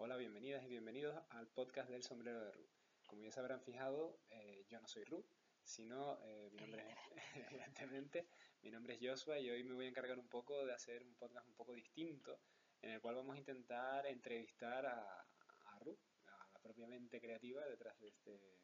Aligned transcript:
Hola, 0.00 0.16
bienvenidas 0.16 0.64
y 0.64 0.68
bienvenidos 0.68 1.20
al 1.30 1.48
podcast 1.48 1.90
del 1.90 2.04
sombrero 2.04 2.40
de 2.40 2.52
Ruth. 2.52 2.70
Como 3.08 3.24
ya 3.24 3.32
se 3.32 3.40
habrán 3.40 3.60
fijado, 3.60 4.20
eh, 4.30 4.64
yo 4.68 4.80
no 4.80 4.86
soy 4.86 5.02
Ruth, 5.02 5.26
sino 5.64 6.20
eh, 6.22 6.50
mi 6.52 6.60
nombre 6.60 6.88
es, 6.88 6.98
evidentemente, 7.50 8.28
mi 8.62 8.70
nombre 8.70 8.94
es 8.94 9.00
Joshua 9.02 9.40
y 9.40 9.50
hoy 9.50 9.64
me 9.64 9.74
voy 9.74 9.86
a 9.86 9.88
encargar 9.88 10.16
un 10.16 10.28
poco 10.28 10.64
de 10.64 10.72
hacer 10.72 11.02
un 11.02 11.16
podcast 11.16 11.48
un 11.48 11.56
poco 11.56 11.74
distinto, 11.74 12.40
en 12.80 12.90
el 12.90 13.00
cual 13.00 13.16
vamos 13.16 13.34
a 13.34 13.40
intentar 13.40 14.06
entrevistar 14.06 14.86
a, 14.86 15.02
a 15.02 15.78
Ruth, 15.80 15.98
a 16.26 16.48
la 16.52 16.60
propia 16.60 16.86
mente 16.86 17.20
creativa 17.20 17.66
detrás 17.66 17.98
de 17.98 18.06
este... 18.06 18.60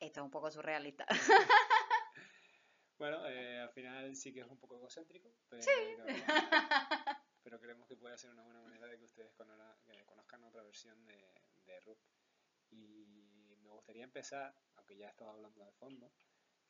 Esto 0.00 0.20
es 0.20 0.24
un 0.24 0.30
poco 0.30 0.50
surrealista. 0.50 1.06
bueno, 2.98 3.28
eh, 3.28 3.58
al 3.58 3.70
final 3.70 4.16
sí 4.16 4.32
que 4.32 4.40
es 4.40 4.46
un 4.46 4.58
poco 4.58 4.78
egocéntrico, 4.78 5.30
pero... 5.46 5.62
Sí. 5.62 5.70
pero 7.44 7.60
creemos 7.60 7.86
que 7.86 7.96
puede 7.96 8.16
ser 8.16 8.30
una 8.30 8.42
buena 8.42 8.62
manera 8.62 8.86
de 8.86 8.98
que 8.98 9.04
ustedes 9.04 9.32
conozcan 9.34 10.42
otra 10.44 10.62
versión 10.62 11.04
de, 11.04 11.30
de 11.66 11.80
Ruth. 11.80 12.00
Y 12.70 13.58
me 13.62 13.70
gustaría 13.70 14.02
empezar, 14.02 14.56
aunque 14.76 14.96
ya 14.96 15.10
estaba 15.10 15.32
hablando 15.32 15.62
de 15.62 15.72
fondo, 15.72 16.10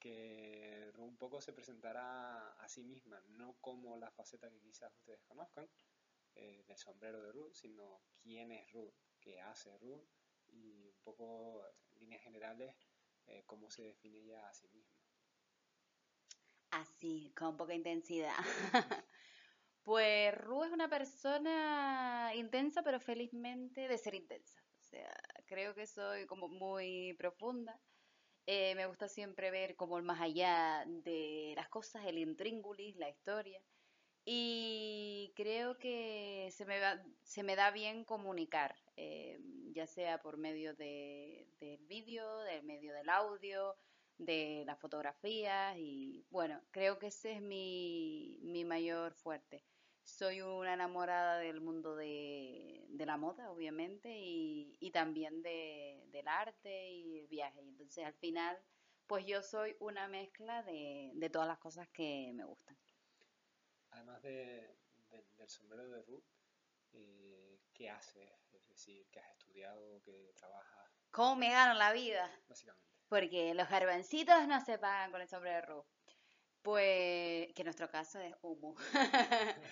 que 0.00 0.91
Ruth 0.92 1.09
un 1.09 1.16
poco 1.16 1.41
se 1.41 1.52
presentara 1.52 2.52
a 2.55 2.69
sí 2.69 2.83
misma, 2.83 3.23
no 3.28 3.56
como 3.60 3.97
la 3.97 4.10
faceta 4.10 4.50
que 4.50 4.60
quizás 4.60 4.92
ustedes 4.97 5.23
conozcan 5.23 5.70
eh, 6.34 6.64
del 6.66 6.77
sombrero 6.77 7.22
de 7.22 7.30
Ruth, 7.30 7.55
sino 7.55 8.02
quién 8.20 8.50
es 8.50 8.70
Ruth, 8.72 8.95
qué 9.20 9.41
hace 9.41 9.78
Ruth 9.78 10.05
y 10.48 10.88
un 10.88 10.98
poco 11.05 11.64
en 11.92 12.00
líneas 12.00 12.22
generales 12.22 12.77
eh, 13.27 13.45
cómo 13.47 13.70
se 13.70 13.83
define 13.83 14.19
ella 14.19 14.48
a 14.48 14.55
sí 14.55 14.69
misma. 14.69 15.00
Así, 16.72 17.33
con 17.36 17.56
poca 17.56 17.75
intensidad. 17.75 18.34
Pues 19.84 20.34
Ru 20.34 20.65
es 20.65 20.73
una 20.73 20.88
persona 20.88 22.33
intensa, 22.34 22.83
pero 22.83 22.98
felizmente 23.01 23.87
de 23.87 23.98
ser 23.98 24.15
intensa. 24.15 24.59
O 24.79 24.83
sea, 24.83 25.15
creo 25.47 25.75
que 25.75 25.87
soy 25.87 26.27
como 26.27 26.48
muy 26.48 27.14
profunda. 27.19 27.78
Eh, 28.47 28.75
me 28.77 28.86
gusta 28.86 29.08
siempre 29.08 29.50
ver 29.50 29.77
como 29.77 29.98
el 29.98 30.05
más 30.05 30.20
allá 30.23 30.84
de 30.86 31.53
las 31.56 31.69
cosas, 31.69 32.06
el 32.06 32.19
intríngulis, 32.19 32.97
la 32.97 33.11
historia. 33.11 33.61
Y 34.25 35.33
creo 35.36 35.78
que 35.78 36.48
se 36.51 36.64
me, 36.64 36.77
se 37.23 37.42
me 37.42 37.55
da 37.56 37.70
bien 37.70 38.05
comunicar, 38.05 38.75
eh, 38.97 39.39
ya 39.73 39.86
sea 39.86 40.23
por 40.23 40.39
medio 40.39 40.75
de, 40.75 41.47
del 41.61 41.84
vídeo, 41.86 42.39
del 42.41 42.64
medio 42.64 42.95
del 42.95 43.11
audio, 43.11 43.77
de 44.17 44.64
las 44.67 44.80
fotografías. 44.80 45.77
Y 45.78 46.25
bueno, 46.30 46.62
creo 46.70 46.98
que 46.98 47.08
ese 47.08 47.33
es 47.33 47.42
mi, 47.42 48.39
mi 48.42 48.64
mayor 48.64 49.12
fuerte 49.14 49.62
soy 50.05 50.42
una 50.42 50.74
enamorada 50.74 51.38
del 51.38 51.60
mundo 51.60 51.97
de, 51.97 52.86
la 52.91 53.16
moda, 53.16 53.50
obviamente, 53.50 54.11
y, 54.16 54.77
y 54.80 54.91
también 54.91 55.42
de, 55.42 56.05
del 56.08 56.28
arte 56.28 56.91
y 56.91 57.19
el 57.19 57.27
viaje. 57.27 57.61
Entonces, 57.61 58.05
al 58.05 58.14
final, 58.14 58.58
pues 59.06 59.27
yo 59.27 59.42
soy 59.42 59.77
una 59.80 60.06
mezcla 60.08 60.62
de, 60.62 61.11
de 61.14 61.30
todas 61.30 61.48
las 61.48 61.58
cosas 61.58 61.88
que 61.88 62.33
me 62.34 62.44
gustan. 62.44 62.77
Además 63.91 64.22
de, 64.22 64.77
del 65.11 65.48
sombrero 65.48 65.88
de 65.88 66.02
Ruth, 66.02 66.24
eh, 66.92 67.61
¿qué 67.72 67.91
haces? 67.91 68.30
Es 68.52 68.68
decir, 68.68 69.06
¿qué 69.11 69.20
has 69.20 69.30
estudiado? 69.33 70.00
¿Qué 70.02 70.33
trabajas? 70.36 70.91
¿Cómo 71.11 71.36
me 71.36 71.50
gano 71.50 71.74
la 71.74 71.92
vida? 71.92 72.30
Básicamente. 72.48 72.84
Porque 73.08 73.55
los 73.55 73.68
garbancitos 73.68 74.48
no 74.48 74.61
se 74.64 74.78
pagan 74.78 75.12
con 75.12 75.20
el 75.20 75.28
sombrero 75.28 75.56
de 75.56 75.62
Ruth. 75.62 75.94
Pues 76.65 77.53
que 77.53 77.61
en 77.61 77.67
nuestro 77.67 77.91
caso 77.91 78.19
es 78.20 78.34
humo. 78.41 78.75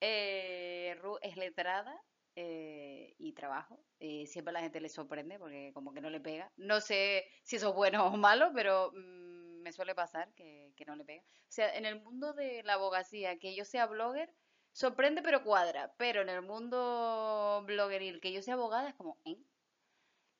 eh, 0.00 0.96
Ru 1.00 1.16
es 1.22 1.36
letrada 1.36 1.94
eh, 2.34 3.14
y 3.16 3.32
trabajo. 3.32 3.78
Eh, 4.00 4.26
siempre 4.26 4.52
la 4.52 4.60
gente 4.60 4.80
le 4.80 4.88
sorprende 4.88 5.38
porque 5.38 5.70
como 5.72 5.94
que 5.94 6.00
no 6.00 6.10
le 6.10 6.18
pega. 6.18 6.52
No 6.56 6.80
sé 6.80 7.28
si 7.44 7.56
eso 7.56 7.68
es 7.68 7.74
bueno 7.76 8.08
o 8.08 8.16
malo, 8.16 8.50
pero 8.56 8.90
mm, 8.92 9.62
me 9.62 9.72
suele 9.72 9.94
pasar 9.94 10.34
que, 10.34 10.72
que, 10.76 10.84
no 10.84 10.96
le 10.96 11.04
pega. 11.04 11.22
O 11.22 11.52
sea, 11.52 11.76
en 11.76 11.86
el 11.86 12.02
mundo 12.02 12.32
de 12.32 12.64
la 12.64 12.74
abogacía, 12.74 13.38
que 13.38 13.54
yo 13.54 13.64
sea 13.64 13.86
blogger, 13.86 14.28
sorprende 14.72 15.22
pero 15.22 15.44
cuadra. 15.44 15.94
Pero 15.96 16.22
en 16.22 16.28
el 16.28 16.42
mundo 16.42 17.62
bloggeril, 17.66 18.20
que 18.20 18.32
yo 18.32 18.42
sea 18.42 18.54
abogada, 18.54 18.88
es 18.88 18.96
como, 18.96 19.20
¿eh? 19.24 19.38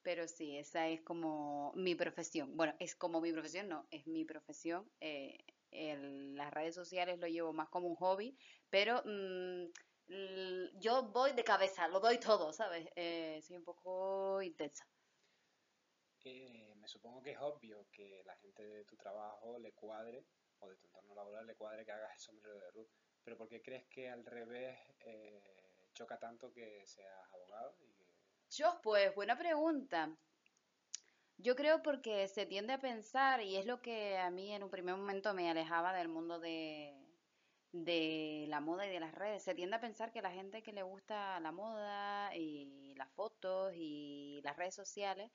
Pero 0.03 0.27
sí, 0.27 0.59
esa 0.59 0.89
es 0.89 1.01
como 1.03 1.73
mi 1.77 1.95
profesión. 1.95 2.57
Bueno, 2.57 2.75
es 2.81 2.97
como 2.97 3.21
mi 3.21 3.33
profesión, 3.33 3.69
no, 3.69 3.87
es 3.93 4.05
mi 4.09 4.25
profesión. 4.25 4.91
Eh, 5.73 5.97
las 6.35 6.53
redes 6.53 6.75
sociales 6.75 7.19
lo 7.19 7.27
llevo 7.27 7.53
más 7.53 7.69
como 7.69 7.89
un 7.89 7.97
hobby, 7.97 8.37
pero 8.71 9.03
mm, 9.05 9.65
yo 10.79 11.05
voy 11.05 11.33
de 11.33 11.45
cabeza, 11.45 11.89
lo 11.89 11.99
doy 12.01 12.19
todo, 12.19 12.53
¿sabes? 12.53 12.87
Eh, 12.95 13.41
soy 13.43 13.57
un 13.57 13.65
poco 13.65 14.43
intensa. 14.43 14.87
me 16.25 16.89
supongo 16.89 17.23
que 17.23 17.31
es 17.33 17.39
obvio 17.41 17.87
que 17.93 18.23
la 18.27 18.37
gente 18.37 18.67
de 18.67 18.85
tu 18.85 18.97
trabajo 18.97 19.59
le 19.59 19.73
cuadre, 19.73 20.27
o 20.59 20.69
de 20.69 20.77
tu 20.77 20.87
entorno 20.87 21.15
laboral 21.15 21.47
le 21.47 21.55
cuadre 21.55 21.85
que 21.85 21.93
hagas 21.93 22.13
el 22.15 22.21
sombrero 22.21 22.59
de 22.59 22.71
Ruth, 22.73 22.91
pero 23.25 23.37
¿por 23.37 23.49
qué 23.49 23.63
crees 23.63 23.87
que 23.87 24.11
al 24.11 24.25
revés 24.27 24.79
eh, 25.01 25.89
choca 25.95 26.19
tanto 26.19 26.53
que 26.53 26.85
seas 26.87 27.33
abogado? 27.33 27.77
Y 27.81 27.95
Yo, 28.51 28.81
pues, 28.83 29.15
buena 29.15 29.39
pregunta. 29.39 30.17
Yo 31.39 31.57
creo 31.57 31.83
porque 31.83 32.29
se 32.29 32.47
tiende 32.47 32.73
a 32.73 32.79
pensar, 32.81 33.41
y 33.43 33.57
es 33.57 33.67
lo 33.67 33.83
que 33.83 34.17
a 34.19 34.31
mí 34.31 34.53
en 34.55 34.63
un 34.63 34.71
primer 34.71 34.97
momento 34.97 35.35
me 35.35 35.51
alejaba 35.51 35.93
del 35.93 36.09
mundo 36.09 36.39
de, 36.39 36.95
de 37.73 38.47
la 38.49 38.61
moda 38.61 38.87
y 38.87 38.91
de 38.91 39.01
las 39.01 39.15
redes, 39.15 39.43
se 39.45 39.55
tiende 39.55 39.77
a 39.77 39.81
pensar 39.81 40.13
que 40.13 40.23
la 40.23 40.31
gente 40.31 40.63
que 40.63 40.73
le 40.73 40.83
gusta 40.83 41.41
la 41.41 41.53
moda 41.53 42.35
y 42.37 42.95
las 42.97 43.11
fotos 43.13 43.73
y 43.75 44.41
las 44.45 44.57
redes 44.57 44.75
sociales 44.75 45.31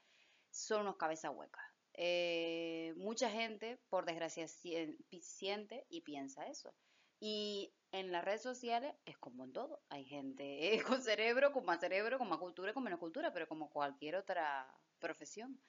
son 0.52 0.82
unos 0.82 0.98
cabezas 0.98 1.32
huecas. 1.36 1.64
Eh, 1.94 2.94
mucha 2.98 3.30
gente, 3.30 3.80
por 3.90 4.06
desgracia, 4.06 4.48
siente 4.48 5.86
y 5.90 6.02
piensa 6.02 6.48
eso. 6.48 6.76
Y 7.20 7.74
en 7.92 8.12
las 8.12 8.24
redes 8.24 8.44
sociales 8.44 8.96
es 9.06 9.18
como 9.18 9.46
en 9.46 9.54
todo. 9.54 9.82
Hay 9.90 10.06
gente 10.06 10.80
con 10.88 11.02
cerebro, 11.02 11.52
con 11.52 11.66
más 11.66 11.80
cerebro, 11.80 12.18
con 12.20 12.30
más 12.30 12.40
cultura, 12.40 12.74
con 12.74 12.84
menos 12.84 13.00
cultura, 13.00 13.34
pero 13.34 13.48
como 13.48 13.70
cualquier 13.70 14.16
otra 14.16 14.68
profesión. 15.00 15.60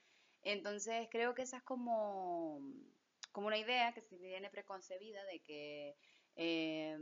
Entonces 0.43 1.09
creo 1.11 1.35
que 1.35 1.43
esa 1.43 1.59
es 1.59 1.63
como, 1.65 2.61
como 3.33 3.47
una 3.49 3.59
idea 3.59 3.93
que 3.93 4.03
se 4.03 4.17
tiene 4.19 4.51
preconcebida 4.51 5.25
de 5.25 5.41
que 5.41 5.97
eh, 6.37 6.97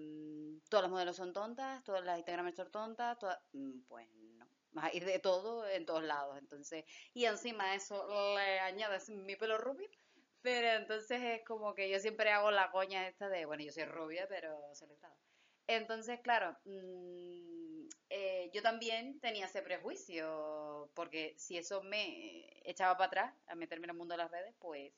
todas 0.71 0.85
las 0.85 0.91
modelos 0.91 1.17
son 1.17 1.33
tontas, 1.33 1.83
todas 1.85 2.05
las 2.05 2.19
Instagramers 2.19 2.57
son 2.57 2.71
tontas, 2.71 3.19
todas, 3.19 3.39
mm, 3.53 3.83
pues 3.87 4.09
no. 4.11 4.47
Hay 4.79 5.01
de 5.01 5.19
todo 5.21 5.67
en 5.69 5.87
todos 5.87 6.03
lados. 6.05 6.39
Entonces, 6.39 6.85
y 7.15 7.25
encima 7.27 7.71
de 7.71 7.77
eso 7.77 8.07
le 8.37 8.61
añades 8.61 9.09
mi 9.11 9.37
pelo 9.37 9.59
rubio. 9.59 9.89
Pero 10.43 10.69
entonces 10.81 11.21
es 11.23 11.45
como 11.45 11.75
que 11.75 11.91
yo 11.91 11.99
siempre 11.99 12.31
hago 12.31 12.51
la 12.51 12.71
coña 12.71 13.09
esta 13.09 13.29
de, 13.29 13.47
bueno, 13.47 13.65
yo 13.65 13.73
soy 13.73 13.85
rubia, 13.85 14.27
pero 14.29 14.57
celebrada. 14.75 15.17
Entonces, 15.67 16.21
claro, 16.23 16.57
mm, 16.65 17.46
eh, 18.09 18.51
yo 18.53 18.63
también 18.63 19.19
tenía 19.21 19.47
ese 19.47 19.63
prejuicio, 19.63 20.91
porque 20.95 21.35
si 21.39 21.57
eso 21.57 21.83
me 21.83 22.47
echaba 22.65 22.97
para 22.97 23.07
atrás 23.09 23.35
a 23.49 23.55
meterme 23.57 23.87
en 23.87 23.91
el 23.91 23.97
mundo 23.97 24.15
de 24.15 24.19
las 24.19 24.31
redes, 24.31 24.55
pues 24.59 24.93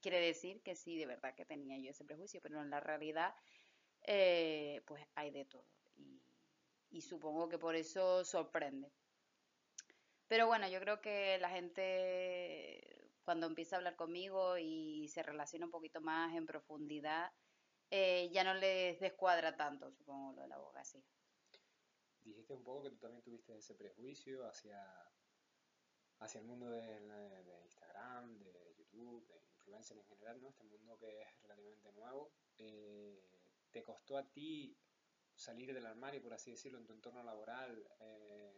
quiere 0.00 0.20
decir 0.20 0.60
que 0.62 0.74
sí, 0.74 0.98
de 0.98 1.06
verdad 1.06 1.34
que 1.34 1.44
tenía 1.46 1.78
yo 1.78 1.90
ese 1.90 2.04
prejuicio, 2.04 2.40
pero 2.42 2.60
en 2.60 2.70
la 2.70 2.80
realidad, 2.80 3.34
eh, 4.02 4.82
pues 4.86 5.06
hay 5.14 5.30
de 5.30 5.44
todo. 5.44 5.66
Y, 6.90 7.00
supongo 7.00 7.48
que 7.48 7.58
por 7.58 7.74
eso 7.74 8.24
sorprende. 8.24 8.92
Pero 10.28 10.46
bueno, 10.46 10.68
yo 10.68 10.80
creo 10.80 11.00
que 11.00 11.38
la 11.38 11.50
gente 11.50 13.08
cuando 13.24 13.46
empieza 13.46 13.76
a 13.76 13.78
hablar 13.78 13.96
conmigo 13.96 14.58
y 14.58 15.08
se 15.08 15.22
relaciona 15.22 15.66
un 15.66 15.70
poquito 15.70 16.00
más 16.00 16.34
en 16.34 16.46
profundidad, 16.46 17.32
eh, 17.90 18.30
ya 18.32 18.44
no 18.44 18.54
les 18.54 18.98
descuadra 19.00 19.56
tanto, 19.56 19.90
supongo, 19.92 20.32
lo 20.32 20.42
de 20.42 20.48
la 20.48 20.56
abogacía. 20.56 21.02
Dijiste 22.24 22.54
un 22.54 22.62
poco 22.62 22.84
que 22.84 22.90
tú 22.90 22.98
también 22.98 23.22
tuviste 23.22 23.56
ese 23.56 23.74
prejuicio 23.74 24.46
hacia, 24.46 24.80
hacia 26.20 26.40
el 26.40 26.46
mundo 26.46 26.70
de, 26.70 27.60
Instagram, 27.64 28.38
de 28.38 28.74
YouTube, 28.78 29.26
de 29.26 29.40
influencer 29.54 29.98
en 29.98 30.04
general, 30.04 30.40
¿no? 30.40 30.48
Este 30.50 30.64
mundo 30.64 30.96
que 30.98 31.22
es 31.22 31.42
relativamente 31.42 31.92
nuevo. 31.92 32.32
Eh, 32.58 33.24
¿Te 33.70 33.82
costó 33.82 34.18
a 34.18 34.28
ti 34.28 34.76
salir 35.34 35.72
del 35.74 35.86
armario, 35.86 36.22
por 36.22 36.34
así 36.34 36.50
decirlo, 36.50 36.78
en 36.78 36.86
tu 36.86 36.92
entorno 36.92 37.22
laboral 37.22 37.84
eh, 38.00 38.54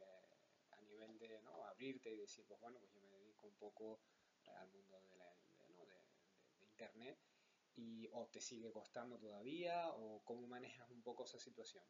a 0.70 0.80
nivel 0.82 1.18
de 1.18 1.40
¿no? 1.42 1.64
abrirte 1.64 2.12
y 2.12 2.16
decir, 2.16 2.44
pues 2.46 2.60
bueno, 2.60 2.78
pues 2.80 2.92
yo 2.92 3.00
me 3.02 3.16
dedico 3.18 3.46
un 3.46 3.56
poco 3.56 4.00
al 4.46 4.68
mundo 4.70 5.00
de, 5.00 5.16
la, 5.16 5.32
de 6.58 6.66
Internet 6.66 7.18
y 7.76 8.08
o 8.12 8.28
te 8.28 8.40
sigue 8.40 8.70
costando 8.70 9.18
todavía 9.18 9.88
o 9.88 10.22
cómo 10.24 10.46
manejas 10.46 10.90
un 10.90 11.02
poco 11.02 11.24
esa 11.24 11.38
situación? 11.38 11.84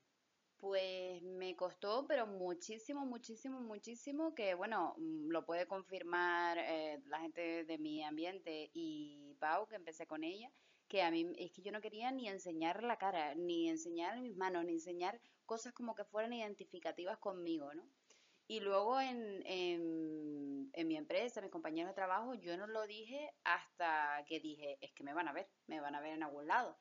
Pues 0.64 1.20
me 1.22 1.54
costó, 1.56 2.06
pero 2.08 2.26
muchísimo, 2.26 3.04
muchísimo, 3.04 3.60
muchísimo, 3.60 4.34
que 4.34 4.54
bueno, 4.54 4.94
mm, 4.96 5.28
lo 5.28 5.44
puede 5.44 5.66
confirmar 5.66 6.56
eh, 6.58 7.02
la 7.04 7.20
gente 7.20 7.64
de 7.64 7.76
mi 7.76 8.02
ambiente 8.02 8.70
y 8.72 9.34
Pau, 9.38 9.68
que 9.68 9.74
empecé 9.76 10.06
con 10.06 10.24
ella, 10.24 10.50
que 10.88 11.02
a 11.02 11.10
mí 11.10 11.30
es 11.36 11.52
que 11.52 11.60
yo 11.60 11.70
no 11.70 11.82
quería 11.82 12.10
ni 12.12 12.30
enseñar 12.30 12.82
la 12.82 12.96
cara, 12.96 13.34
ni 13.34 13.68
enseñar 13.68 14.18
mis 14.22 14.38
manos, 14.38 14.64
ni 14.64 14.72
enseñar 14.72 15.20
cosas 15.44 15.74
como 15.74 15.94
que 15.94 16.06
fueran 16.06 16.32
identificativas 16.32 17.18
conmigo, 17.18 17.74
¿no? 17.74 17.86
Y 18.46 18.60
luego 18.60 18.98
en, 19.02 19.42
en, 19.44 20.70
en, 20.72 20.88
mi 20.88 20.96
empresa, 20.96 21.42
mis 21.42 21.50
compañeros 21.50 21.90
de 21.90 21.94
trabajo, 21.94 22.32
yo 22.36 22.56
no 22.56 22.66
lo 22.66 22.86
dije 22.86 23.34
hasta 23.44 24.24
que 24.26 24.40
dije, 24.40 24.78
es 24.80 24.92
que 24.94 25.04
me 25.04 25.12
van 25.12 25.28
a 25.28 25.34
ver, 25.34 25.46
me 25.66 25.82
van 25.82 25.94
a 25.94 26.00
ver 26.00 26.14
en 26.14 26.22
algún 26.22 26.46
lado. 26.46 26.78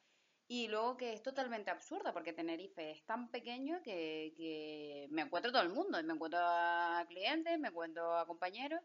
Y 0.48 0.68
luego 0.68 0.98
que 0.98 1.14
es 1.14 1.24
totalmente 1.24 1.72
absurdo, 1.72 2.14
porque 2.14 2.34
Tenerife 2.34 2.92
es 2.92 3.06
tan 3.06 3.32
pequeño 3.32 3.82
que, 3.82 4.34
que 4.36 5.08
me 5.10 5.24
encuentro 5.24 5.52
todo 5.52 5.64
el 5.64 5.70
mundo, 5.70 6.02
me 6.04 6.14
encuentro 6.14 6.40
a 6.42 7.06
clientes, 7.08 7.58
me 7.60 7.70
encuentro 7.70 8.18
a 8.18 8.28
compañeros, 8.28 8.82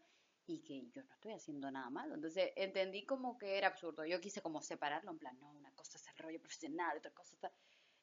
y 0.48 0.60
que 0.60 0.88
yo 0.90 1.02
no 1.04 1.12
estoy 1.12 1.32
haciendo 1.32 1.70
nada 1.70 1.90
malo. 1.90 2.14
Entonces 2.14 2.52
entendí 2.56 3.04
como 3.04 3.38
que 3.38 3.58
era 3.58 3.68
absurdo. 3.68 4.04
Yo 4.06 4.20
quise 4.20 4.40
como 4.40 4.62
separarlo, 4.62 5.10
en 5.10 5.18
plan, 5.18 5.38
no, 5.38 5.50
una 5.52 5.70
cosa 5.72 5.98
es 5.98 6.08
el 6.08 6.16
rollo 6.16 6.40
profesional, 6.40 6.96
otra 6.96 7.10
cosa 7.12 7.34
está... 7.34 7.52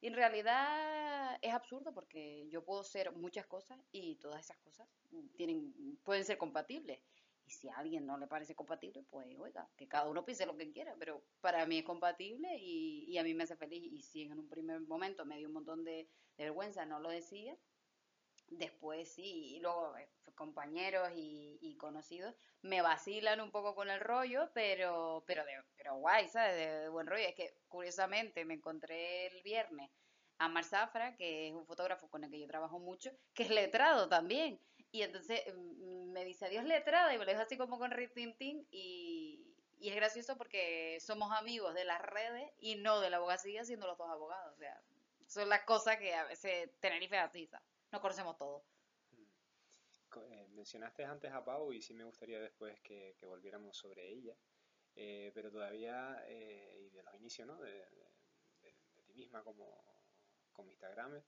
Y 0.01 0.07
en 0.07 0.13
realidad 0.13 1.39
es 1.41 1.53
absurdo 1.53 1.91
porque 1.93 2.47
yo 2.49 2.63
puedo 2.63 2.83
ser 2.83 3.11
muchas 3.13 3.47
cosas 3.47 3.79
y 3.91 4.17
todas 4.17 4.41
esas 4.41 4.57
cosas 4.57 4.87
tienen, 5.35 5.97
pueden 6.03 6.23
ser 6.23 6.37
compatibles. 6.37 7.01
Y 7.45 7.51
si 7.51 7.69
a 7.69 7.77
alguien 7.77 8.05
no 8.05 8.17
le 8.17 8.27
parece 8.27 8.55
compatible, 8.55 9.03
pues 9.09 9.27
oiga, 9.39 9.69
que 9.77 9.87
cada 9.87 10.09
uno 10.09 10.25
piense 10.25 10.45
lo 10.45 10.57
que 10.57 10.71
quiera, 10.71 10.95
pero 10.97 11.21
para 11.41 11.65
mí 11.65 11.79
es 11.79 11.85
compatible 11.85 12.57
y, 12.57 13.05
y 13.07 13.17
a 13.17 13.23
mí 13.23 13.33
me 13.33 13.43
hace 13.43 13.55
feliz. 13.55 13.83
Y 13.83 14.01
si 14.01 14.23
en 14.23 14.39
un 14.39 14.49
primer 14.49 14.81
momento 14.81 15.25
me 15.25 15.37
dio 15.37 15.47
un 15.47 15.53
montón 15.53 15.83
de, 15.83 16.09
de 16.37 16.43
vergüenza, 16.43 16.85
no 16.85 16.99
lo 16.99 17.09
decía, 17.09 17.55
después 18.49 19.11
sí, 19.13 19.55
y 19.55 19.59
luego 19.59 19.95
eh, 19.97 20.09
compañeros 20.35 21.09
y, 21.15 21.77
conocidos 21.77 22.33
me 22.61 22.81
vacilan 22.81 23.41
un 23.41 23.51
poco 23.51 23.75
con 23.75 23.89
el 23.89 23.99
rollo, 23.99 24.49
pero, 24.53 25.23
pero, 25.27 25.45
de, 25.45 25.51
pero 25.77 25.97
guay, 25.97 26.27
¿sabes? 26.29 26.55
De, 26.55 26.89
buen 26.89 27.05
rollo. 27.05 27.23
Es 27.27 27.35
que 27.35 27.53
curiosamente 27.67 28.43
me 28.43 28.55
encontré 28.55 29.27
el 29.27 29.43
viernes 29.43 29.91
a 30.39 30.47
Mar 30.49 30.63
Zafra, 30.63 31.15
que 31.15 31.49
es 31.49 31.53
un 31.53 31.65
fotógrafo 31.65 32.09
con 32.09 32.23
el 32.23 32.31
que 32.31 32.39
yo 32.39 32.47
trabajo 32.47 32.79
mucho, 32.79 33.11
que 33.33 33.43
es 33.43 33.49
letrado 33.49 34.09
también. 34.09 34.59
Y 34.95 35.03
entonces 35.03 35.41
mm, 35.53 36.13
me 36.13 36.23
dice, 36.23 36.45
adiós 36.45 36.63
letrada, 36.63 37.13
y 37.13 37.17
me 37.17 37.25
lo 37.25 37.31
dijo 37.31 37.43
así 37.43 37.57
como 37.57 37.77
con 37.77 37.91
Ritintín, 37.91 38.65
y, 38.71 39.45
y 39.77 39.89
es 39.89 39.95
gracioso 39.95 40.37
porque 40.37 40.99
somos 41.01 41.33
amigos 41.33 41.73
de 41.73 41.83
las 41.83 42.01
redes 42.01 42.49
y 42.59 42.75
no 42.75 43.01
de 43.01 43.09
la 43.09 43.17
abogacía, 43.17 43.65
siendo 43.65 43.87
los 43.87 43.97
dos 43.97 44.09
abogados. 44.09 44.53
O 44.53 44.57
sea, 44.57 44.81
son 45.27 45.49
las 45.49 45.63
cosas 45.63 45.97
que 45.97 46.15
a 46.15 46.23
veces 46.23 46.69
Tenerife 46.79 47.17
así, 47.17 47.45
¿sabes? 47.45 47.67
no 47.91 47.99
conocemos 47.99 48.37
todo. 48.37 48.63
Eh, 50.15 50.47
mencionaste 50.53 51.03
antes 51.03 51.29
a 51.29 51.43
Pau 51.43 51.73
y 51.73 51.81
sí 51.81 51.93
me 51.93 52.05
gustaría 52.05 52.39
después 52.39 52.79
que, 52.79 53.17
volviéramos 53.23 53.77
sobre 53.77 54.07
ella, 54.07 54.37
eh, 54.95 55.29
pero 55.33 55.51
todavía, 55.51 56.23
eh, 56.25 56.85
y 56.85 56.89
de 56.91 57.03
los 57.03 57.13
inicios, 57.15 57.45
¿no? 57.45 57.59
De, 57.59 57.85
ti 59.07 59.13
misma 59.13 59.43
como, 59.43 59.83
como 60.53 60.71
Instagram, 60.71 61.21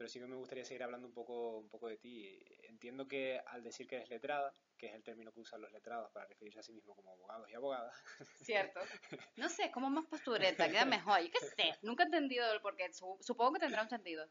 pero 0.00 0.08
sí 0.08 0.18
que 0.18 0.26
me 0.26 0.34
gustaría 0.34 0.64
seguir 0.64 0.82
hablando 0.82 1.06
un 1.06 1.12
poco, 1.12 1.58
un 1.58 1.68
poco 1.68 1.86
de 1.86 1.98
ti. 1.98 2.42
Entiendo 2.62 3.06
que 3.06 3.38
al 3.48 3.62
decir 3.62 3.86
que 3.86 3.96
eres 3.96 4.08
letrada, 4.08 4.54
que 4.78 4.86
es 4.86 4.94
el 4.94 5.02
término 5.02 5.30
que 5.30 5.40
usan 5.40 5.60
los 5.60 5.70
letrados 5.72 6.10
para 6.10 6.24
referirse 6.24 6.58
a 6.58 6.62
sí 6.62 6.72
mismos 6.72 6.96
como 6.96 7.10
abogados 7.10 7.50
y 7.50 7.54
abogadas. 7.54 7.94
Cierto. 8.40 8.80
No 9.36 9.50
sé, 9.50 9.70
como 9.70 9.90
más 9.90 10.06
postureta, 10.06 10.70
queda 10.70 10.86
mejor. 10.86 11.20
Yo 11.20 11.30
qué 11.30 11.40
sé, 11.40 11.78
nunca 11.82 12.04
he 12.04 12.06
entendido 12.06 12.50
el 12.50 12.62
porqué. 12.62 12.90
Supongo 12.94 13.52
que 13.52 13.58
tendrá 13.58 13.82
un 13.82 13.90
sentido. 13.90 14.26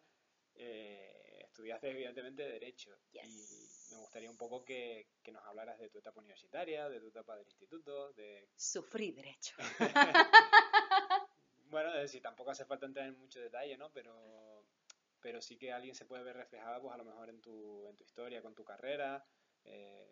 Eh, 0.56 1.44
estudiaste 1.44 1.92
evidentemente 1.92 2.42
Derecho 2.42 2.98
y 3.12 3.20
me 3.92 3.98
gustaría 3.98 4.32
un 4.32 4.38
poco 4.38 4.66
que, 4.66 5.06
nos 5.32 5.46
hablaras 5.46 5.78
de 5.78 5.90
tu 5.92 6.00
etapa 6.00 6.20
universitaria, 6.20 6.90
de 6.90 7.00
tu 7.00 7.10
etapa 7.10 7.36
del 7.36 7.46
instituto, 7.46 8.12
de... 8.14 8.50
Sufrí 8.56 9.12
Derecho. 9.12 9.56
bueno, 11.70 11.94
es 11.94 12.02
decir, 12.02 12.24
tampoco 12.24 12.50
hace 12.50 12.66
falta 12.66 12.88
entrar 12.88 13.06
en 13.06 13.20
mucho 13.20 13.40
detalle, 13.40 13.78
¿no? 13.78 13.92
Pero, 13.92 14.49
pero 15.22 15.42
sí 15.42 15.58
que 15.58 15.72
alguien 15.72 15.96
se 15.96 16.06
puede 16.06 16.24
ver 16.24 16.38
reflejada, 16.38 16.82
pues 16.82 16.94
a 16.94 16.98
lo 16.98 17.06
mejor 17.06 17.30
en 17.30 17.42
tu, 17.42 17.88
en 17.88 17.96
tu 17.96 18.04
historia, 18.04 18.42
con 18.42 18.56
tu 18.56 18.64
carrera, 18.64 19.26
eh, 19.64 20.08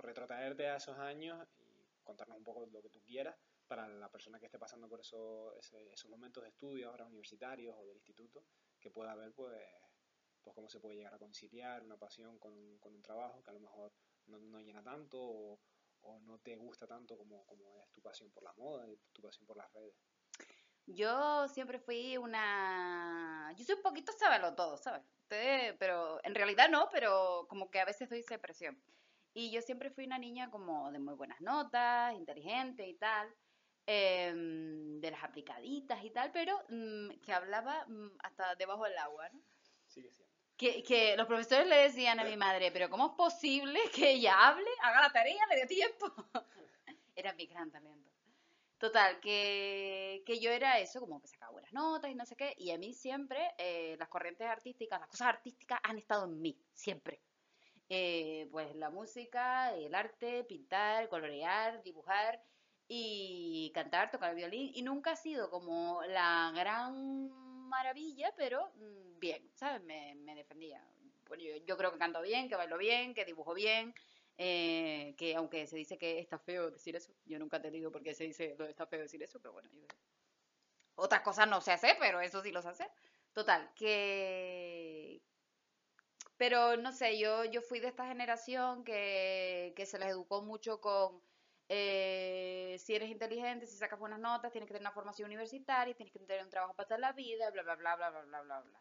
retrotraerte 0.00 0.68
a 0.68 0.76
esos 0.76 0.98
años 0.98 1.46
y 1.58 2.02
contarnos 2.02 2.38
un 2.38 2.44
poco 2.44 2.66
lo 2.66 2.82
que 2.82 2.90
tú 2.90 3.02
quieras 3.02 3.36
para 3.66 3.88
la 3.88 4.10
persona 4.10 4.38
que 4.38 4.46
esté 4.46 4.58
pasando 4.58 4.88
por 4.88 5.00
eso, 5.00 5.54
esos 5.58 6.10
momentos 6.10 6.42
de 6.42 6.48
estudio 6.50 6.90
ahora 6.90 7.06
universitarios 7.06 7.76
o 7.78 7.86
del 7.86 7.96
instituto, 7.96 8.44
que 8.80 8.90
pueda 8.90 9.14
ver 9.14 9.32
pues 9.32 9.60
pues 10.42 10.54
cómo 10.54 10.68
se 10.68 10.80
puede 10.80 10.96
llegar 10.96 11.14
a 11.14 11.18
conciliar 11.18 11.82
una 11.82 11.96
pasión 11.96 12.38
con, 12.38 12.54
un 12.54 13.02
trabajo 13.02 13.42
que 13.42 13.50
a 13.50 13.54
lo 13.54 13.60
mejor 13.60 13.92
no, 14.26 14.60
llena 14.60 14.82
tanto 14.82 15.18
o, 15.20 15.60
no 16.22 16.38
te 16.38 16.56
gusta 16.56 16.86
tanto 16.86 17.16
como, 17.16 17.44
como 17.46 17.82
es 17.84 17.92
tu 17.92 18.00
pasión 18.00 18.30
por 18.30 18.42
la 18.42 18.52
moda 18.54 18.88
y 18.88 18.96
tu 19.12 19.20
pasión 19.20 19.46
por 19.46 19.56
las 19.56 19.70
redes. 19.72 19.94
Yo 20.94 21.48
siempre 21.48 21.78
fui 21.78 22.16
una... 22.16 23.52
Yo 23.56 23.64
soy 23.64 23.76
un 23.76 23.82
poquito 23.82 24.12
sabelo 24.12 24.54
todo, 24.54 24.76
¿sabes? 24.76 25.02
pero 25.78 26.18
en 26.24 26.34
realidad 26.34 26.68
no, 26.68 26.88
pero 26.90 27.46
como 27.48 27.70
que 27.70 27.78
a 27.78 27.84
veces 27.84 28.08
doy 28.10 28.18
esa 28.18 28.38
presión. 28.38 28.76
Y 29.32 29.52
yo 29.52 29.62
siempre 29.62 29.90
fui 29.90 30.04
una 30.04 30.18
niña 30.18 30.50
como 30.50 30.90
de 30.90 30.98
muy 30.98 31.14
buenas 31.14 31.40
notas, 31.40 32.14
inteligente 32.16 32.86
y 32.88 32.94
tal, 32.94 33.32
em, 33.86 35.00
de 35.00 35.10
las 35.12 35.22
aplicaditas 35.22 36.04
y 36.04 36.10
tal, 36.10 36.32
pero 36.32 36.60
mm, 36.68 37.20
que 37.20 37.32
hablaba 37.32 37.86
mm, 37.86 38.10
hasta 38.24 38.56
debajo 38.56 38.84
del 38.84 38.98
agua, 38.98 39.28
¿no? 39.28 39.40
Sigue 39.86 40.10
siendo 40.10 40.30
que, 40.56 40.82
que, 40.82 41.16
los 41.16 41.26
profesores 41.26 41.66
le 41.66 41.76
decían 41.76 42.20
a 42.20 42.24
mi 42.24 42.36
madre, 42.36 42.70
pero 42.70 42.90
¿cómo 42.90 43.06
es 43.06 43.12
posible 43.12 43.80
que 43.94 44.10
ella 44.10 44.48
hable, 44.48 44.68
haga 44.82 45.00
la 45.00 45.10
tarea, 45.10 45.46
le 45.48 45.56
dé 45.56 45.66
tiempo? 45.66 46.12
era 47.16 47.32
mi 47.32 47.46
gran 47.46 47.70
talento. 47.70 47.99
Total, 48.80 49.20
que, 49.20 50.22
que, 50.24 50.40
yo 50.40 50.50
era 50.50 50.78
eso, 50.78 51.00
como 51.00 51.20
que 51.20 51.28
sacaba 51.28 51.52
buenas 51.52 51.72
notas 51.74 52.10
y 52.10 52.14
no 52.14 52.24
sé 52.24 52.34
qué, 52.34 52.54
y 52.56 52.70
a 52.70 52.78
mí 52.78 52.94
siempre 52.94 53.38
eh, 53.58 53.94
las 53.98 54.08
corrientes 54.08 54.46
artísticas, 54.46 54.98
las 54.98 55.10
cosas 55.10 55.28
artísticas 55.28 55.78
han 55.82 55.98
estado 55.98 56.24
en 56.24 56.40
mí, 56.40 56.58
siempre. 56.72 57.20
Eh, 57.90 58.48
pues 58.50 58.74
la 58.76 58.88
música, 58.88 59.74
el 59.74 59.94
arte, 59.94 60.44
pintar, 60.44 61.10
colorear, 61.10 61.82
dibujar 61.82 62.42
y 62.88 63.70
cantar, 63.74 64.10
tocar 64.10 64.30
el 64.30 64.36
violín, 64.36 64.70
y 64.74 64.80
nunca 64.80 65.10
ha 65.12 65.16
sido 65.16 65.50
como 65.50 66.00
la 66.04 66.50
gran 66.56 67.28
maravilla, 67.68 68.32
pero 68.34 68.72
mm, 68.76 69.18
bien, 69.18 69.50
¿sabes? 69.56 69.82
Me, 69.82 70.14
me 70.14 70.34
defendía. 70.34 70.82
Bueno, 71.28 71.44
yo, 71.44 71.56
yo, 71.66 71.76
creo 71.76 71.92
que 71.92 71.98
canto 71.98 72.22
bien, 72.22 72.48
que 72.48 72.56
bailo 72.56 72.78
bien, 72.78 73.12
que 73.12 73.26
dibujo 73.26 73.52
bien, 73.52 73.94
eh, 74.42 75.14
que 75.18 75.36
aunque 75.36 75.66
se 75.66 75.76
dice 75.76 75.98
que 75.98 76.18
está 76.18 76.38
feo 76.38 76.70
decir 76.70 76.96
eso, 76.96 77.12
yo 77.26 77.38
nunca 77.38 77.60
te 77.60 77.70
digo 77.70 77.92
por 77.92 78.02
qué 78.02 78.14
se 78.14 78.24
dice 78.24 78.56
que 78.56 78.70
está 78.70 78.86
feo 78.86 79.02
decir 79.02 79.22
eso, 79.22 79.38
pero 79.38 79.52
bueno. 79.52 79.68
Otras 80.94 81.20
cosas 81.20 81.46
no 81.46 81.60
sé 81.60 81.72
hacer, 81.72 81.96
pero 82.00 82.22
eso 82.22 82.42
sí 82.42 82.50
lo 82.50 82.62
sé 82.62 82.68
hacer. 82.68 82.90
Total, 83.34 83.70
que... 83.74 85.20
Pero 86.38 86.78
no 86.78 86.90
sé, 86.92 87.18
yo, 87.18 87.44
yo 87.44 87.60
fui 87.60 87.80
de 87.80 87.88
esta 87.88 88.06
generación 88.06 88.82
que, 88.82 89.74
que 89.76 89.84
se 89.84 89.98
les 89.98 90.08
educó 90.08 90.40
mucho 90.40 90.80
con 90.80 91.20
eh, 91.68 92.76
si 92.78 92.94
eres 92.94 93.10
inteligente, 93.10 93.66
si 93.66 93.76
sacas 93.76 93.98
buenas 93.98 94.20
notas, 94.20 94.52
tienes 94.52 94.66
que 94.68 94.72
tener 94.72 94.86
una 94.88 94.92
formación 94.92 95.26
universitaria, 95.26 95.94
tienes 95.94 96.14
que 96.14 96.18
tener 96.18 96.42
un 96.42 96.50
trabajo 96.50 96.74
para 96.74 96.88
toda 96.88 96.98
la 96.98 97.12
vida, 97.12 97.50
bla, 97.50 97.62
bla, 97.62 97.76
bla, 97.76 97.96
bla, 97.96 98.10
bla, 98.10 98.22
bla, 98.22 98.40
bla, 98.42 98.60
bla. 98.62 98.80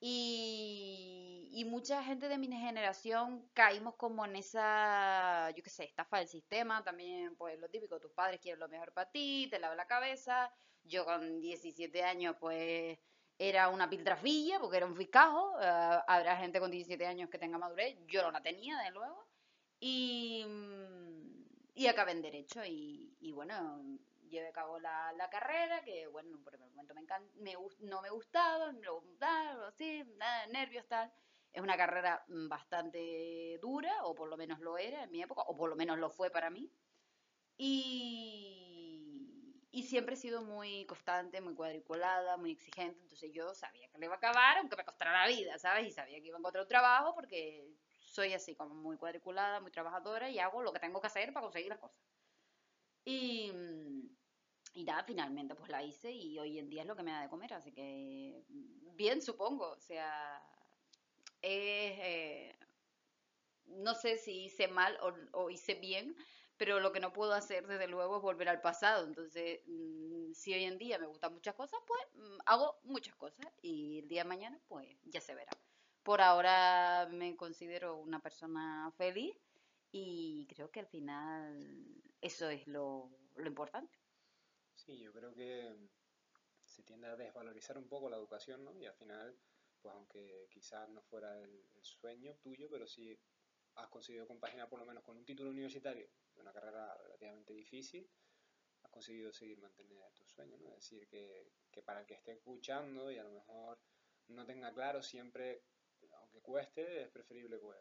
Y, 0.00 1.64
mucha 1.66 2.02
gente 2.02 2.28
de 2.28 2.38
mi 2.38 2.48
generación 2.48 3.46
caímos 3.52 3.94
como 3.96 4.24
en 4.24 4.36
esa, 4.36 5.50
yo 5.50 5.62
qué 5.62 5.70
sé, 5.70 5.84
estafa 5.84 6.18
del 6.18 6.28
sistema, 6.28 6.82
también 6.82 7.36
pues 7.36 7.58
lo 7.58 7.68
típico, 7.68 8.00
tus 8.00 8.12
padres 8.12 8.40
quieren 8.40 8.60
lo 8.60 8.68
mejor 8.68 8.92
para 8.92 9.10
ti, 9.10 9.48
te 9.50 9.58
lavan 9.58 9.76
la 9.76 9.86
cabeza, 9.86 10.50
yo 10.84 11.04
con 11.04 11.40
17 11.40 12.02
años 12.02 12.36
pues 12.40 12.98
era 13.38 13.68
una 13.68 13.88
piltrafilla 13.90 14.58
porque 14.58 14.78
era 14.78 14.86
un 14.86 14.96
fiscajo, 14.96 15.52
uh, 15.56 16.02
habrá 16.06 16.36
gente 16.38 16.58
con 16.58 16.70
17 16.70 17.06
años 17.06 17.28
que 17.28 17.38
tenga 17.38 17.58
madurez, 17.58 17.98
yo 18.06 18.22
no 18.22 18.30
la 18.30 18.42
tenía 18.42 18.78
de 18.78 18.90
luego, 18.90 19.28
y, 19.78 20.44
y 21.74 21.86
acabé 21.86 22.12
en 22.12 22.22
Derecho 22.22 22.64
y, 22.64 23.14
y 23.20 23.32
bueno, 23.32 23.82
llevé 24.28 24.48
a 24.48 24.52
cabo 24.52 24.78
la, 24.78 25.12
la 25.12 25.28
carrera, 25.30 25.82
que 25.82 26.06
bueno, 26.06 26.30
en 26.30 26.36
un 26.36 26.44
primer 26.44 26.68
momento 26.70 26.94
me, 26.94 27.02
me 27.36 27.56
no 27.80 28.02
me 28.02 28.10
gustaba, 28.10 28.72
luego 28.72 29.04
así, 29.66 30.04
nada, 30.16 30.46
nervios, 30.48 30.86
tal. 30.86 31.12
Es 31.52 31.62
una 31.62 31.76
carrera 31.76 32.24
mm, 32.28 32.48
bastante 32.48 33.58
dura, 33.60 34.04
o 34.04 34.14
por 34.14 34.28
lo 34.28 34.36
menos 34.36 34.60
lo 34.60 34.78
era 34.78 35.04
en 35.04 35.10
mi 35.10 35.22
época, 35.22 35.42
o 35.42 35.56
por 35.56 35.70
lo 35.70 35.76
menos 35.76 35.98
lo 35.98 36.10
fue 36.10 36.30
para 36.30 36.50
mí. 36.50 36.70
Y, 37.58 39.18
y 39.70 39.82
siempre 39.84 40.14
he 40.14 40.16
sido 40.18 40.42
muy 40.42 40.86
constante, 40.86 41.40
muy 41.40 41.54
cuadriculada, 41.54 42.36
muy 42.36 42.52
exigente, 42.52 43.00
entonces 43.02 43.30
yo 43.32 43.54
sabía 43.54 43.88
que 43.90 43.98
le 43.98 44.06
iba 44.06 44.14
a 44.14 44.18
acabar, 44.18 44.58
aunque 44.58 44.76
me 44.76 44.84
costara 44.84 45.12
la 45.12 45.28
vida, 45.28 45.58
¿sabes? 45.58 45.86
Y 45.88 45.90
sabía 45.92 46.20
que 46.20 46.26
iba 46.26 46.36
a 46.36 46.40
encontrar 46.40 46.62
un 46.62 46.68
trabajo 46.68 47.14
porque 47.14 47.68
soy 48.00 48.32
así, 48.34 48.54
como 48.56 48.74
muy 48.74 48.96
cuadriculada, 48.96 49.60
muy 49.60 49.70
trabajadora 49.70 50.30
y 50.30 50.38
hago 50.38 50.62
lo 50.62 50.72
que 50.72 50.80
tengo 50.80 51.00
que 51.00 51.06
hacer 51.08 51.32
para 51.32 51.44
conseguir 51.44 51.68
las 51.68 51.78
cosas. 51.78 52.07
Y, 53.10 53.50
y 54.74 54.84
nada, 54.84 55.02
finalmente 55.02 55.54
pues 55.54 55.70
la 55.70 55.82
hice 55.82 56.12
y 56.12 56.38
hoy 56.38 56.58
en 56.58 56.68
día 56.68 56.82
es 56.82 56.88
lo 56.88 56.94
que 56.94 57.02
me 57.02 57.10
da 57.10 57.22
de 57.22 57.30
comer, 57.30 57.54
así 57.54 57.72
que 57.72 58.44
bien 58.96 59.22
supongo, 59.22 59.70
o 59.70 59.80
sea, 59.80 60.42
eh, 61.40 62.54
no 63.64 63.94
sé 63.94 64.18
si 64.18 64.44
hice 64.44 64.68
mal 64.68 64.98
o, 65.32 65.48
hice 65.48 65.72
bien, 65.76 66.14
pero 66.58 66.80
lo 66.80 66.92
que 66.92 67.00
no 67.00 67.14
puedo 67.14 67.32
hacer 67.32 67.66
desde 67.66 67.88
luego 67.88 68.16
es 68.18 68.22
volver 68.22 68.50
al 68.50 68.60
pasado, 68.60 69.06
entonces 69.06 69.62
mm, 69.66 70.32
si 70.34 70.52
hoy 70.52 70.64
en 70.64 70.76
día 70.76 70.98
me 70.98 71.06
gustan 71.06 71.32
muchas 71.32 71.54
cosas, 71.54 71.80
pues 71.86 72.02
mm, 72.12 72.38
hago 72.44 72.78
muchas 72.82 73.16
cosas 73.16 73.46
y 73.62 74.00
el 74.00 74.08
día 74.08 74.24
de 74.24 74.28
mañana 74.28 74.60
pues 74.68 74.86
ya 75.04 75.22
se 75.22 75.34
verá. 75.34 75.52
por 76.02 76.20
ahora 76.20 77.08
me 77.10 77.36
considero 77.36 77.96
una 77.96 78.20
persona 78.20 78.92
feliz 78.98 79.34
y 79.90 80.46
creo 80.48 80.70
que 80.70 80.80
al 80.80 80.86
final 80.86 82.02
eso 82.20 82.48
es 82.50 82.66
lo, 82.66 83.10
importante. 83.44 83.98
Sí, 84.74 84.98
yo 84.98 85.12
creo 85.12 85.34
que 85.34 85.76
se 86.64 86.82
tiende 86.82 87.06
a 87.06 87.16
desvalorizar 87.16 87.78
un 87.78 87.88
poco 87.88 88.10
la 88.10 88.16
educación, 88.16 88.64
¿no? 88.64 88.74
Y 88.76 88.86
al 88.86 88.94
final, 88.94 89.36
pues 89.80 89.94
aunque 89.94 90.48
quizás 90.50 90.88
no 90.90 91.02
fuera 91.02 91.40
el, 91.40 91.64
sueño 91.80 92.36
tuyo, 92.36 92.68
pero 92.68 92.86
sí 92.86 93.18
has 93.76 93.88
conseguido 93.88 94.26
compaginar 94.26 94.68
por 94.68 94.80
lo 94.80 94.86
menos 94.86 95.04
con 95.04 95.16
un 95.16 95.24
título 95.24 95.50
universitario 95.50 96.08
una 96.36 96.52
carrera 96.52 96.96
relativamente 96.98 97.52
difícil, 97.52 98.08
has 98.82 98.90
conseguido 98.90 99.32
seguir 99.32 99.58
manteniendo 99.58 100.10
tus 100.10 100.28
sueños, 100.30 100.60
¿no? 100.60 100.70
Es 100.70 100.76
decir, 100.76 101.08
que, 101.08 101.52
que 101.70 101.82
para 101.82 102.00
el 102.00 102.06
que 102.06 102.14
esté 102.14 102.32
escuchando 102.32 103.10
y 103.10 103.18
a 103.18 103.24
lo 103.24 103.30
mejor 103.30 103.80
no 104.28 104.46
tenga 104.46 104.72
claro, 104.72 105.02
siempre, 105.02 105.64
aunque 106.12 106.40
cueste, 106.40 107.02
es 107.02 107.08
preferible 107.10 107.58
pues, 107.58 107.78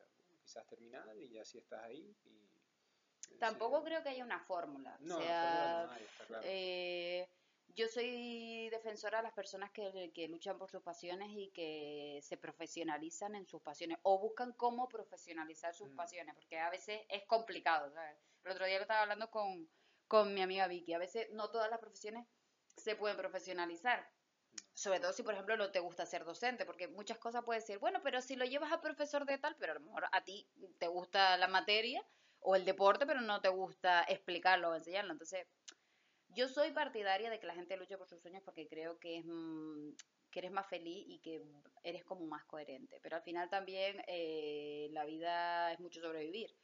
quizás 0.48 0.66
terminar 0.66 1.06
y 1.18 1.30
ya 1.30 1.44
si 1.44 1.58
estás 1.58 1.84
ahí. 1.84 2.16
Y, 2.26 3.38
Tampoco 3.40 3.84
creo 3.84 4.02
que 4.02 4.10
haya 4.10 4.24
una 4.24 4.40
fórmula. 4.40 4.98
No, 5.02 5.18
o 5.18 5.22
sea, 5.22 5.90
está 6.00 6.26
claro. 6.26 6.44
eh, 6.46 7.30
yo 7.76 7.88
soy 7.90 8.70
defensora 8.70 9.18
de 9.18 9.24
las 9.24 9.34
personas 9.34 9.70
que, 9.72 10.12
que, 10.16 10.28
luchan 10.30 10.58
por 10.58 10.72
sus 10.72 10.82
pasiones 10.82 11.30
y 11.32 11.50
que 11.50 12.22
se 12.24 12.38
profesionalizan 12.38 13.36
en 13.36 13.46
sus 13.46 13.62
pasiones 13.62 14.00
o 14.04 14.18
buscan 14.20 14.54
cómo 14.54 14.88
profesionalizar 14.88 15.76
sus 15.76 15.90
mm. 15.90 15.96
pasiones, 15.96 16.36
porque 16.36 16.58
a 16.58 16.70
veces 16.70 17.02
es 17.10 17.24
complicado. 17.26 17.94
El 18.46 18.52
otro 18.52 18.66
día 18.66 18.78
lo 18.78 18.84
estaba 18.84 19.02
hablando 19.02 19.30
con, 19.30 19.70
con 20.08 20.34
mi 20.34 20.42
amiga 20.42 20.68
Vicky, 20.68 20.94
a 20.94 21.00
veces 21.00 21.30
no 21.32 21.52
todas 21.52 21.70
las 21.70 21.80
profesiones 21.80 22.26
se 22.78 22.96
pueden 22.96 23.18
profesionalizar 23.18 24.10
sobre 24.78 25.00
todo 25.00 25.12
si, 25.12 25.24
por 25.24 25.34
ejemplo, 25.34 25.58
no 25.58 25.72
te 25.72 25.80
gusta 25.80 26.06
ser 26.06 26.24
docente, 26.24 26.66
porque 26.66 26.88
muchas 26.88 27.18
cosas 27.18 27.44
puedes 27.44 27.64
decir, 27.64 27.80
bueno, 27.80 28.00
pero 28.04 28.22
si 28.22 28.36
lo 28.36 28.46
llevas 28.46 28.72
a 28.72 28.80
profesor 28.80 29.26
de 29.26 29.38
tal, 29.40 29.56
pero 29.58 29.72
a 29.72 29.76
lo 29.76 29.82
mejor 29.82 30.06
a 30.12 30.24
ti 30.24 30.48
te 30.78 30.88
gusta 30.88 31.36
la 31.38 31.48
materia 31.48 32.06
o 32.40 32.56
el 32.56 32.64
deporte, 32.64 33.06
pero 33.06 33.22
no 33.22 33.42
te 33.42 33.50
gusta 33.50 34.04
explicarlo 34.04 34.70
o 34.70 34.76
enseñarlo. 34.76 35.12
Entonces, 35.12 35.48
yo 36.30 36.48
soy 36.48 36.72
partidaria 36.72 37.30
de 37.30 37.40
que 37.40 37.48
la 37.48 37.56
gente 37.56 37.76
luche 37.76 37.98
por 37.98 38.08
sus 38.08 38.22
sueños 38.22 38.44
porque 38.44 38.68
creo 38.68 39.00
que 39.00 39.24
mm, 39.24 39.96
eres 40.38 40.52
más 40.52 40.68
feliz 40.68 41.06
y 41.08 41.20
que 41.20 41.44
eres 41.84 42.04
como 42.06 42.26
más 42.26 42.46
coherente. 42.46 43.00
Pero 43.02 43.18
al 43.18 43.24
final 43.24 43.50
también 43.50 44.02
eh, 44.08 44.90
la 44.92 45.06
vida 45.06 45.74
es 45.74 45.80
mucho 45.80 46.02
sobrevivir. 46.02 46.56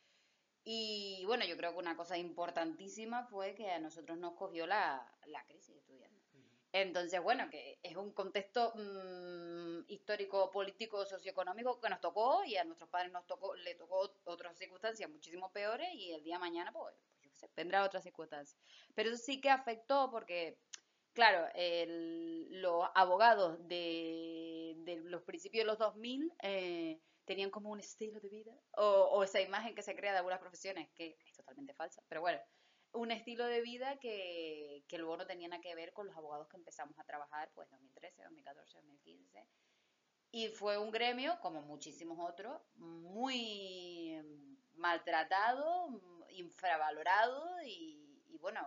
Y 0.64 1.24
bueno, 1.26 1.46
yo 1.46 1.58
creo 1.58 1.74
que 1.74 1.80
una 1.80 1.98
cosa 1.98 2.18
importantísima 2.18 3.26
fue 3.26 3.54
que 3.56 3.70
a 3.70 3.80
nosotros 3.80 4.18
nos 4.18 4.36
cogió 4.36 4.66
la, 4.66 5.12
la 5.26 5.44
crisis 5.46 5.76
estudiando. 5.76 6.13
Entonces, 6.76 7.22
bueno, 7.22 7.48
que 7.52 7.78
es 7.84 7.96
un 7.96 8.12
contexto 8.14 8.74
mm, 8.76 9.84
histórico, 9.90 10.50
político, 10.50 11.06
socioeconómico 11.06 11.80
que 11.80 11.88
nos 11.88 12.02
tocó 12.02 12.44
y 12.44 12.58
a 12.58 12.64
nuestros 12.64 12.90
padres 12.90 13.12
nos 13.12 13.28
tocó, 13.28 13.56
le 13.56 13.76
tocó 13.76 14.12
otras 14.24 14.58
circunstancias 14.58 15.08
muchísimo 15.08 15.52
peores 15.52 15.90
y 15.94 16.14
el 16.14 16.24
día 16.24 16.36
de 16.36 16.40
mañana, 16.40 16.72
pues, 16.74 16.96
pues 17.20 17.26
yo 17.26 17.32
sé, 17.36 17.48
vendrá 17.56 17.84
otras 17.84 18.04
circunstancias. 18.04 18.60
Pero 18.96 19.12
eso 19.12 19.24
sí 19.24 19.40
que 19.40 19.52
afectó 19.52 20.10
porque, 20.10 20.58
claro, 21.14 21.48
los 22.50 22.86
abogados 22.96 23.60
de, 23.68 24.76
los 25.06 25.22
principios 25.22 25.62
de 25.62 25.68
los 25.68 25.78
2000 25.78 26.34
eh, 26.42 27.00
tenían 27.26 27.52
como 27.52 27.70
un 27.70 27.82
estilo 27.82 28.20
de 28.20 28.30
vida 28.30 28.60
o, 28.78 29.10
o 29.12 29.24
esa 29.24 29.42
imagen 29.42 29.76
que 29.76 29.84
se 29.84 29.96
crea 29.96 30.14
de 30.14 30.18
algunas 30.18 30.40
profesiones 30.40 30.90
que 30.96 31.20
es 31.24 31.36
totalmente 31.36 31.76
falsa, 31.76 32.02
pero 32.10 32.22
bueno 32.22 32.40
un 32.94 33.12
estilo 33.12 33.46
de 33.46 33.62
vida 33.62 33.98
que, 34.00 34.84
que 34.88 34.98
luego 34.98 35.18
no 35.18 35.26
tenía 35.26 35.48
nada 35.48 35.62
que 35.62 35.76
ver 35.76 35.94
con 35.94 36.08
los 36.08 36.16
abogados 36.16 36.48
que 36.48 36.58
empezamos 36.58 36.98
a 37.00 37.04
trabajar, 37.04 37.52
pues 37.54 37.70
2013, 37.70 38.24
2014, 38.24 38.78
2015. 38.78 39.48
Y 40.32 40.48
fue 40.50 40.78
un 40.78 40.92
gremio, 40.92 41.40
como 41.42 41.62
muchísimos 41.62 42.18
otros, 42.20 42.60
muy 42.76 44.20
maltratado, 44.76 46.02
infravalorado 46.30 47.62
y, 47.64 48.38
bueno, 48.40 48.62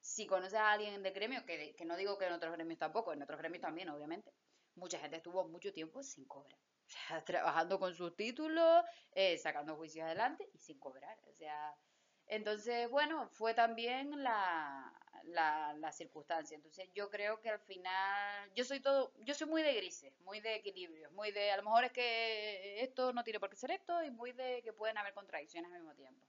si 0.00 0.26
conoces 0.26 0.54
a 0.54 0.72
alguien 0.72 1.02
de 1.02 1.10
gremio, 1.10 1.44
que, 1.44 1.74
que, 1.76 1.84
no 1.84 1.96
digo 1.96 2.16
que 2.16 2.26
en 2.26 2.32
otros 2.32 2.52
gremios 2.52 2.78
tampoco, 2.78 3.12
en 3.12 3.22
otros 3.22 3.38
gremios 3.38 3.60
también, 3.60 3.90
obviamente, 3.90 4.32
mucha 4.74 4.98
gente 4.98 5.16
estuvo 5.16 5.46
mucho 5.48 5.72
tiempo 5.72 6.02
sin 6.02 6.24
cobrar. 6.26 6.58
O 6.58 6.90
sea, 6.90 7.24
trabajando 7.24 7.78
con 7.78 7.94
sus 7.94 8.16
títulos, 8.16 8.84
eh, 9.12 9.36
sacando 9.38 9.76
juicios 9.76 10.06
adelante 10.06 10.48
y 10.52 10.58
sin 10.58 10.78
cobrar. 10.78 11.18
O 11.28 11.32
sea, 11.34 11.76
entonces, 12.28 12.90
bueno, 12.90 13.28
fue 13.30 13.54
también 13.54 14.22
la, 14.22 14.92
la, 15.24 15.92
circunstancia. 15.92 16.54
Entonces, 16.56 16.88
yo 16.94 17.10
creo 17.10 17.40
que 17.40 17.50
al 17.50 17.60
final, 17.60 18.50
yo 18.54 18.64
soy 18.64 18.80
todo, 18.80 19.12
yo 19.20 19.34
soy 19.34 19.48
muy 19.48 19.62
de 19.62 19.74
grises, 19.74 20.12
muy 20.20 20.40
de 20.40 20.56
equilibrio, 20.56 21.10
muy 21.12 21.32
de, 21.32 21.50
a 21.50 21.56
lo 21.56 21.62
mejor 21.64 21.84
es 21.84 21.92
que 21.92 22.82
esto 22.82 23.12
no 23.12 23.24
tiene 23.24 23.40
por 23.40 23.50
qué 23.50 23.56
ser 23.56 23.70
esto 23.72 24.02
y 24.02 24.10
muy 24.10 24.32
de 24.32 24.62
que 24.62 24.72
pueden 24.72 24.98
haber 24.98 25.14
contradicciones 25.14 25.72
al 25.72 25.80
mismo 25.80 25.94
tiempo. 25.94 26.26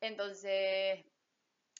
Entonces, 0.00 1.04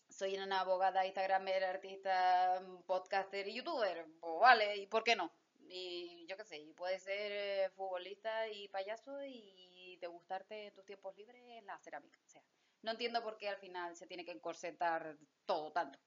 soy 0.09 0.39
una 0.39 0.61
abogada, 0.61 1.07
instagramer, 1.07 1.65
artista, 1.65 2.63
podcaster 2.87 3.49
y 3.49 3.57
youtuber, 3.57 4.07
pues 4.21 4.41
vale, 4.41 4.77
¿y 4.77 4.87
por 4.87 5.05
qué 5.05 5.17
no? 5.17 5.33
Y 5.69 6.27
yo 6.29 6.37
qué 6.37 6.45
sé, 6.45 6.59
y 6.59 6.73
puedes 6.75 7.03
ser 7.03 7.33
eh, 7.33 7.71
futbolista 7.71 8.49
y 8.49 8.69
payaso 8.69 9.25
y 9.25 9.99
te 10.01 10.07
gustarte 10.07 10.67
en 10.67 10.75
tus 10.75 10.85
tiempos 10.85 11.17
libres 11.17 11.43
la 11.65 11.79
cerámica, 11.79 12.19
o 12.27 12.29
sea 12.29 12.43
no 12.83 12.93
entiendo 12.93 13.23
por 13.23 13.39
qué 13.39 13.49
al 13.49 13.59
final 13.59 13.97
se 13.97 14.07
tiene 14.07 14.25
que 14.25 14.33
encorsetar 14.33 15.17
todo 15.47 15.73
tanto. 15.73 15.99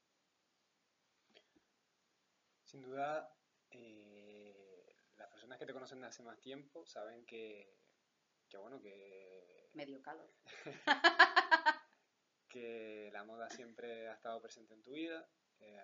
Sin 2.63 2.81
duda, 2.81 3.33
eh, 3.71 4.95
las 5.15 5.29
personas 5.29 5.57
que 5.57 5.65
te 5.65 5.73
conocen 5.73 6.01
de 6.01 6.07
hace 6.07 6.23
más 6.23 6.39
tiempo 6.39 6.85
saben 6.85 7.25
que, 7.25 7.77
que 8.49 8.57
bueno, 8.57 8.81
que... 8.81 9.69
Medio 9.73 10.01
calor. 10.01 10.29
que 12.49 13.09
la 13.11 13.23
moda 13.23 13.49
siempre 13.49 14.07
ha 14.07 14.13
estado 14.13 14.41
presente 14.41 14.73
en 14.73 14.81
tu 14.81 14.91
vida 14.91 15.29
eh, 15.59 15.77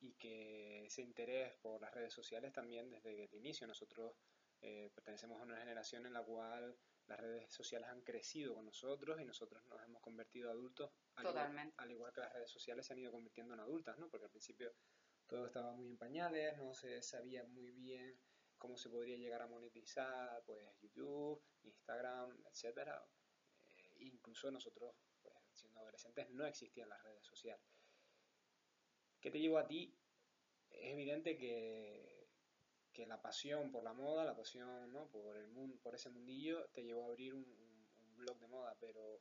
y 0.00 0.14
que 0.14 0.86
ese 0.86 1.02
interés 1.02 1.54
por 1.56 1.80
las 1.80 1.92
redes 1.92 2.12
sociales 2.12 2.52
también 2.52 2.90
desde 2.90 3.24
el 3.24 3.34
inicio. 3.34 3.66
Nosotros 3.66 4.14
eh, 4.60 4.90
pertenecemos 4.94 5.40
a 5.40 5.44
una 5.44 5.58
generación 5.58 6.06
en 6.06 6.12
la 6.12 6.22
cual 6.22 6.76
las 7.06 7.20
redes 7.20 7.52
sociales 7.52 7.88
han 7.88 8.02
crecido 8.02 8.54
con 8.54 8.64
nosotros 8.64 9.20
y 9.20 9.24
nosotros 9.24 9.62
nos 9.64 9.82
hemos 9.82 10.00
convertido 10.00 10.50
adultos, 10.50 10.90
al 11.16 11.26
igual, 11.26 11.72
al 11.76 11.90
igual, 11.90 12.12
que 12.12 12.20
las 12.20 12.32
redes 12.32 12.50
sociales 12.50 12.86
se 12.86 12.92
han 12.92 12.98
ido 12.98 13.12
convirtiendo 13.12 13.54
en 13.54 13.60
adultas, 13.60 13.98
¿no? 13.98 14.08
Porque 14.08 14.26
al 14.26 14.30
principio 14.30 14.74
todo 15.26 15.46
estaba 15.46 15.72
muy 15.72 15.88
en 15.88 15.98
pañales, 15.98 16.56
no 16.58 16.74
se 16.74 17.02
sabía 17.02 17.44
muy 17.44 17.70
bien 17.72 18.18
cómo 18.58 18.78
se 18.78 18.88
podría 18.88 19.16
llegar 19.16 19.42
a 19.42 19.46
monetizar, 19.46 20.42
pues 20.46 20.66
YouTube, 20.80 21.42
Instagram, 21.62 22.42
etcétera. 22.46 23.06
Eh, 23.76 23.96
incluso 24.00 24.50
nosotros, 24.50 24.94
pues, 25.20 25.36
siendo 25.52 25.80
adolescentes, 25.80 26.30
no 26.30 26.46
existían 26.46 26.88
las 26.88 27.02
redes 27.02 27.26
sociales. 27.26 27.66
¿Qué 29.20 29.30
te 29.30 29.40
llevó 29.40 29.58
a 29.58 29.66
ti? 29.66 29.94
Es 30.70 30.92
evidente 30.92 31.36
que 31.36 32.13
que 32.94 33.06
la 33.06 33.20
pasión 33.20 33.70
por 33.70 33.82
la 33.82 33.92
moda, 33.92 34.24
la 34.24 34.36
pasión 34.36 34.66
por, 35.10 35.36
el 35.36 35.48
mundo, 35.48 35.76
por 35.82 35.94
ese 35.94 36.08
mundillo, 36.08 36.68
te 36.72 36.84
llevó 36.84 37.04
a 37.04 37.08
abrir 37.08 37.34
un, 37.34 37.44
blog 38.16 38.38
de 38.38 38.46
moda, 38.46 38.74
pero 38.80 39.20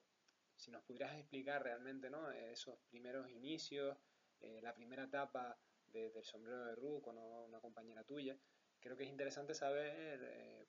si 0.55 0.69
nos 0.71 0.83
pudieras 0.83 1.17
explicar 1.17 1.63
realmente 1.63 2.09
¿no? 2.11 2.31
esos 2.31 2.79
primeros 2.87 3.29
inicios, 3.31 3.97
eh, 4.39 4.61
la 4.61 4.73
primera 4.73 5.05
etapa 5.05 5.59
del 5.87 6.23
sombrero 6.23 6.63
de 6.65 6.75
Ruth 6.75 7.01
con 7.01 7.17
una 7.17 7.59
compañera 7.59 8.03
tuya, 8.03 8.37
creo 8.79 8.95
que 8.95 9.03
es 9.03 9.09
interesante 9.09 9.55
saber, 9.55 10.21
eh, 10.23 10.67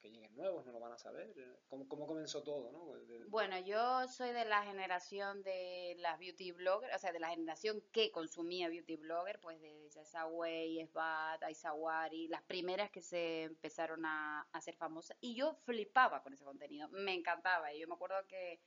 que 0.00 0.10
lleguen 0.10 0.34
nuevos 0.34 0.64
no 0.66 0.72
lo 0.72 0.80
van 0.80 0.92
a 0.92 0.98
saber. 0.98 1.32
¿Cómo, 1.68 1.88
cómo 1.88 2.06
comenzó 2.06 2.42
todo? 2.42 2.72
¿no? 2.72 2.80
Bueno, 3.28 3.58
yo 3.60 4.08
soy 4.08 4.32
de 4.32 4.44
la 4.44 4.62
generación 4.64 5.42
de 5.42 5.94
las 5.98 6.18
beauty 6.18 6.52
bloggers, 6.52 6.94
o 6.94 6.98
sea, 6.98 7.12
de 7.12 7.20
la 7.20 7.28
generación 7.28 7.82
que 7.92 8.10
consumía 8.10 8.68
beauty 8.68 8.96
blogger, 8.96 9.40
pues 9.40 9.60
de 9.60 9.88
Way, 10.30 10.80
Esbat, 10.80 11.42
Aizawari, 11.42 12.28
las 12.28 12.42
primeras 12.42 12.90
que 12.90 13.02
se 13.02 13.44
empezaron 13.44 14.04
a, 14.04 14.48
hacer 14.52 14.74
famosas. 14.76 15.16
Y 15.20 15.34
yo 15.34 15.54
flipaba 15.64 16.22
con 16.22 16.32
ese 16.32 16.44
contenido, 16.44 16.88
me 16.88 17.14
encantaba. 17.14 17.72
Y 17.72 17.80
yo 17.80 17.88
me 17.88 17.94
acuerdo 17.94 18.26
que, 18.26 18.60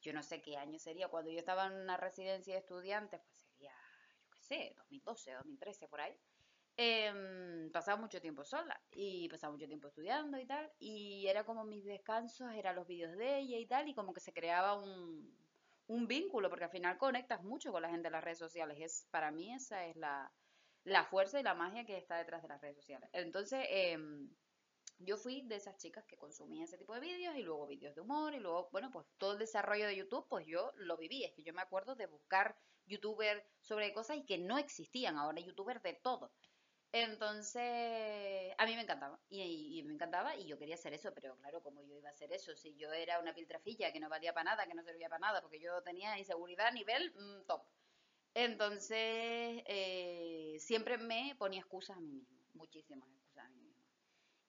yo 0.00 0.12
no 0.12 0.22
sé 0.22 0.40
qué 0.40 0.56
año 0.56 0.78
sería, 0.78 1.08
cuando 1.08 1.30
yo 1.30 1.38
estaba 1.38 1.66
en 1.66 1.74
una 1.74 1.96
residencia 1.96 2.54
de 2.54 2.60
estudiantes, 2.60 3.20
pues 3.20 3.38
sería, 3.38 3.74
yo 4.22 4.30
qué 4.30 4.42
sé, 4.42 4.74
2012, 4.76 5.32
2013, 5.32 5.88
por 5.88 6.00
ahí 6.00 6.16
eh, 6.76 7.68
pasaba 7.72 8.00
mucho 8.00 8.20
tiempo 8.20 8.44
sola 8.44 8.80
y 8.90 9.28
pasaba 9.28 9.52
mucho 9.52 9.66
tiempo 9.66 9.88
estudiando 9.88 10.38
y 10.38 10.46
tal. 10.46 10.70
Y 10.78 11.26
era 11.26 11.44
como 11.44 11.64
mis 11.64 11.84
descansos, 11.84 12.52
eran 12.54 12.76
los 12.76 12.86
vídeos 12.86 13.16
de 13.16 13.38
ella 13.38 13.58
y 13.58 13.66
tal, 13.66 13.88
y 13.88 13.94
como 13.94 14.12
que 14.12 14.20
se 14.20 14.32
creaba 14.32 14.74
un, 14.74 15.36
un 15.86 16.06
vínculo, 16.06 16.48
porque 16.50 16.64
al 16.64 16.70
final 16.70 16.98
conectas 16.98 17.42
mucho 17.42 17.72
con 17.72 17.82
la 17.82 17.90
gente 17.90 18.08
en 18.08 18.12
las 18.12 18.24
redes 18.24 18.38
sociales. 18.38 18.78
Es, 18.80 19.06
para 19.10 19.30
mí 19.30 19.52
esa 19.52 19.86
es 19.86 19.96
la, 19.96 20.32
la 20.84 21.04
fuerza 21.04 21.40
y 21.40 21.42
la 21.42 21.54
magia 21.54 21.84
que 21.84 21.98
está 21.98 22.16
detrás 22.16 22.42
de 22.42 22.48
las 22.48 22.60
redes 22.60 22.76
sociales. 22.76 23.08
Entonces, 23.12 23.66
eh, 23.68 23.98
yo 25.00 25.16
fui 25.16 25.42
de 25.42 25.56
esas 25.56 25.76
chicas 25.78 26.04
que 26.04 26.16
consumía 26.16 26.64
ese 26.64 26.76
tipo 26.76 26.94
de 26.94 27.00
vídeos 27.00 27.34
y 27.34 27.42
luego 27.42 27.66
vídeos 27.66 27.94
de 27.94 28.02
humor 28.02 28.34
y 28.34 28.38
luego, 28.38 28.68
bueno, 28.70 28.90
pues 28.90 29.06
todo 29.16 29.32
el 29.32 29.38
desarrollo 29.38 29.86
de 29.86 29.96
YouTube, 29.96 30.26
pues 30.28 30.46
yo 30.46 30.72
lo 30.76 30.96
viví. 30.96 31.24
Es 31.24 31.32
que 31.32 31.42
yo 31.42 31.54
me 31.54 31.62
acuerdo 31.62 31.94
de 31.94 32.06
buscar 32.06 32.56
youtubers 32.86 33.42
sobre 33.60 33.92
cosas 33.94 34.18
y 34.18 34.24
que 34.26 34.38
no 34.38 34.58
existían 34.58 35.16
ahora, 35.16 35.40
youtubers 35.40 35.82
de 35.82 35.94
todo. 35.94 36.32
Entonces, 36.92 38.52
a 38.58 38.66
mí 38.66 38.74
me 38.74 38.82
encantaba. 38.82 39.18
Y, 39.28 39.82
me 39.84 39.94
encantaba 39.94 40.34
y 40.36 40.46
yo 40.46 40.58
quería 40.58 40.74
hacer 40.74 40.92
eso, 40.92 41.12
pero 41.14 41.36
claro, 41.36 41.62
como 41.62 41.82
yo 41.82 41.96
iba 41.96 42.08
a 42.08 42.12
hacer 42.12 42.32
eso? 42.32 42.54
Si 42.56 42.74
yo 42.76 42.92
era 42.92 43.20
una 43.20 43.34
piltrafilla 43.34 43.92
que 43.92 44.00
no 44.00 44.08
valía 44.08 44.32
para 44.32 44.50
nada, 44.50 44.66
que 44.66 44.74
no 44.74 44.82
servía 44.82 45.08
para 45.08 45.20
nada, 45.20 45.40
porque 45.40 45.60
yo 45.60 45.82
tenía 45.82 46.18
inseguridad 46.18 46.66
a 46.66 46.72
nivel 46.72 47.12
mm, 47.14 47.46
top. 47.46 47.62
Entonces, 48.34 49.62
eh, 49.66 50.56
siempre 50.58 50.98
me 50.98 51.34
ponía 51.38 51.60
excusas 51.60 51.96
a 51.96 52.00
mí 52.00 52.12
misma, 52.12 52.38
muchísimas 52.54 53.08
excusas 53.08 53.44
a 53.44 53.48
mí 53.50 53.60
misma. 53.60 53.84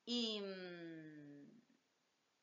Y, 0.06 0.42
mm, 0.42 1.62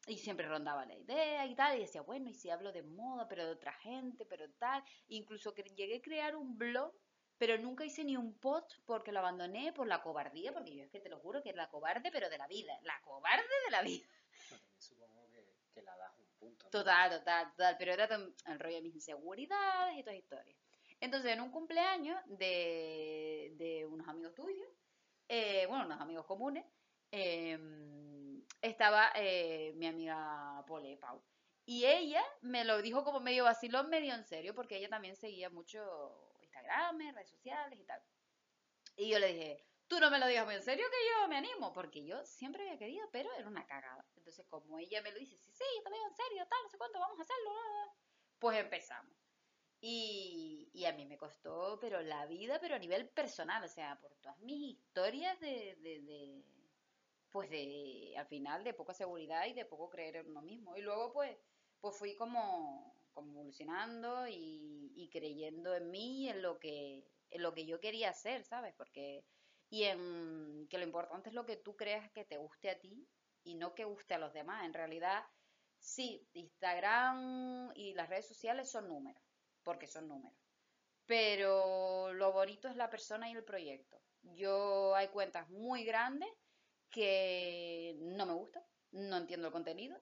y 0.07 0.19
siempre 0.19 0.49
rondaba 0.49 0.87
la 0.87 0.95
idea 0.97 1.47
y 1.47 1.55
tal, 1.55 1.77
y 1.77 1.81
decía, 1.81 2.03
bueno, 2.03 2.31
y 2.31 2.35
si 2.35 2.51
hablo 2.51 2.73
de 2.73 2.83
moda, 2.83 3.29
pero 3.29 3.45
de 3.47 3.53
otra 3.53 3.73
gente, 3.73 4.25
pero 4.27 4.49
tal. 4.59 4.83
Incluso 5.09 5.55
que 5.55 5.63
llegué 5.63 5.97
a 5.97 6.03
crear 6.03 6.37
un 6.37 6.57
blog 6.57 6.95
pero 7.39 7.57
nunca 7.57 7.85
hice 7.85 8.05
ni 8.05 8.17
un 8.17 8.35
post 8.35 8.73
porque 8.85 9.13
lo 9.13 9.21
abandoné 9.21 9.73
por 9.73 9.87
la 9.87 10.03
cobardía, 10.03 10.53
porque 10.53 10.75
yo 10.75 10.85
es 10.85 10.91
que 10.91 11.01
te 11.01 11.09
lo 11.09 11.19
juro 11.21 11.43
que 11.43 11.51
es 11.51 11.57
la 11.57 11.71
cobarde, 11.71 12.11
pero 12.11 12.29
de 12.29 12.37
la 12.37 12.49
vida, 12.49 12.79
la 12.83 13.01
cobarde 13.03 13.45
de 13.65 13.71
la 13.71 13.83
vida. 13.83 14.07
también 14.49 14.73
supongo 14.79 15.29
que, 15.73 15.83
la 15.83 15.97
das 15.97 16.13
un 16.19 16.27
punto. 16.39 16.69
Total, 16.71 17.11
total, 17.19 17.51
total, 17.53 17.77
pero 17.79 17.93
era 17.93 18.05
el 18.47 18.59
rollo 18.59 18.77
de 18.77 18.83
mis 18.83 18.95
inseguridades 18.95 19.97
y 19.97 20.03
todas 20.03 20.19
historias. 20.19 20.57
Entonces, 21.01 21.33
en 21.33 21.41
un 21.41 21.53
cumpleaños 21.53 22.21
de, 22.27 23.53
de 23.57 23.87
unos 23.87 24.09
amigos 24.09 24.35
tuyos, 24.35 24.69
eh, 25.29 25.67
bueno, 25.67 25.87
unos 25.87 26.01
amigos 26.01 26.27
comunes, 26.27 26.65
em, 27.13 28.43
estaba 28.61 29.13
eh, 29.15 29.73
mi 29.77 29.87
amiga 29.87 30.65
Pole 30.67 30.97
Pau. 30.97 31.23
Y 31.65 31.85
ella 31.85 32.25
me 32.41 32.65
lo 32.65 32.83
dijo 32.83 33.05
como 33.05 33.21
medio 33.21 33.45
vacilón, 33.45 33.91
medio 33.91 34.15
en 34.15 34.25
serio, 34.25 34.55
porque 34.55 34.79
ella 34.79 34.89
también 34.89 35.17
seguía 35.17 35.51
mucho 35.51 36.28
Instagram, 36.69 37.15
redes 37.15 37.31
sociales 37.31 37.79
y 37.79 37.85
tal. 37.85 38.03
Y 38.97 39.09
yo 39.09 39.19
le 39.19 39.33
dije, 39.33 39.65
tú 39.87 39.99
no 40.01 40.11
me 40.11 40.19
lo 40.19 40.27
digas 40.27 40.45
muy 40.45 40.55
en 40.55 40.63
serio 40.63 40.87
que 40.91 41.07
yo 41.09 41.29
me 41.29 41.37
animo, 41.37 41.73
porque 41.73 42.05
yo 42.05 42.25
siempre 42.25 42.63
había 42.63 42.79
querido, 42.79 43.09
pero 43.13 43.33
era 43.35 43.49
una 43.49 43.67
cagada. 43.67 44.05
Entonces, 44.17 44.47
como 44.49 44.79
ella 44.79 45.03
me 45.03 45.13
lo 45.13 45.19
dice, 45.19 45.37
sí, 45.39 45.51
sí, 45.53 45.65
yo 45.77 45.83
te 45.83 45.91
lo 45.91 45.97
digo 45.97 46.09
en 46.09 46.17
serio, 46.17 46.47
tal, 46.49 46.59
no 46.63 46.69
sé 46.69 46.79
cuánto, 46.79 46.99
vamos 46.99 47.19
a 47.19 47.23
hacerlo, 47.23 47.53
pues 48.39 48.59
empezamos. 48.59 49.17
Y, 49.81 50.71
y, 50.73 50.87
a 50.87 50.93
mí 50.93 51.07
me 51.07 51.17
costó, 51.17 51.79
pero 51.81 52.01
la 52.03 52.27
vida, 52.27 52.59
pero 52.61 52.75
a 52.75 52.81
nivel 52.81 53.09
personal, 53.11 53.63
o 53.63 53.69
sea, 53.69 53.97
por 54.01 54.13
todas 54.17 54.37
mis 54.41 54.77
historias 54.77 55.39
de, 55.39 55.77
de, 55.77 56.01
de, 56.01 56.45
pues 57.31 57.49
de, 57.49 58.15
al 58.19 58.27
final, 58.27 58.65
de 58.65 58.75
poca 58.75 58.93
seguridad 58.93 59.47
y 59.47 59.53
de 59.53 59.65
poco 59.65 59.89
creer 59.89 60.17
en 60.17 60.31
uno 60.31 60.43
mismo. 60.43 60.77
Y 60.77 60.83
luego, 60.83 61.13
pues, 61.13 61.37
pues 61.81 61.97
fui 61.97 62.17
como, 62.17 62.98
evolucionando 63.27 64.27
y, 64.29 65.09
creyendo 65.11 65.75
en 65.75 65.91
mí, 65.91 66.29
en 66.29 66.43
lo 66.43 66.59
que, 66.59 67.05
en 67.31 67.43
lo 67.43 67.55
que 67.55 67.67
yo 67.67 67.81
quería 67.81 68.11
hacer, 68.11 68.45
¿sabes? 68.45 68.75
Porque, 68.77 69.25
y 69.71 69.85
en 69.85 70.67
que 70.69 70.79
lo 70.79 70.85
importante 70.85 71.31
es 71.31 71.35
lo 71.35 71.47
que 71.47 71.57
tú 71.57 71.77
creas 71.77 72.11
que 72.13 72.25
te 72.25 72.37
guste 72.37 72.71
a 72.71 72.79
ti 72.79 73.09
y 73.45 73.55
no 73.55 73.75
que 73.75 73.85
guste 73.85 74.15
a 74.15 74.19
los 74.19 74.33
demás. 74.33 74.65
En 74.65 74.75
realidad, 74.75 75.25
sí, 75.79 76.27
Instagram 76.35 77.73
y 77.75 77.95
las 77.95 78.09
redes 78.09 78.29
sociales 78.29 78.71
son 78.71 78.89
números, 78.89 79.23
porque 79.63 79.87
son 79.87 80.09
números. 80.09 80.39
Pero 81.07 82.13
lo 82.13 82.33
bonito 82.33 82.69
es 82.69 82.77
la 82.77 82.91
persona 82.91 83.31
y 83.31 83.33
el 83.33 83.45
proyecto. 83.45 83.99
Yo 84.23 84.95
hay 84.95 85.09
cuentas 85.09 85.49
muy 85.49 85.85
grandes 85.85 86.29
que 86.91 87.97
no 88.01 88.27
me 88.27 88.35
gustan, 88.35 88.63
no 88.91 89.17
entiendo 89.17 89.47
el 89.47 89.53
contenido 89.53 89.99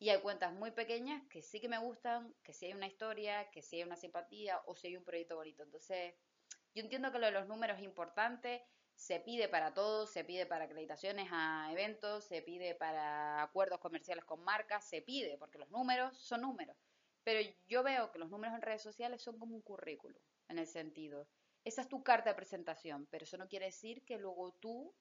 y 0.00 0.10
hay 0.10 0.20
cuentas 0.20 0.52
muy 0.54 0.72
pequeñas 0.72 1.22
que 1.28 1.42
sí 1.42 1.60
que 1.60 1.68
me 1.68 1.78
gustan, 1.78 2.34
que 2.42 2.54
sí 2.54 2.66
hay 2.66 2.72
una 2.72 2.88
historia, 2.88 3.50
que 3.50 3.62
sí 3.62 3.76
hay 3.76 3.84
una 3.84 3.96
simpatía 3.96 4.60
o 4.66 4.74
si 4.74 4.88
hay 4.88 4.96
un 4.96 5.04
proyecto 5.04 5.36
bonito. 5.36 5.62
Entonces, 5.62 6.14
yo 6.74 6.82
entiendo 6.82 7.12
que 7.12 7.18
lo 7.20 7.26
de 7.26 7.32
los 7.32 7.46
números 7.46 7.78
es 7.78 7.84
importante, 7.84 8.64
se 8.94 9.20
pide 9.20 9.48
para 9.48 9.74
todo, 9.74 10.06
se 10.06 10.24
pide 10.24 10.46
para 10.46 10.64
acreditaciones 10.64 11.28
a 11.32 11.70
eventos, 11.72 12.24
se 12.24 12.42
pide 12.42 12.74
para 12.74 13.42
acuerdos 13.42 13.78
comerciales 13.80 14.24
con 14.24 14.42
marcas, 14.42 14.88
se 14.88 15.02
pide, 15.02 15.38
porque 15.38 15.58
los 15.58 15.70
números 15.70 16.18
son 16.18 16.42
números. 16.42 16.76
Pero 17.22 17.40
yo 17.68 17.82
veo 17.82 18.10
que 18.10 18.18
los 18.18 18.30
números 18.30 18.54
en 18.56 18.62
redes 18.62 18.82
sociales 18.82 19.22
son 19.22 19.38
como 19.38 19.54
un 19.54 19.62
currículum, 19.62 20.20
en 20.48 20.58
el 20.58 20.66
sentido, 20.66 21.28
esa 21.64 21.82
es 21.82 21.88
tu 21.88 22.02
carta 22.02 22.30
de 22.30 22.36
presentación, 22.36 23.06
pero 23.10 23.24
eso 23.24 23.36
no 23.36 23.48
quiere 23.48 23.66
decir 23.66 24.04
que 24.04 24.18
luego 24.18 24.52
tú 24.60 24.94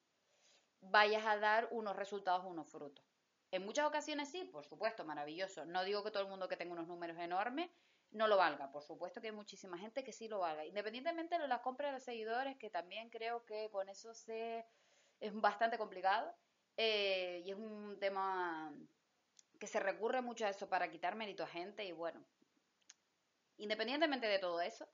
vayas 0.81 1.25
a 1.25 1.38
dar 1.38 1.69
unos 1.71 1.95
resultados 1.95 2.45
unos 2.45 2.69
frutos. 2.69 3.09
En 3.51 3.65
muchas 3.65 3.88
ocasiones 3.88 4.29
sí, 4.29 4.43
por 4.45 4.65
supuesto, 4.65 5.05
maravilloso. 5.05 5.65
No 5.65 5.83
digo 5.83 6.03
que 6.03 6.12
todo 6.12 6.23
el 6.23 6.29
mundo 6.29 6.47
que 6.47 6.57
tenga 6.57 6.73
unos 6.73 6.88
números 6.88 7.17
enormes 7.17 7.69
no 8.12 8.27
lo 8.27 8.38
valga. 8.38 8.71
Por 8.71 8.83
supuesto 8.83 9.21
que 9.21 9.27
hay 9.27 9.33
muchísima 9.33 9.77
gente 9.77 10.03
que 10.03 10.13
sí 10.13 10.27
lo 10.27 10.39
valga. 10.39 10.65
Independientemente 10.65 11.38
de 11.38 11.47
las 11.47 11.62
compras 11.62 11.89
de 11.89 11.93
los 11.93 12.03
seguidores, 12.03 12.57
que 12.57 12.69
también 12.69 13.09
creo 13.09 13.45
que 13.45 13.69
con 13.71 13.89
eso 13.89 14.13
se 14.13 14.65
es 15.19 15.33
bastante 15.33 15.77
complicado. 15.77 16.33
Eh, 16.77 17.41
y 17.45 17.51
es 17.51 17.57
un 17.57 17.97
tema 17.99 18.73
que 19.59 19.67
se 19.67 19.79
recurre 19.79 20.21
mucho 20.21 20.45
a 20.45 20.49
eso 20.49 20.69
para 20.69 20.89
quitar 20.89 21.15
mérito 21.15 21.43
a 21.43 21.47
gente. 21.47 21.83
Y 21.85 21.91
bueno, 21.91 22.23
independientemente 23.57 24.27
de 24.27 24.39
todo 24.39 24.62
eso, 24.62 24.88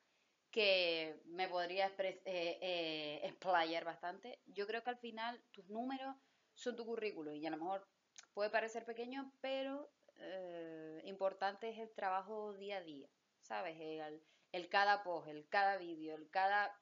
que 0.50 1.22
me 1.26 1.48
podría 1.50 1.88
eh, 1.88 2.22
eh, 2.26 3.20
explayar 3.24 3.84
bastante, 3.84 4.40
yo 4.46 4.66
creo 4.66 4.84
que 4.84 4.90
al 4.90 4.98
final 4.98 5.44
tus 5.52 5.68
números 5.68 6.16
son 6.54 6.76
tu 6.78 6.86
currículum 6.86 7.36
y 7.36 7.46
a 7.46 7.50
lo 7.50 7.58
mejor 7.58 7.88
puede 8.36 8.52
parecer 8.52 8.86
pequeño, 8.86 9.32
pero 9.42 9.90
eh, 10.18 11.02
importante 11.06 11.70
es 11.70 11.80
el 11.80 11.90
trabajo 11.94 12.54
día 12.54 12.78
a 12.78 12.82
día, 12.82 13.10
¿sabes? 13.42 13.78
El, 14.52 14.70
cada 14.70 15.04
post, 15.04 15.30
el 15.30 15.48
cada 15.48 15.78
vídeo, 15.78 16.16
el 16.16 16.30
cada... 16.30 16.78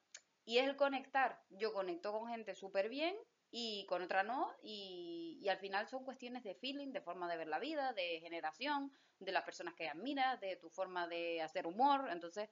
Y 0.45 0.57
es 0.57 0.67
el 0.67 0.75
conectar. 0.75 1.41
Yo 1.51 1.71
conecto 1.71 2.11
con 2.11 2.27
gente 2.27 2.55
súper 2.55 2.89
bien 2.89 3.15
y 3.49 3.85
con 3.85 4.01
otra 4.01 4.23
no, 4.23 4.51
y, 4.63 5.47
al 5.47 5.59
final 5.59 5.87
son 5.87 6.03
cuestiones 6.03 6.43
de 6.43 6.55
feeling, 6.55 6.91
de 6.91 7.01
forma 7.01 7.29
de 7.29 7.37
ver 7.37 7.47
la 7.47 7.59
vida, 7.59 7.93
de 7.93 8.19
generación, 8.19 8.91
de 9.19 9.31
las 9.31 9.43
personas 9.43 9.75
que 9.75 9.87
admiras, 9.87 10.41
de 10.41 10.55
tu 10.55 10.69
forma 10.69 11.07
de 11.07 11.41
hacer 11.41 11.67
humor, 11.67 12.09
entonces 12.09 12.49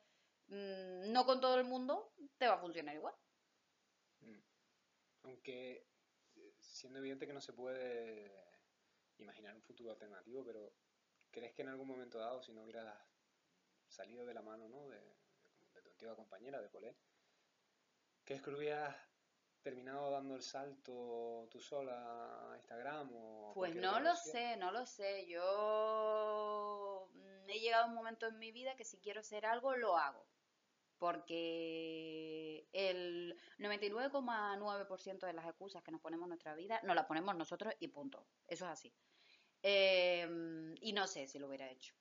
mm, 0.47 1.11
no 1.11 1.25
con 1.25 1.41
todo 1.41 1.57
el 1.57 1.65
mundo 1.65 2.13
te 2.37 2.47
va 2.47 2.53
a 2.53 2.59
funcionar 2.59 2.95
igual. 2.95 3.15
Mm. 4.21 4.39
Aunque 5.23 5.87
eh, 6.35 6.53
siendo 6.59 6.99
evidente 6.99 7.25
que 7.25 7.33
no 7.33 7.41
se 7.41 7.53
puede 7.53 8.50
imaginar 9.23 9.55
un 9.55 9.61
futuro 9.61 9.91
alternativo, 9.91 10.43
pero 10.43 10.73
¿crees 11.29 11.53
que 11.53 11.61
en 11.61 11.69
algún 11.69 11.87
momento 11.87 12.17
dado, 12.17 12.41
si 12.41 12.53
no 12.53 12.63
hubieras 12.63 12.95
salido 13.87 14.25
de 14.25 14.33
la 14.33 14.41
mano 14.41 14.67
¿no? 14.69 14.87
de, 14.89 14.99
tu 15.81 15.89
antigua 15.89 16.15
compañera 16.15 16.61
de 16.61 16.69
Colé, 16.69 16.95
¿crees 18.23 18.41
que 18.41 18.49
hubieras 18.49 18.95
terminado 19.61 20.11
dando 20.11 20.35
el 20.35 20.41
salto 20.41 21.47
tú 21.49 21.59
sola 21.59 22.51
a 22.51 22.57
Instagram? 22.57 23.11
O 23.13 23.53
pues 23.53 23.75
no 23.75 23.99
lo 23.99 24.15
sé, 24.15 24.57
no 24.57 24.71
lo 24.71 24.85
sé. 24.85 25.27
Yo 25.27 27.09
mm, 27.13 27.49
he 27.49 27.59
llegado 27.59 27.85
a 27.85 27.87
un 27.87 27.95
momento 27.95 28.27
en 28.27 28.39
mi 28.39 28.51
vida 28.51 28.75
que 28.75 28.85
si 28.85 28.99
quiero 28.99 29.21
hacer 29.21 29.45
algo, 29.45 29.75
lo 29.75 29.97
hago. 29.97 30.30
Porque 31.01 32.67
el 32.73 33.35
99,9% 33.57 35.25
de 35.25 35.33
las 35.33 35.47
excusas 35.47 35.81
que 35.81 35.91
nos 35.91 35.99
ponemos 35.99 36.25
en 36.25 36.29
nuestra 36.29 36.53
vida, 36.53 36.79
nos 36.83 36.95
las 36.95 37.07
ponemos 37.07 37.35
nosotros 37.35 37.73
y 37.79 37.87
punto. 37.87 38.27
Eso 38.45 38.65
es 38.65 38.71
así. 38.71 38.93
Em, 39.63 40.75
y 40.79 40.93
no 40.93 41.07
sé 41.07 41.27
si 41.27 41.39
lo 41.39 41.47
hubiera 41.47 41.71
hecho. 41.71 41.95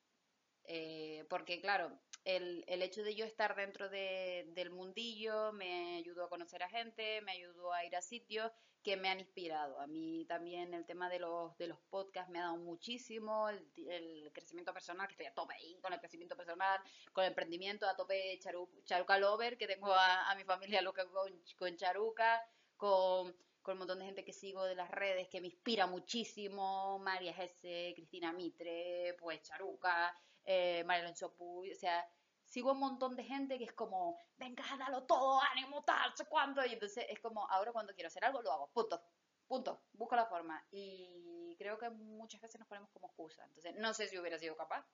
Eh, 0.65 1.25
porque 1.29 1.59
claro, 1.59 1.91
el, 2.23 2.63
el, 2.67 2.81
hecho 2.81 3.03
de 3.03 3.15
yo 3.15 3.25
estar 3.25 3.55
dentro 3.55 3.89
de, 3.89 4.45
del 4.53 4.69
mundillo 4.69 5.51
me 5.53 5.97
ayudó 5.97 6.25
a 6.25 6.29
conocer 6.29 6.63
a 6.63 6.69
gente, 6.69 7.21
me 7.21 7.33
ayudó 7.33 7.73
a 7.73 7.83
ir 7.85 7.95
a 7.95 8.01
sitios 8.01 8.51
que 8.83 8.97
me 8.97 9.09
han 9.09 9.19
inspirado. 9.19 9.79
A 9.79 9.87
mí 9.87 10.25
también 10.27 10.73
el 10.73 10.85
tema 10.85 11.09
de 11.09 11.19
los, 11.19 11.57
de 11.57 11.67
los 11.67 11.79
podcasts 11.89 12.31
me 12.31 12.39
ha 12.39 12.43
dado 12.43 12.57
muchísimo, 12.57 13.49
el, 13.49 14.31
crecimiento 14.33 14.73
personal, 14.73 15.07
que 15.07 15.13
estoy 15.13 15.27
a 15.27 15.33
tope 15.33 15.53
ahí 15.53 15.77
con 15.81 15.93
el 15.93 15.99
crecimiento 15.99 16.35
personal, 16.35 16.79
con 17.11 17.23
el 17.23 17.29
emprendimiento, 17.29 17.87
a 17.87 17.95
tope 17.95 18.39
Charuca 18.85 19.17
Lover, 19.17 19.57
que 19.57 19.67
tengo 19.67 19.91
a, 19.93 20.29
a 20.29 20.35
mi 20.35 20.43
familia 20.43 20.81
loca 20.81 21.05
con, 21.07 21.31
con 21.57 21.75
Charuca, 21.75 22.41
con 22.77 23.35
con 23.61 23.73
un 23.73 23.79
montón 23.79 23.99
de 23.99 24.05
gente 24.05 24.23
que 24.23 24.33
sigo 24.33 24.65
de 24.65 24.75
las 24.75 24.89
redes 24.89 25.27
que 25.27 25.39
me 25.39 25.47
inspira 25.47 25.85
muchísimo, 25.85 26.99
María 26.99 27.33
Gese, 27.33 27.93
Cristina 27.95 28.33
Mitre, 28.33 29.15
pues 29.19 29.41
Charuca, 29.43 30.17
eh, 30.45 30.83
María 30.85 31.11
o 31.11 31.75
sea, 31.75 32.07
sigo 32.45 32.73
un 32.73 32.79
montón 32.79 33.15
de 33.15 33.23
gente 33.23 33.57
que 33.57 33.65
es 33.65 33.73
como, 33.73 34.17
venga, 34.37 34.63
dalo 34.77 35.03
todo, 35.03 35.39
ánimo, 35.51 35.83
tal, 35.83 36.13
cuánto, 36.29 36.65
y 36.65 36.73
entonces 36.73 37.05
es 37.09 37.19
como, 37.19 37.49
ahora 37.49 37.71
cuando 37.71 37.93
quiero 37.93 38.07
hacer 38.07 38.25
algo, 38.25 38.41
lo 38.41 38.51
hago, 38.51 38.71
punto, 38.71 39.01
punto, 39.47 39.81
busco 39.93 40.15
la 40.15 40.25
forma, 40.25 40.65
y 40.71 41.55
creo 41.57 41.77
que 41.77 41.89
muchas 41.89 42.41
veces 42.41 42.59
nos 42.59 42.67
ponemos 42.67 42.89
como 42.91 43.07
excusa, 43.07 43.43
entonces 43.45 43.75
no 43.75 43.93
sé 43.93 44.07
si 44.07 44.19
hubiera 44.19 44.37
sido 44.37 44.55
capaz, 44.55 44.85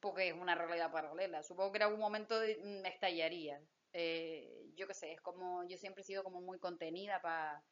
porque 0.00 0.28
es 0.28 0.34
una 0.34 0.54
realidad 0.54 0.92
paralela, 0.92 1.42
supongo 1.42 1.72
que 1.72 1.78
en 1.78 1.84
algún 1.84 2.00
momento 2.00 2.40
me 2.62 2.88
estallaría, 2.88 3.60
eh, 3.92 4.70
yo 4.74 4.86
qué 4.86 4.94
sé, 4.94 5.12
es 5.12 5.20
como, 5.20 5.64
yo 5.64 5.76
siempre 5.78 6.02
he 6.02 6.04
sido 6.06 6.22
como 6.22 6.40
muy 6.40 6.58
contenida 6.58 7.20
para 7.22 7.62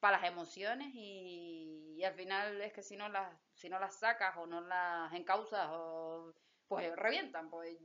para 0.00 0.18
las 0.18 0.28
emociones 0.28 0.88
y, 0.94 2.02
al 2.04 2.14
final 2.14 2.60
es 2.60 2.72
que 2.72 2.82
si 2.82 2.96
no 2.96 3.08
las 3.08 3.34
si 3.54 3.68
no 3.68 3.78
las 3.78 3.98
sacas 3.98 4.36
o 4.36 4.46
no 4.46 4.60
las 4.60 5.12
encausas 5.14 5.68
o 5.72 6.34
pues 6.68 6.94
revientan 6.96 7.50
pues 7.50 7.78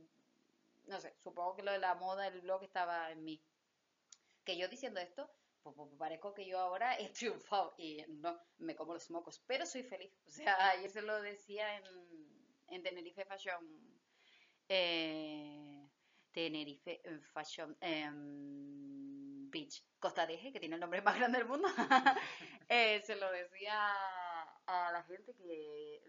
no 0.84 1.00
sé 1.00 1.14
supongo 1.22 1.54
que 1.54 1.62
lo 1.62 1.72
de 1.72 1.78
la 1.78 1.94
moda 1.94 2.26
el 2.26 2.40
blog 2.40 2.64
estaba 2.64 3.10
en 3.10 3.24
mí 3.24 3.44
que 4.44 4.56
yo 4.56 4.68
diciendo 4.68 5.00
esto 5.00 5.30
pues, 5.62 5.76
pues, 5.76 5.90
parezco 5.96 6.34
que 6.34 6.46
yo 6.46 6.58
ahora 6.58 6.98
he 6.98 7.08
triunfado 7.10 7.74
y 7.78 8.04
no, 8.08 8.38
me 8.58 8.74
como 8.74 8.94
los 8.94 9.10
mocos, 9.10 9.42
pero 9.46 9.64
soy 9.64 9.84
feliz. 9.84 10.12
O 10.26 10.30
sea, 10.30 10.56
ayer 10.70 10.90
se 10.90 11.02
lo 11.02 11.20
decía 11.22 11.76
en, 11.76 11.84
en 12.68 12.82
Tenerife 12.82 13.24
Fashion. 13.24 13.64
Eh, 14.68 15.88
Tenerife 16.32 17.00
Fashion 17.32 17.76
em, 17.80 19.50
Beach, 19.50 19.84
Costa 19.98 20.26
de 20.26 20.38
que 20.52 20.58
tiene 20.58 20.76
el 20.76 20.80
nombre 20.80 21.02
más 21.02 21.16
grande 21.16 21.38
del 21.38 21.48
mundo. 21.48 21.68
Eh, 22.74 23.02
se 23.02 23.16
lo 23.16 23.30
decía 23.30 23.92
a 24.64 24.92
la 24.92 25.02
gente 25.02 25.34
que 25.34 26.02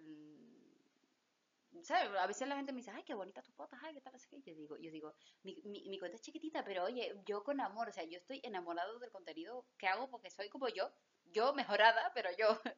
a 2.19 2.27
veces 2.27 2.47
la 2.47 2.55
gente 2.55 2.71
me 2.71 2.77
dice, 2.77 2.91
ay, 2.91 3.03
qué 3.03 3.13
bonita 3.13 3.41
tus 3.41 3.55
fotos, 3.55 3.79
ay, 3.81 3.93
qué 3.93 4.01
tal, 4.01 4.15
así 4.15 4.27
que 4.29 4.41
yo 4.41 4.55
digo, 4.55 4.77
yo 4.77 4.91
digo, 4.91 5.13
mi, 5.43 5.61
mi, 5.63 5.87
mi 5.89 5.99
cuenta 5.99 6.15
es 6.15 6.21
chiquitita, 6.21 6.63
pero 6.63 6.83
oye, 6.83 7.13
yo 7.25 7.43
con 7.43 7.59
amor, 7.59 7.89
o 7.89 7.91
sea, 7.91 8.03
yo 8.03 8.17
estoy 8.17 8.39
enamorado 8.43 8.99
del 8.99 9.11
contenido 9.11 9.65
que 9.77 9.87
hago 9.87 10.09
porque 10.09 10.29
soy 10.29 10.49
como 10.49 10.69
yo, 10.69 10.91
yo 11.25 11.53
mejorada, 11.53 12.11
pero 12.13 12.29
yo, 12.37 12.47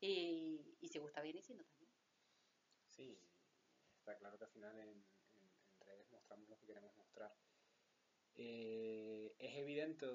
y, 0.00 0.76
y 0.80 0.88
si 0.88 0.98
gusta 0.98 1.22
bien 1.22 1.38
y 1.38 1.42
si 1.42 1.54
no 1.54 1.64
también. 1.64 1.90
Sí, 2.90 3.18
está 3.98 4.16
claro 4.16 4.38
que 4.38 4.44
al 4.44 4.50
final 4.50 4.78
en, 4.78 5.04
redes 5.80 6.10
mostramos 6.10 6.48
lo 6.48 6.58
que 6.58 6.66
queremos 6.66 6.94
mostrar. 6.96 7.34
Eh, 8.36 9.34
es 9.38 9.56
evidente 9.56 10.06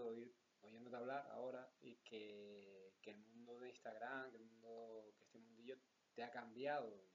oyéndote 0.61 0.95
hablar 0.95 1.27
ahora 1.31 1.71
y 1.79 1.97
que, 1.97 2.93
que 3.01 3.11
el 3.11 3.19
mundo 3.19 3.59
de 3.59 3.69
Instagram, 3.69 4.31
que, 4.31 4.37
el 4.37 4.45
mundo, 4.45 5.13
que 5.17 5.23
este 5.25 5.37
mundillo 5.37 5.77
te 6.13 6.23
ha 6.23 6.31
cambiado 6.31 7.08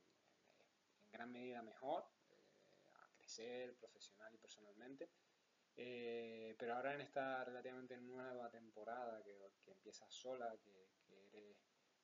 gran 1.15 1.31
medida 1.31 1.63
mejor, 1.63 2.05
eh, 2.31 2.91
a 2.95 3.09
crecer 3.17 3.77
profesional 3.77 4.35
y 4.35 4.39
personalmente. 4.39 5.11
Eh, 5.77 6.55
pero 6.59 6.75
ahora 6.75 6.95
en 6.95 7.01
esta 7.01 7.45
relativamente 7.45 7.97
nueva 7.97 8.51
temporada 8.51 9.23
que, 9.23 9.53
que 9.65 9.73
empiezas 9.73 10.13
sola, 10.13 10.57
que, 10.63 10.91
eres, 11.33 11.57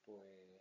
pues, 0.04 0.60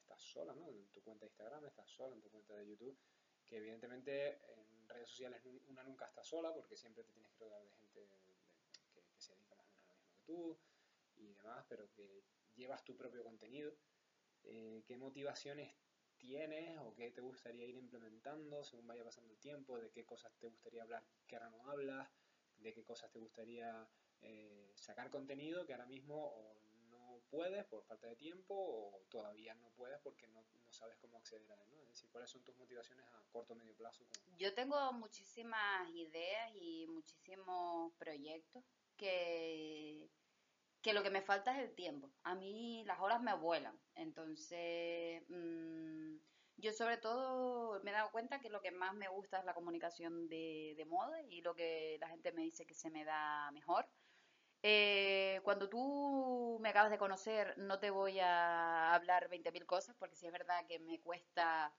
estás 0.00 0.20
sola, 0.20 0.54
¿no? 0.54 0.68
En 0.68 0.88
tu 0.88 1.02
cuenta 1.02 1.24
de 1.24 1.30
Instagram, 1.30 1.64
estás 1.66 1.88
sola 1.90 2.14
en 2.14 2.20
tu 2.20 2.30
cuenta 2.30 2.54
de 2.54 2.66
YouTube, 2.66 2.98
que 3.46 3.56
evidentemente 3.58 4.40
en 4.52 4.88
redes 4.88 5.08
sociales 5.08 5.42
una 5.68 5.82
nunca 5.82 6.06
está 6.06 6.22
sola 6.22 6.52
porque 6.52 6.76
siempre 6.76 7.04
te 7.04 7.12
tienes 7.12 7.32
que 7.32 7.44
rodear 7.44 7.62
de 7.62 7.70
gente 7.72 8.06
que, 8.08 8.40
se 9.16 9.34
dedica 9.34 9.54
más 9.54 9.66
o 9.66 9.72
menos 9.72 9.84
a 9.84 9.92
lo 9.92 9.94
mismo 9.98 10.10
que 10.12 10.22
tú 10.24 10.58
y 11.16 11.34
demás, 11.34 11.66
pero 11.68 11.90
que 11.92 12.24
llevas 12.56 12.82
tu 12.84 12.96
propio 12.96 13.22
contenido. 13.22 13.76
Eh, 14.44 14.82
¿Qué 14.86 14.96
motivaciones 14.96 15.74
tienes 16.20 16.78
o 16.78 16.94
qué 16.94 17.10
te 17.10 17.20
gustaría 17.20 17.66
ir 17.66 17.76
implementando 17.76 18.62
según 18.62 18.86
vaya 18.86 19.02
pasando 19.02 19.32
el 19.32 19.38
tiempo, 19.40 19.78
de 19.80 19.90
qué 19.90 20.04
cosas 20.04 20.32
te 20.38 20.46
gustaría 20.46 20.82
hablar 20.82 21.02
que 21.26 21.36
ahora 21.36 21.50
no 21.50 21.68
hablas, 21.68 22.08
de 22.58 22.72
qué 22.72 22.84
cosas 22.84 23.10
te 23.10 23.18
gustaría 23.18 23.88
eh, 24.20 24.72
sacar 24.76 25.10
contenido 25.10 25.66
que 25.66 25.72
ahora 25.72 25.86
mismo 25.86 26.16
o 26.16 26.60
no 26.90 27.22
puedes 27.30 27.64
por 27.66 27.82
falta 27.84 28.06
de 28.06 28.16
tiempo 28.16 28.54
o 28.54 29.02
todavía 29.08 29.54
no 29.54 29.70
puedes 29.70 29.98
porque 30.00 30.28
no, 30.28 30.42
no 30.42 30.72
sabes 30.72 30.96
cómo 30.98 31.18
acceder 31.18 31.50
a 31.50 31.62
él, 31.62 31.70
¿no? 31.70 31.82
Es 31.82 31.88
decir, 31.88 32.10
¿cuáles 32.10 32.30
son 32.30 32.44
tus 32.44 32.56
motivaciones 32.56 33.06
a 33.06 33.24
corto 33.32 33.54
o 33.54 33.56
medio 33.56 33.74
plazo? 33.74 34.04
Yo 34.36 34.54
tengo 34.54 34.92
muchísimas 34.92 35.88
ideas 35.90 36.52
y 36.54 36.86
muchísimos 36.86 37.92
proyectos 37.94 38.62
que 38.96 40.10
que 40.82 40.92
lo 40.92 41.02
que 41.02 41.10
me 41.10 41.22
falta 41.22 41.56
es 41.56 41.68
el 41.68 41.74
tiempo. 41.74 42.10
A 42.22 42.34
mí 42.34 42.84
las 42.86 43.00
horas 43.00 43.20
me 43.22 43.34
vuelan. 43.34 43.78
Entonces, 43.94 45.22
mm, 45.28 46.16
yo 46.56 46.72
sobre 46.72 46.96
todo 46.98 47.80
me 47.82 47.90
he 47.90 47.94
dado 47.94 48.10
cuenta 48.12 48.40
que 48.40 48.50
lo 48.50 48.60
que 48.62 48.70
más 48.70 48.94
me 48.94 49.08
gusta 49.08 49.38
es 49.38 49.44
la 49.44 49.54
comunicación 49.54 50.28
de, 50.28 50.74
de 50.76 50.84
moda 50.86 51.20
y 51.22 51.42
lo 51.42 51.54
que 51.54 51.98
la 52.00 52.08
gente 52.08 52.32
me 52.32 52.42
dice 52.42 52.66
que 52.66 52.74
se 52.74 52.90
me 52.90 53.04
da 53.04 53.50
mejor. 53.52 53.86
Eh, 54.62 55.40
cuando 55.44 55.68
tú 55.70 56.58
me 56.60 56.68
acabas 56.70 56.90
de 56.90 56.98
conocer, 56.98 57.56
no 57.58 57.78
te 57.78 57.90
voy 57.90 58.20
a 58.20 58.94
hablar 58.94 59.28
20.000 59.28 59.66
cosas, 59.66 59.96
porque 59.98 60.16
sí 60.16 60.26
es 60.26 60.32
verdad 60.32 60.66
que 60.66 60.78
me 60.78 61.00
cuesta. 61.00 61.74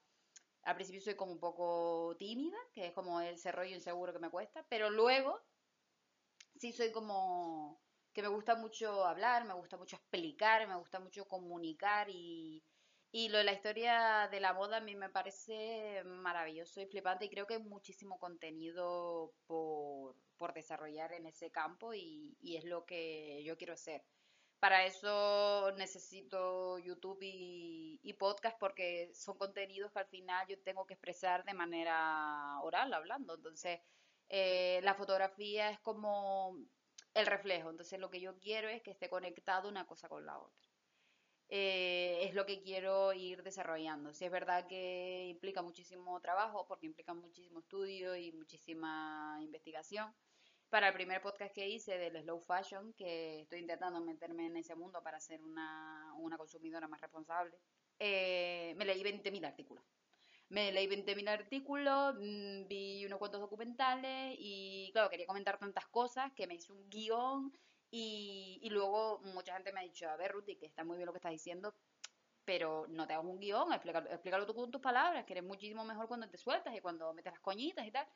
Al 0.64 0.76
principio 0.76 1.02
soy 1.02 1.16
como 1.16 1.32
un 1.32 1.40
poco 1.40 2.16
tímida, 2.18 2.58
que 2.74 2.88
es 2.88 2.94
como 2.94 3.22
ese 3.22 3.52
rollo 3.52 3.76
inseguro 3.76 4.14
que 4.14 4.20
me 4.20 4.30
cuesta, 4.30 4.66
pero 4.70 4.90
luego 4.90 5.42
sí 6.56 6.72
soy 6.72 6.92
como 6.92 7.82
que 8.14 8.22
me 8.22 8.28
gusta 8.28 8.56
mucho 8.56 9.06
hablar, 9.06 9.46
me 9.46 9.54
gusta 9.54 9.78
mucho 9.78 9.96
explicar, 9.96 10.68
me 10.68 10.76
gusta 10.76 11.00
mucho 11.00 11.28
comunicar 11.28 12.10
y, 12.10 12.64
y 13.12 13.30
lo 13.30 13.38
de 13.38 13.44
la 13.44 13.54
historia 13.54 14.28
de 14.32 14.40
la 14.40 14.54
moda 14.54 14.78
a 14.78 14.82
mí 14.82 14.96
me 14.96 15.10
parece 15.10 16.04
maravilloso 16.06 16.82
y 16.82 16.86
flipante 16.86 17.26
y 17.26 17.30
creo 17.30 17.48
que 17.48 17.56
hay 17.56 17.64
muchísimo 17.64 18.20
contenido 18.20 19.34
por, 19.48 20.16
por 20.38 20.54
desarrollar 20.54 21.14
en 21.14 21.26
ese 21.26 21.52
campo 21.52 21.94
y, 21.94 22.38
y, 22.42 22.58
es 22.58 22.66
lo 22.66 22.86
que 22.86 23.44
yo 23.44 23.58
quiero 23.58 23.74
hacer. 23.74 24.04
Para 24.60 24.86
eso 24.86 25.72
necesito 25.78 26.78
YouTube 26.80 27.20
y, 27.24 28.00
y, 28.04 28.14
podcast 28.14 28.58
porque 28.60 29.12
son 29.14 29.38
contenidos 29.38 29.92
que 29.92 30.00
al 30.00 30.08
final 30.08 30.48
yo 30.48 30.62
tengo 30.62 30.86
que 30.86 30.94
expresar 30.94 31.44
de 31.46 31.54
manera 31.54 32.60
oral, 32.62 32.94
hablando. 32.94 33.36
Entonces, 33.36 33.80
eh, 34.30 34.80
la 34.84 34.96
fotografía 34.96 35.72
es 35.72 35.80
como 35.80 36.58
el 37.14 37.26
reflejo. 37.26 37.70
Entonces 37.70 38.00
lo 38.00 38.10
que 38.10 38.22
yo 38.22 38.40
quiero 38.40 38.70
es 38.70 38.82
que 38.82 38.92
esté 38.92 39.10
conectado 39.10 39.70
una 39.70 39.86
cosa 39.86 40.10
con 40.10 40.26
la 40.26 40.38
otra. 40.40 40.70
Eh, 41.50 42.20
es 42.24 42.34
lo 42.34 42.46
que 42.46 42.62
quiero 42.62 43.12
ir 43.14 43.44
desarrollando. 43.44 44.14
Si 44.14 44.24
es 44.26 44.32
verdad 44.32 44.68
que 44.68 45.28
implica 45.30 45.62
muchísimo 45.62 46.20
trabajo, 46.22 46.66
porque 46.68 46.86
implica 46.86 47.14
muchísimo 47.14 47.60
estudio 47.60 48.16
y 48.16 48.32
muchísima 48.32 49.38
investigación. 49.42 50.14
Para 50.70 50.88
el 50.88 50.94
primer 50.94 51.22
podcast 51.22 51.54
que 51.54 51.68
hice 51.68 51.98
del 51.98 52.22
slow 52.24 52.40
fashion, 52.40 52.94
que 52.94 53.42
estoy 53.42 53.60
intentando 53.60 54.00
meterme 54.00 54.46
en 54.46 54.56
ese 54.56 54.76
mundo 54.76 55.04
para 55.04 55.20
ser 55.20 55.44
una, 55.44 56.14
consumidora 56.38 56.88
más 56.88 57.02
responsable, 57.02 57.60
eh, 58.00 58.74
me 58.78 58.86
leí 58.86 59.04
20.000 59.04 59.46
artículos 59.46 59.84
me 60.52 60.72
leí 60.72 60.88
20.000 60.88 61.30
artículos, 61.30 62.16
mm, 62.16 62.68
vi 62.68 63.06
unos 63.06 63.20
cuantos 63.20 63.40
documentales 63.42 64.36
y 64.38 64.90
claro, 64.92 65.10
quería 65.10 65.26
comentar 65.26 65.58
tantas 65.58 65.88
cosas 65.88 66.32
que 66.34 66.46
me 66.46 66.56
hice 66.56 66.74
un 66.74 66.90
guion 66.90 67.54
y, 67.90 68.60
y 68.62 68.70
luego 68.70 69.20
mucha 69.34 69.54
gente 69.54 69.72
me 69.72 69.80
ha 69.80 69.84
dicho, 69.84 70.10
a 70.10 70.18
ver 70.18 70.32
Ruti, 70.32 70.58
que 70.58 70.66
está 70.66 70.84
muy 70.84 70.98
bien 70.98 71.06
lo 71.08 71.14
que 71.14 71.20
estás 71.20 71.32
diciendo, 71.32 71.74
pero 72.44 72.86
no 72.90 73.08
te 73.08 73.14
hagas 73.14 73.26
un 73.26 73.40
guion, 73.40 73.72
explícalo, 73.72 74.10
explícalo 74.10 74.46
tú 74.46 74.54
con 74.54 74.72
tus 74.72 74.82
palabras, 74.82 75.26
que 75.26 75.34
eres 75.34 75.46
muchísimo 75.46 75.86
mejor 75.86 76.08
cuando 76.08 76.30
te 76.30 76.38
sueltas 76.38 76.76
y 76.76 76.82
cuando 76.82 77.14
metes 77.14 77.32
las 77.32 77.42
coñitas 77.42 77.86
y 77.88 77.92
tal. 77.92 78.08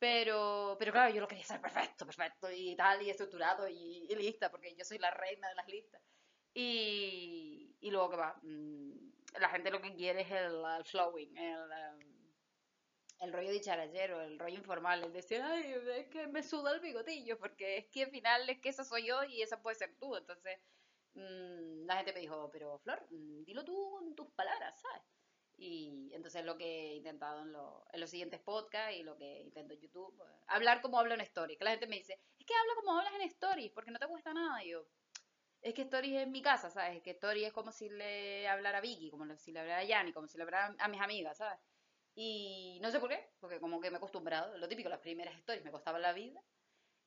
Pero, 0.00 0.76
pero 0.78 0.92
claro, 0.92 1.14
yo 1.14 1.20
lo 1.20 1.28
quería 1.28 1.44
hacer 1.44 1.60
perfecto, 1.60 2.06
perfecto 2.06 2.50
y 2.50 2.74
tal, 2.76 3.02
y 3.02 3.10
estructurado 3.10 3.68
y, 3.68 4.06
lista, 4.16 4.50
porque 4.50 4.74
yo 4.74 4.84
soy 4.84 4.98
la 4.98 5.10
reina 5.12 5.48
de 5.48 5.54
las 5.54 5.68
listas. 5.68 6.00
Y, 6.54 7.76
y 7.80 7.90
luego 7.90 8.10
que 8.10 8.16
va, 8.16 8.36
mm, 8.42 8.97
la 9.34 9.48
gente 9.50 9.70
lo 9.70 9.80
que 9.80 9.94
quiere 9.94 10.22
es 10.22 10.30
el, 10.30 10.62
flowing, 10.84 11.36
el, 11.36 11.60
um, 11.60 12.18
el 13.20 13.32
rollo 13.32 13.50
dicharachero, 13.50 14.20
el 14.22 14.38
rollo 14.38 14.56
informal, 14.56 15.04
el 15.04 15.12
decir, 15.12 15.40
ay, 15.42 15.74
es 15.96 16.08
que 16.08 16.26
me 16.28 16.42
suda 16.42 16.72
el 16.72 16.80
bigotillo, 16.80 17.38
porque 17.38 17.78
es 17.78 17.86
que 17.88 18.04
al 18.04 18.10
final 18.10 18.48
es 18.48 18.60
que 18.60 18.68
esa 18.68 18.84
soy 18.84 19.06
yo 19.06 19.24
y 19.24 19.42
esa 19.42 19.60
puede 19.60 19.76
ser 19.76 19.96
tú. 19.98 20.16
Entonces, 20.16 20.58
mm, 21.14 21.84
la 21.86 21.96
gente 21.96 22.12
me 22.12 22.20
dijo, 22.20 22.50
pero 22.52 22.78
Flor, 22.78 23.06
mm, 23.10 23.44
dilo 23.44 23.64
tú 23.64 23.90
con 23.90 24.14
tus 24.14 24.30
palabras, 24.32 24.80
¿sabes? 24.80 25.02
Y 25.60 26.12
entonces 26.14 26.44
lo 26.44 26.56
que 26.56 26.92
he 26.92 26.94
intentado 26.94 27.42
en, 27.42 27.48
en 27.92 28.00
los 28.00 28.10
siguientes 28.10 28.40
podcasts 28.40 28.96
y 28.96 29.02
lo 29.02 29.16
que 29.16 29.40
intento 29.40 29.74
en 29.74 29.80
YouTube, 29.80 30.22
hablar 30.46 30.80
como 30.80 31.00
hablo 31.00 31.14
en 31.14 31.20
stories. 31.22 31.58
Que 31.58 31.64
la 31.64 31.72
gente 31.72 31.88
me 31.88 31.96
dice, 31.96 32.20
es 32.38 32.46
que 32.46 32.54
habla 32.54 32.74
como 32.76 32.96
hablas 32.96 33.14
en 33.14 33.22
stories, 33.22 33.72
porque 33.72 33.90
no 33.90 33.98
te 33.98 34.06
cuesta 34.06 34.32
nada. 34.32 34.64
Y 34.64 34.70
yo, 34.70 34.86
es 35.62 35.74
que 35.74 35.82
Stories 35.82 36.22
es 36.22 36.28
mi 36.28 36.42
casa, 36.42 36.70
¿sabes? 36.70 36.96
Es 36.96 37.02
que 37.02 37.10
Stories 37.10 37.48
es 37.48 37.52
como 37.52 37.72
si 37.72 37.88
le 37.88 38.48
hablara 38.48 38.78
a 38.78 38.80
Vicky, 38.80 39.10
como 39.10 39.24
si 39.36 39.52
le 39.52 39.60
hablara 39.60 39.80
a 39.80 39.84
Yanni, 39.84 40.12
como 40.12 40.28
si 40.28 40.36
le 40.36 40.44
hablara 40.44 40.74
a 40.78 40.88
mis 40.88 41.00
amigas, 41.00 41.36
¿sabes? 41.38 41.58
Y 42.14 42.78
no 42.82 42.90
sé 42.90 42.98
por 42.98 43.08
qué, 43.08 43.30
porque 43.38 43.60
como 43.60 43.80
que 43.80 43.90
me 43.90 43.94
he 43.94 43.98
acostumbrado. 43.98 44.56
Lo 44.58 44.68
típico, 44.68 44.88
las 44.88 44.98
primeras 44.98 45.36
stories 45.36 45.64
me 45.64 45.70
costaban 45.70 46.02
la 46.02 46.12
vida. 46.12 46.42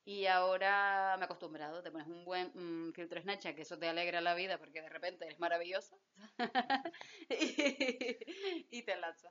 Y 0.04 0.26
ahora 0.26 1.14
me 1.18 1.22
he 1.22 1.24
acostumbrado. 1.26 1.82
Te 1.82 1.90
pones 1.90 2.08
un 2.08 2.24
buen 2.24 2.50
mm, 2.54 2.92
filtro 2.92 3.20
Snapchat, 3.20 3.54
que 3.54 3.62
eso 3.62 3.78
te 3.78 3.88
alegra 3.88 4.20
la 4.20 4.34
vida 4.34 4.58
porque 4.58 4.82
de 4.82 4.88
repente 4.88 5.26
eres 5.26 5.38
maravillosa. 5.38 5.96
y, 7.28 8.82
te 8.82 8.96
lanza. 8.96 9.30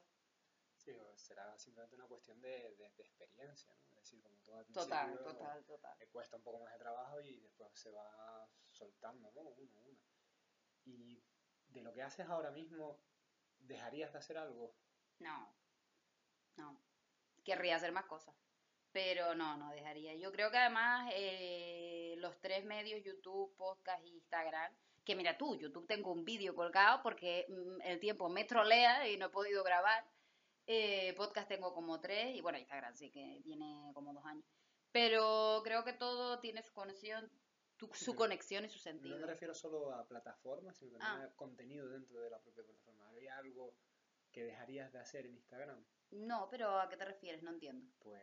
Sí, 0.77 0.93
será 1.15 1.57
simplemente 1.57 1.95
una 1.95 2.07
cuestión 2.07 2.39
de, 2.41 2.75
de, 2.75 2.85
experiencia, 2.99 3.73
¿no? 3.89 3.90
Decir, 4.11 4.23
como 4.23 4.37
todo 4.43 4.63
Total, 4.73 5.17
total, 5.23 5.63
total. 5.65 5.97
Me 5.99 6.07
cuesta 6.07 6.37
un 6.37 6.43
poco 6.43 6.59
más 6.59 6.73
de 6.73 6.79
trabajo 6.79 7.21
y 7.21 7.39
después 7.39 7.71
se 7.73 7.91
va 7.91 8.47
soltando, 8.71 9.31
¿no? 9.31 9.41
Uno 9.41 9.79
uno. 9.87 9.99
Y 10.85 11.23
de 11.67 11.81
lo 11.81 11.93
que 11.93 12.01
haces 12.01 12.27
ahora 12.27 12.51
mismo, 12.51 12.99
¿dejarías 13.59 14.11
de 14.11 14.19
hacer 14.19 14.37
algo? 14.37 14.75
No, 15.19 15.55
no. 16.57 16.81
Querría 17.43 17.77
hacer 17.77 17.91
más 17.91 18.05
cosas, 18.05 18.35
pero 18.91 19.33
no, 19.35 19.57
no 19.57 19.71
dejaría. 19.71 20.15
Yo 20.15 20.31
creo 20.31 20.51
que 20.51 20.57
además 20.57 21.11
eh, 21.13 22.15
los 22.17 22.39
tres 22.39 22.65
medios, 22.65 23.03
YouTube, 23.03 23.55
podcast 23.55 24.03
e 24.03 24.09
Instagram, 24.09 24.73
que 25.03 25.15
mira 25.15 25.37
tú, 25.37 25.55
YouTube 25.55 25.87
tengo 25.87 26.11
un 26.11 26.23
vídeo 26.23 26.55
colgado 26.55 27.01
porque 27.01 27.45
mm, 27.49 27.81
el 27.81 27.99
tiempo 27.99 28.29
me 28.29 28.43
trolea 28.43 29.07
y 29.07 29.17
no 29.17 29.27
he 29.27 29.29
podido 29.29 29.63
grabar. 29.63 30.05
Eh, 30.67 31.13
podcast 31.15 31.47
tengo 31.47 31.73
como 31.73 31.99
tres 31.99 32.35
y 32.35 32.41
bueno, 32.41 32.57
Instagram 32.57 32.95
sí 32.95 33.09
que 33.11 33.41
tiene 33.43 33.91
como 33.93 34.13
dos 34.13 34.25
años. 34.25 34.45
Pero 34.91 35.61
creo 35.63 35.83
que 35.83 35.93
todo 35.93 36.39
tiene 36.39 36.61
su 36.63 36.73
conexión, 36.73 37.31
su 37.93 38.15
conexión 38.15 38.65
y 38.65 38.69
su 38.69 38.79
sentido. 38.79 39.15
No 39.15 39.21
me 39.21 39.31
refiero 39.31 39.53
solo 39.53 39.93
a 39.93 40.07
plataformas, 40.07 40.77
sino 40.77 40.97
también 40.97 41.27
ah. 41.27 41.31
a 41.31 41.35
contenido 41.35 41.87
dentro 41.89 42.19
de 42.19 42.29
la 42.29 42.39
propia 42.39 42.63
plataforma. 42.63 43.09
¿Había 43.09 43.37
algo 43.37 43.73
que 44.31 44.43
dejarías 44.43 44.91
de 44.91 44.99
hacer 44.99 45.25
en 45.25 45.35
Instagram? 45.35 45.83
No, 46.11 46.49
pero 46.49 46.79
¿a 46.79 46.89
qué 46.89 46.97
te 46.97 47.05
refieres? 47.05 47.41
No 47.41 47.51
entiendo. 47.51 47.89
Pues 47.99 48.21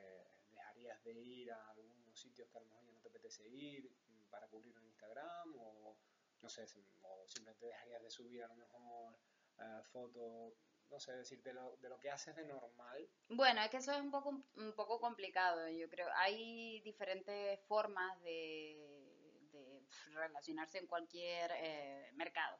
dejarías 0.50 1.02
de 1.04 1.12
ir 1.12 1.52
a 1.52 1.70
algunos 1.70 2.18
sitios 2.18 2.48
que 2.50 2.58
a 2.58 2.60
lo 2.60 2.66
mejor 2.66 2.84
ya 2.84 2.92
no 2.92 3.00
te 3.00 3.08
apetece 3.08 3.48
ir 3.48 3.90
para 4.30 4.46
cubrirlo 4.48 4.80
en 4.80 4.88
Instagram 4.88 5.54
o 5.58 5.96
no 6.40 6.48
sé, 6.48 6.66
o 7.02 7.26
simplemente 7.26 7.66
dejarías 7.66 8.02
de 8.02 8.10
subir 8.10 8.44
a 8.44 8.48
lo 8.48 8.56
mejor 8.56 9.18
eh, 9.58 9.82
fotos 9.90 10.54
no 10.90 10.98
sé, 11.00 11.12
decir, 11.12 11.42
de 11.42 11.52
lo, 11.52 11.76
de 11.76 11.88
lo 11.88 11.98
que 11.98 12.10
haces 12.10 12.34
de 12.34 12.44
normal. 12.46 13.08
Bueno, 13.28 13.60
es 13.62 13.70
que 13.70 13.78
eso 13.78 13.92
es 13.92 14.00
un 14.00 14.10
poco, 14.10 14.30
un 14.30 14.72
poco 14.74 15.00
complicado, 15.00 15.68
yo 15.68 15.88
creo. 15.88 16.08
Hay 16.16 16.80
diferentes 16.80 17.60
formas 17.66 18.20
de, 18.22 19.48
de 19.52 19.86
relacionarse 20.12 20.78
en 20.78 20.86
cualquier 20.86 21.50
eh, 21.56 22.10
mercado. 22.14 22.58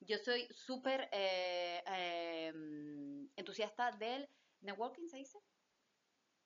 Yo 0.00 0.18
soy 0.18 0.46
súper 0.52 1.08
eh, 1.12 1.82
em, 1.86 3.28
entusiasta 3.36 3.92
del 3.92 4.28
networking, 4.60 5.08
¿se 5.08 5.18
dice? 5.18 5.38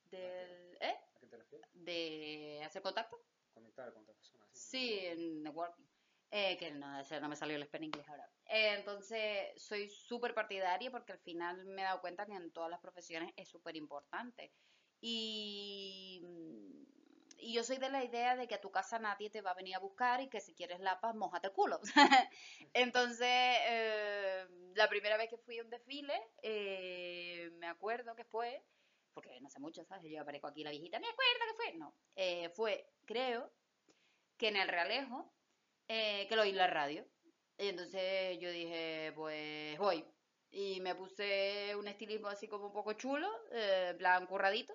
Del, 0.05 0.77
¿eh? 0.81 0.97
¿A 1.14 1.19
qué 1.21 1.27
te 1.27 1.37
refieres? 1.37 1.69
De 1.73 2.62
hacer 2.64 2.83
contacto. 2.83 3.21
Conectar 3.53 3.93
con 3.93 4.03
otras 4.03 4.16
personas. 4.16 4.49
Sí, 4.53 5.01
en 5.01 5.43
networking. 5.43 5.89
Eh, 6.33 6.57
que 6.59 6.71
no, 6.71 7.03
no 7.21 7.29
me 7.29 7.35
salió 7.35 7.57
el 7.57 7.64
spell 7.64 7.83
inglés 7.83 8.09
ahora. 8.09 8.29
Eh, 8.47 8.75
entonces, 8.79 9.51
soy 9.57 9.88
súper 9.88 10.33
partidaria 10.33 10.90
porque 10.90 11.12
al 11.12 11.19
final 11.19 11.64
me 11.64 11.83
he 11.83 11.85
dado 11.85 12.01
cuenta 12.01 12.25
que 12.25 12.35
en 12.35 12.53
todas 12.53 12.71
las 12.71 12.81
profesiones 12.81 13.33
es 13.37 13.49
súper 13.49 13.77
importante. 13.77 14.53
Y, 15.01 16.23
y 17.37 17.53
yo 17.53 17.64
soy 17.64 17.79
de 17.79 17.90
la 17.90 18.05
idea 18.05 18.37
de 18.37 18.47
que 18.47 18.55
a 18.55 18.61
tu 18.61 18.71
casa 18.71 19.01
nadie 19.01 19.29
te 19.31 19.40
va 19.40 19.51
a 19.51 19.55
venir 19.55 19.75
a 19.75 19.81
buscar 19.81 20.21
y 20.21 20.29
que 20.29 20.40
si 20.40 20.55
quieres 20.55 20.79
lapas, 20.79 21.16
mojate 21.16 21.49
el 21.49 21.53
culo. 21.53 21.81
entonces, 22.75 23.29
eh, 23.29 24.47
la 24.77 24.88
primera 24.88 25.16
vez 25.16 25.31
que 25.31 25.38
fui 25.38 25.59
a 25.59 25.64
un 25.64 25.71
desfile, 25.71 26.14
me 27.59 27.66
acuerdo 27.66 28.14
que 28.14 28.25
fue, 28.25 28.62
porque 29.14 29.40
no 29.40 29.51
sé 29.51 29.59
mucho, 29.59 29.85
¿sabes? 29.85 30.09
Yo 30.12 30.21
aparezco 30.21 30.47
aquí 30.47 30.62
la 30.62 30.71
viejita, 30.71 31.01
me 31.01 31.09
acuerdo 31.09 31.40
que 31.49 31.57
fue. 31.57 31.73
No, 31.77 31.95
fue, 32.55 32.88
creo, 33.05 33.53
que 34.37 34.49
en 34.49 34.57
el 34.57 34.69
Realejo 34.69 35.33
eh, 35.92 36.26
que 36.29 36.37
lo 36.37 36.42
oí 36.42 36.50
en 36.50 36.57
la 36.57 36.68
radio. 36.68 37.05
Y 37.59 37.66
entonces 37.68 38.38
yo 38.38 38.50
dije, 38.53 39.12
pues 39.16 39.76
voy. 39.79 40.05
Y 40.53 40.81
me 40.81 40.94
puse 40.94 41.74
un 41.76 41.88
estilismo 41.88 42.29
así 42.29 42.46
como 42.46 42.66
un 42.66 42.72
poco 42.72 42.92
chulo, 42.92 43.29
eh, 43.50 43.94
plan 43.98 44.26
curradito, 44.26 44.72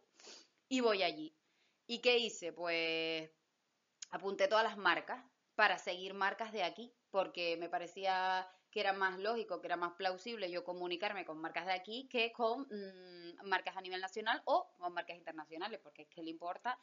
y 0.68 0.82
voy 0.82 1.04
allí. 1.04 1.34
¿Y 1.88 2.00
qué 2.00 2.18
hice? 2.18 2.52
Pues 2.52 3.30
apunté 4.12 4.50
todas 4.50 4.66
las 4.66 4.78
marcas 4.78 5.24
para 5.56 5.78
seguir 5.78 6.14
marcas 6.14 6.52
de 6.52 6.64
aquí, 6.64 6.94
porque 7.12 7.56
me 7.58 7.70
parecía 7.70 8.50
que 8.70 8.82
era 8.82 8.92
más 8.92 9.18
lógico, 9.18 9.62
que 9.62 9.68
era 9.68 9.78
más 9.78 9.94
plausible 9.94 10.52
yo 10.52 10.66
comunicarme 10.66 11.26
con 11.26 11.38
marcas 11.40 11.66
de 11.66 11.72
aquí 11.72 12.10
que 12.10 12.34
con 12.34 12.64
mm, 12.64 13.48
marcas 13.48 13.78
a 13.78 13.82
nivel 13.82 14.02
nacional 14.02 14.42
o 14.44 14.68
con 14.78 14.94
marcas 14.94 15.16
internacionales, 15.16 15.80
porque 15.82 16.02
es 16.02 16.10
que 16.10 16.24
le 16.24 16.32
importa 16.32 16.78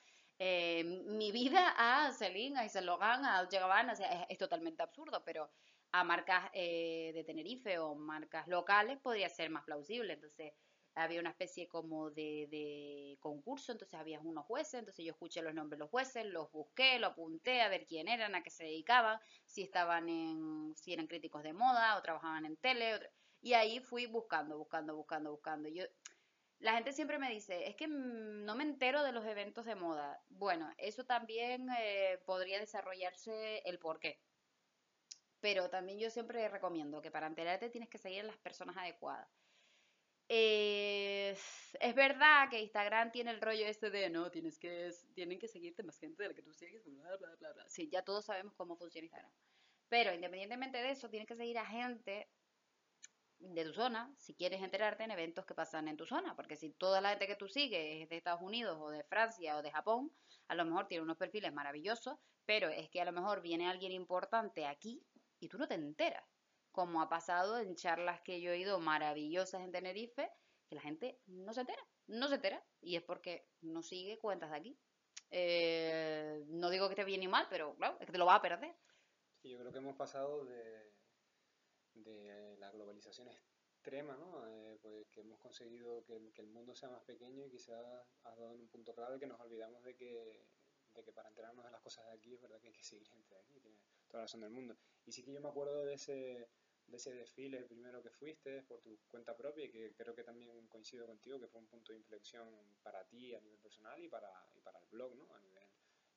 eh, 0.44 0.82
mi 1.06 1.30
vida 1.30 1.72
a 1.78 2.10
Celine, 2.10 2.58
a 2.58 2.80
Logan, 2.80 3.24
a 3.24 3.38
Dolce 3.38 3.60
Gabbana, 3.60 3.92
es, 4.28 4.38
totalmente 4.38 4.82
absurdo, 4.82 5.22
pero 5.24 5.48
a 5.92 6.02
marcas 6.02 6.50
eh, 6.52 7.12
de 7.14 7.22
Tenerife 7.22 7.78
o 7.78 7.94
marcas 7.94 8.48
locales 8.48 8.98
podría 8.98 9.28
ser 9.28 9.50
más 9.50 9.62
plausible. 9.62 10.14
Entonces 10.14 10.52
había 10.96 11.20
una 11.20 11.30
especie 11.30 11.68
como 11.68 12.10
de, 12.10 13.16
concurso, 13.20 13.70
entonces 13.70 13.96
había 14.00 14.18
unos 14.18 14.44
jueces, 14.46 14.80
entonces 14.80 15.04
yo 15.04 15.12
escuché 15.12 15.42
los 15.42 15.54
nombres 15.54 15.78
de 15.78 15.84
los 15.84 15.90
jueces, 15.90 16.26
los 16.26 16.50
busqué, 16.50 16.98
lo 16.98 17.06
apunté 17.06 17.62
a 17.62 17.68
ver 17.68 17.86
quién 17.86 18.08
eran, 18.08 18.34
a 18.34 18.42
qué 18.42 18.50
se 18.50 18.64
dedicaban, 18.64 19.20
si 19.46 19.62
estaban 19.62 20.08
en, 20.08 20.74
si 20.74 20.92
eran 20.92 21.06
críticos 21.06 21.44
de 21.44 21.52
moda 21.52 21.96
o 21.96 22.02
trabajaban 22.02 22.46
en 22.46 22.56
tele, 22.56 22.98
y 23.40 23.54
ahí 23.54 23.78
fui 23.78 24.06
buscando, 24.06 24.58
buscando, 24.58 24.96
buscando, 24.96 25.30
buscando. 25.30 25.68
Yo 25.68 25.84
la 26.62 26.74
gente 26.74 26.92
siempre 26.92 27.18
me 27.18 27.28
dice, 27.28 27.68
es 27.68 27.74
que 27.74 27.88
no 27.88 28.54
me 28.54 28.62
entero 28.62 29.02
de 29.02 29.10
los 29.12 29.26
eventos 29.26 29.66
de 29.66 29.74
moda. 29.74 30.22
Bueno, 30.28 30.72
eso 30.78 31.04
también 31.04 31.68
eh, 31.76 32.22
podría 32.24 32.60
desarrollarse 32.60 33.62
el 33.64 33.80
por 33.80 33.98
qué. 33.98 34.20
Pero 35.40 35.68
también 35.70 35.98
yo 35.98 36.08
siempre 36.08 36.48
recomiendo 36.48 37.02
que 37.02 37.10
para 37.10 37.26
enterarte 37.26 37.68
tienes 37.68 37.90
que 37.90 37.98
seguir 37.98 38.20
a 38.20 38.28
las 38.28 38.36
personas 38.36 38.76
adecuadas. 38.76 39.28
Eh, 40.28 41.36
es 41.80 41.94
verdad 41.96 42.48
que 42.48 42.60
Instagram 42.60 43.10
tiene 43.10 43.32
el 43.32 43.40
rollo 43.40 43.66
este 43.66 43.90
de 43.90 44.08
no, 44.08 44.30
tienes 44.30 44.56
que, 44.60 44.90
tienen 45.14 45.40
que 45.40 45.48
seguirte 45.48 45.82
más 45.82 45.98
gente 45.98 46.22
de 46.22 46.28
la 46.28 46.34
que 46.34 46.42
tú 46.42 46.52
sigues, 46.52 46.84
bla, 46.84 47.16
bla, 47.16 47.34
bla, 47.40 47.52
bla. 47.54 47.68
Sí, 47.68 47.88
ya 47.90 48.02
todos 48.02 48.26
sabemos 48.26 48.54
cómo 48.54 48.76
funciona 48.76 49.06
Instagram. 49.06 49.32
Pero 49.88 50.14
independientemente 50.14 50.78
de 50.78 50.92
eso, 50.92 51.10
tienes 51.10 51.26
que 51.26 51.34
seguir 51.34 51.58
a 51.58 51.66
gente 51.66 52.30
de 53.42 53.64
tu 53.64 53.72
zona, 53.72 54.14
si 54.16 54.34
quieres 54.34 54.62
enterarte 54.62 55.02
en 55.02 55.10
eventos 55.10 55.44
que 55.44 55.54
pasan 55.54 55.88
en 55.88 55.96
tu 55.96 56.06
zona, 56.06 56.34
porque 56.36 56.56
si 56.56 56.70
toda 56.70 57.00
la 57.00 57.10
gente 57.10 57.26
que 57.26 57.36
tú 57.36 57.48
sigues 57.48 58.02
es 58.02 58.08
de 58.08 58.16
Estados 58.16 58.40
Unidos 58.40 58.78
o 58.80 58.90
de 58.90 59.02
Francia 59.04 59.56
o 59.56 59.62
de 59.62 59.70
Japón, 59.70 60.12
a 60.48 60.54
lo 60.54 60.64
mejor 60.64 60.86
tiene 60.86 61.02
unos 61.02 61.16
perfiles 61.16 61.52
maravillosos, 61.52 62.18
pero 62.46 62.68
es 62.68 62.88
que 62.88 63.00
a 63.00 63.04
lo 63.04 63.12
mejor 63.12 63.42
viene 63.42 63.68
alguien 63.68 63.92
importante 63.92 64.66
aquí 64.66 65.04
y 65.40 65.48
tú 65.48 65.58
no 65.58 65.66
te 65.66 65.74
enteras, 65.74 66.24
como 66.70 67.02
ha 67.02 67.08
pasado 67.08 67.58
en 67.58 67.74
charlas 67.74 68.20
que 68.22 68.40
yo 68.40 68.52
he 68.52 68.58
ido 68.58 68.78
maravillosas 68.78 69.60
en 69.62 69.72
Tenerife, 69.72 70.30
que 70.68 70.76
la 70.76 70.82
gente 70.82 71.20
no 71.26 71.52
se 71.52 71.60
entera, 71.62 71.82
no 72.06 72.28
se 72.28 72.36
entera, 72.36 72.64
y 72.80 72.96
es 72.96 73.02
porque 73.02 73.46
no 73.60 73.82
sigue 73.82 74.18
cuentas 74.18 74.50
de 74.50 74.56
aquí. 74.56 74.78
Eh, 75.30 76.44
no 76.48 76.70
digo 76.70 76.88
que 76.88 76.92
esté 76.92 77.04
bien 77.04 77.20
ni 77.20 77.28
mal, 77.28 77.46
pero 77.50 77.74
claro, 77.76 77.96
es 78.00 78.06
que 78.06 78.12
te 78.12 78.18
lo 78.18 78.26
va 78.26 78.36
a 78.36 78.42
perder. 78.42 78.74
Sí, 79.40 79.50
yo 79.50 79.58
creo 79.58 79.72
que 79.72 79.78
hemos 79.78 79.96
pasado 79.96 80.44
de 80.44 80.91
de 81.94 82.56
la 82.58 82.70
globalización 82.70 83.28
extrema, 83.28 84.16
¿no? 84.16 84.46
Eh, 84.46 84.78
pues 84.80 85.08
que 85.08 85.20
hemos 85.20 85.40
conseguido 85.40 86.04
que, 86.04 86.14
el 86.14 86.46
mundo 86.48 86.74
sea 86.74 86.88
más 86.88 87.02
pequeño 87.02 87.44
y 87.44 87.50
quizás 87.50 87.84
has 88.22 88.36
dado 88.36 88.54
en 88.54 88.60
un 88.60 88.68
punto 88.68 88.94
clave 88.94 89.18
que 89.18 89.26
nos 89.26 89.40
olvidamos 89.40 89.82
de 89.84 89.94
que, 89.96 90.46
de 90.94 91.02
que 91.02 91.12
para 91.12 91.28
enterarnos 91.28 91.64
de 91.64 91.70
las 91.70 91.80
cosas 91.80 92.06
de 92.06 92.12
aquí 92.12 92.34
es 92.34 92.40
verdad 92.40 92.60
que 92.60 92.68
hay 92.68 92.72
que 92.72 92.84
seguir 92.84 93.06
gente 93.06 93.34
de 93.34 93.40
aquí, 93.40 93.60
tiene 93.60 93.78
toda 94.06 94.20
la 94.20 94.24
razón 94.26 94.40
del 94.40 94.50
mundo. 94.50 94.76
Y 95.04 95.12
sí 95.12 95.24
que 95.24 95.32
yo 95.32 95.40
me 95.40 95.48
acuerdo 95.48 95.84
de 95.84 95.94
ese, 95.94 96.48
de 96.86 96.96
ese 96.96 97.12
desfile 97.12 97.64
primero 97.64 98.02
que 98.02 98.10
fuiste 98.10 98.62
por 98.62 98.80
tu 98.82 98.98
cuenta 99.08 99.36
propia 99.36 99.64
y 99.64 99.70
que 99.70 99.94
creo 99.94 100.14
que 100.14 100.24
también 100.24 100.66
coincido 100.68 101.06
contigo 101.06 101.40
que 101.40 101.48
fue 101.48 101.60
un 101.60 101.66
punto 101.66 101.92
de 101.92 101.98
inflexión 101.98 102.48
para 102.82 103.04
ti 103.06 103.34
a 103.34 103.40
nivel 103.40 103.58
personal 103.58 104.02
y 104.02 104.08
para, 104.08 104.30
y 104.54 104.60
para 104.60 104.78
el 104.78 104.86
blog, 104.86 105.14
¿no? 105.16 105.34
A 105.34 105.40
nivel, 105.40 105.68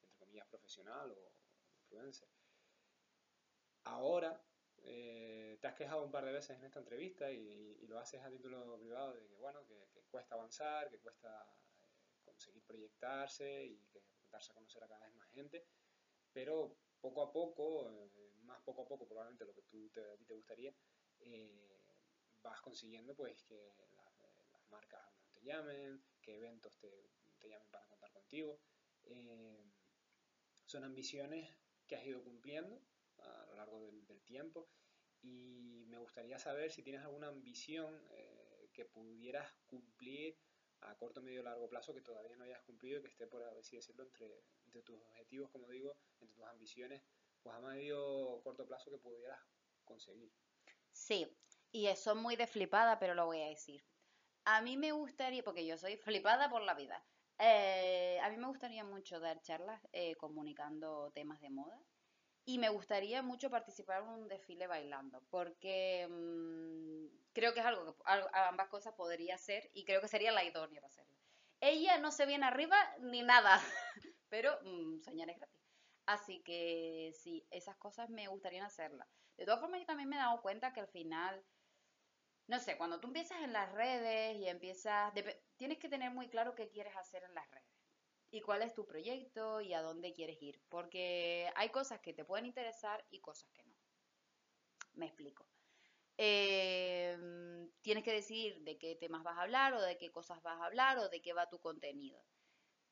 entre 0.01 0.15
comillas, 0.17 0.47
profesional 0.47 1.11
o 1.11 1.31
influencer. 1.79 2.29
Ahora, 3.85 4.41
eh, 4.87 5.57
te 5.59 5.67
has 5.67 5.73
quejado 5.73 6.03
un 6.03 6.11
par 6.11 6.23
de 6.25 6.31
veces 6.31 6.57
en 6.57 6.65
esta 6.65 6.79
entrevista 6.79 7.31
y, 7.31 7.85
lo 7.87 7.99
haces 7.99 8.21
a 8.21 8.29
título 8.29 8.77
privado 8.77 9.13
de 9.13 9.25
que, 9.25 9.35
bueno, 9.35 9.65
que, 9.65 10.03
cuesta 10.09 10.35
avanzar, 10.35 10.89
que 10.89 10.99
cuesta 10.99 11.45
eh, 11.81 12.21
conseguir 12.23 12.63
proyectarse 12.63 13.65
y 13.65 13.77
que 13.87 14.01
darse 14.29 14.51
a 14.51 14.55
conocer 14.55 14.83
a 14.83 14.87
cada 14.87 15.05
vez 15.05 15.15
más 15.15 15.29
gente, 15.29 15.65
pero 16.31 16.77
poco 17.01 17.21
a 17.21 17.31
poco, 17.31 17.89
eh, 17.91 18.31
más 18.43 18.61
poco 18.61 18.83
a 18.83 18.87
poco 18.87 19.07
probablemente 19.07 19.45
lo 19.45 19.53
que 19.53 19.63
tú 19.63 19.89
te, 19.89 20.01
a 20.01 20.17
ti 20.17 20.25
te 20.25 20.33
gustaría, 20.33 20.73
vas 22.41 22.61
consiguiendo 22.61 23.15
pues 23.15 23.43
que 23.43 23.73
las, 23.95 24.69
marcas 24.69 25.01
te 25.31 25.41
llamen, 25.43 26.03
que 26.21 26.35
eventos 26.35 26.77
te, 26.79 26.89
te 27.39 27.49
llamen 27.49 27.69
para 27.69 27.85
contar 27.87 28.11
contigo. 28.11 28.59
son 30.65 30.83
ambiciones 30.83 31.55
que 31.87 31.95
has 31.95 32.05
ido 32.05 32.23
cumpliendo 32.23 32.81
a 33.25 33.45
lo 33.47 33.55
largo 33.55 33.79
del, 33.79 34.03
tiempo 34.23 34.67
y 35.21 35.85
me 35.87 35.99
gustaría 35.99 36.39
saber 36.39 36.71
si 36.71 36.81
tienes 36.81 37.01
alguna 37.03 37.27
ambición 37.27 38.01
eh, 38.11 38.69
que 38.73 38.85
pudieras 38.85 39.53
cumplir 39.67 40.35
a 40.81 40.95
corto, 40.95 41.21
medio 41.21 41.43
largo 41.43 41.69
plazo 41.69 41.93
que 41.93 42.01
todavía 42.01 42.35
no 42.35 42.43
hayas 42.43 42.61
cumplido, 42.63 43.01
que 43.01 43.07
esté 43.07 43.27
por 43.27 43.43
así 43.43 43.75
decirlo 43.75 44.03
entre, 44.03 44.43
entre 44.65 44.81
tus 44.81 44.99
objetivos, 44.99 45.49
como 45.51 45.69
digo, 45.69 45.95
entre 46.19 46.27
tus 46.35 46.43
ambiciones, 46.45 47.03
pues 47.41 47.55
a 47.55 47.59
medio 47.59 48.41
corto 48.43 48.65
plazo 48.65 48.89
que 48.89 48.97
pudieras 48.97 49.39
conseguir. 49.83 50.31
Sí, 50.91 51.27
y 51.71 51.87
eso 51.87 52.15
muy 52.15 52.35
de 52.35 52.47
flipada, 52.47 52.99
pero 52.99 53.13
lo 53.13 53.25
voy 53.25 53.41
a 53.41 53.49
decir. 53.49 53.83
A 54.45 54.61
mí 54.61 54.77
me 54.77 54.91
gustaría, 54.91 55.43
porque 55.43 55.65
yo 55.65 55.77
soy 55.77 55.97
flipada 56.25 56.49
por 56.49 56.61
la 56.61 56.73
vida, 56.73 57.05
eh, 57.37 58.17
a 58.21 58.29
mí 58.29 58.37
me 58.37 58.47
gustaría 58.47 58.83
mucho 58.83 59.19
dar 59.19 59.41
charlas 59.41 59.81
eh, 59.91 60.15
comunicando 60.15 61.11
temas 61.13 61.41
de 61.41 61.49
moda 61.49 61.77
y 62.45 62.59
me 62.59 62.69
gustaría 62.69 63.21
mucho 63.23 63.49
participar 63.49 64.03
en 64.03 64.09
un 64.09 64.27
desfile 64.27 64.67
bailando, 64.67 65.21
porque 65.29 66.07
mm, 66.09 67.07
creo 67.33 67.53
que 67.53 67.59
es 67.59 67.65
algo 67.65 67.95
que 67.95 68.03
ambas 68.33 68.69
cosas 68.69 68.93
podría 68.93 69.37
ser 69.37 69.69
y 69.73 69.83
creo 69.85 70.01
que 70.01 70.07
sería 70.07 70.31
la 70.31 70.43
idónea 70.43 70.81
para 70.81 70.91
hacerlo. 70.91 71.15
Ella 71.61 71.97
no 71.97 72.11
se 72.11 72.25
viene 72.25 72.45
arriba 72.45 72.77
ni 72.99 73.23
nada, 73.23 73.59
pero 74.29 74.57
mmm, 74.63 74.99
soñar 75.01 75.29
es 75.29 75.37
gratis. 75.37 75.61
Así 76.05 76.41
que 76.43 77.13
sí, 77.15 77.47
esas 77.49 77.77
cosas 77.77 78.09
me 78.09 78.27
gustaría 78.27 78.65
hacerlas. 78.65 79.07
De 79.37 79.45
todas 79.45 79.59
formas, 79.59 79.79
yo 79.79 79.85
también 79.87 80.09
me 80.09 80.15
he 80.15 80.19
dado 80.19 80.41
cuenta 80.41 80.71
que 80.71 80.79
al 80.81 80.87
final, 80.87 81.43
no 82.47 82.59
sé, 82.59 82.75
cuando 82.77 82.99
tú 82.99 83.07
empiezas 83.07 83.41
en 83.43 83.53
las 83.53 83.71
redes 83.71 84.35
y 84.37 84.47
empiezas, 84.47 85.13
tienes 85.57 85.77
que 85.77 85.89
tener 85.89 86.11
muy 86.11 86.27
claro 86.27 86.55
qué 86.55 86.69
quieres 86.69 86.95
hacer 86.95 87.23
en 87.23 87.35
las 87.35 87.49
redes. 87.51 87.64
Y 88.35 88.41
cuál 88.41 88.61
es 88.61 88.73
tu 88.73 88.85
proyecto 88.85 89.61
y 89.61 89.73
a 89.73 89.81
dónde 89.81 90.13
quieres 90.13 90.41
ir. 90.41 90.61
Porque 90.69 91.49
hay 91.55 91.69
cosas 91.69 91.99
que 92.01 92.13
te 92.13 92.25
pueden 92.25 92.45
interesar 92.45 93.05
y 93.09 93.19
cosas 93.19 93.49
que 93.51 93.63
no. 93.63 93.75
Me 94.93 95.07
explico. 95.07 95.45
Em, 96.17 97.69
tienes 97.81 98.03
que 98.03 98.13
decidir 98.13 98.61
de 98.61 98.77
qué 98.77 98.95
temas 98.95 99.23
vas 99.23 99.37
a 99.37 99.41
hablar 99.43 99.73
o 99.73 99.81
de 99.81 99.97
qué 99.97 100.11
cosas 100.11 100.41
vas 100.43 100.59
a 100.61 100.65
hablar 100.65 100.97
o 100.99 101.09
de 101.09 101.21
qué 101.21 101.33
va 101.33 101.49
tu 101.49 101.59
contenido. 101.59 102.23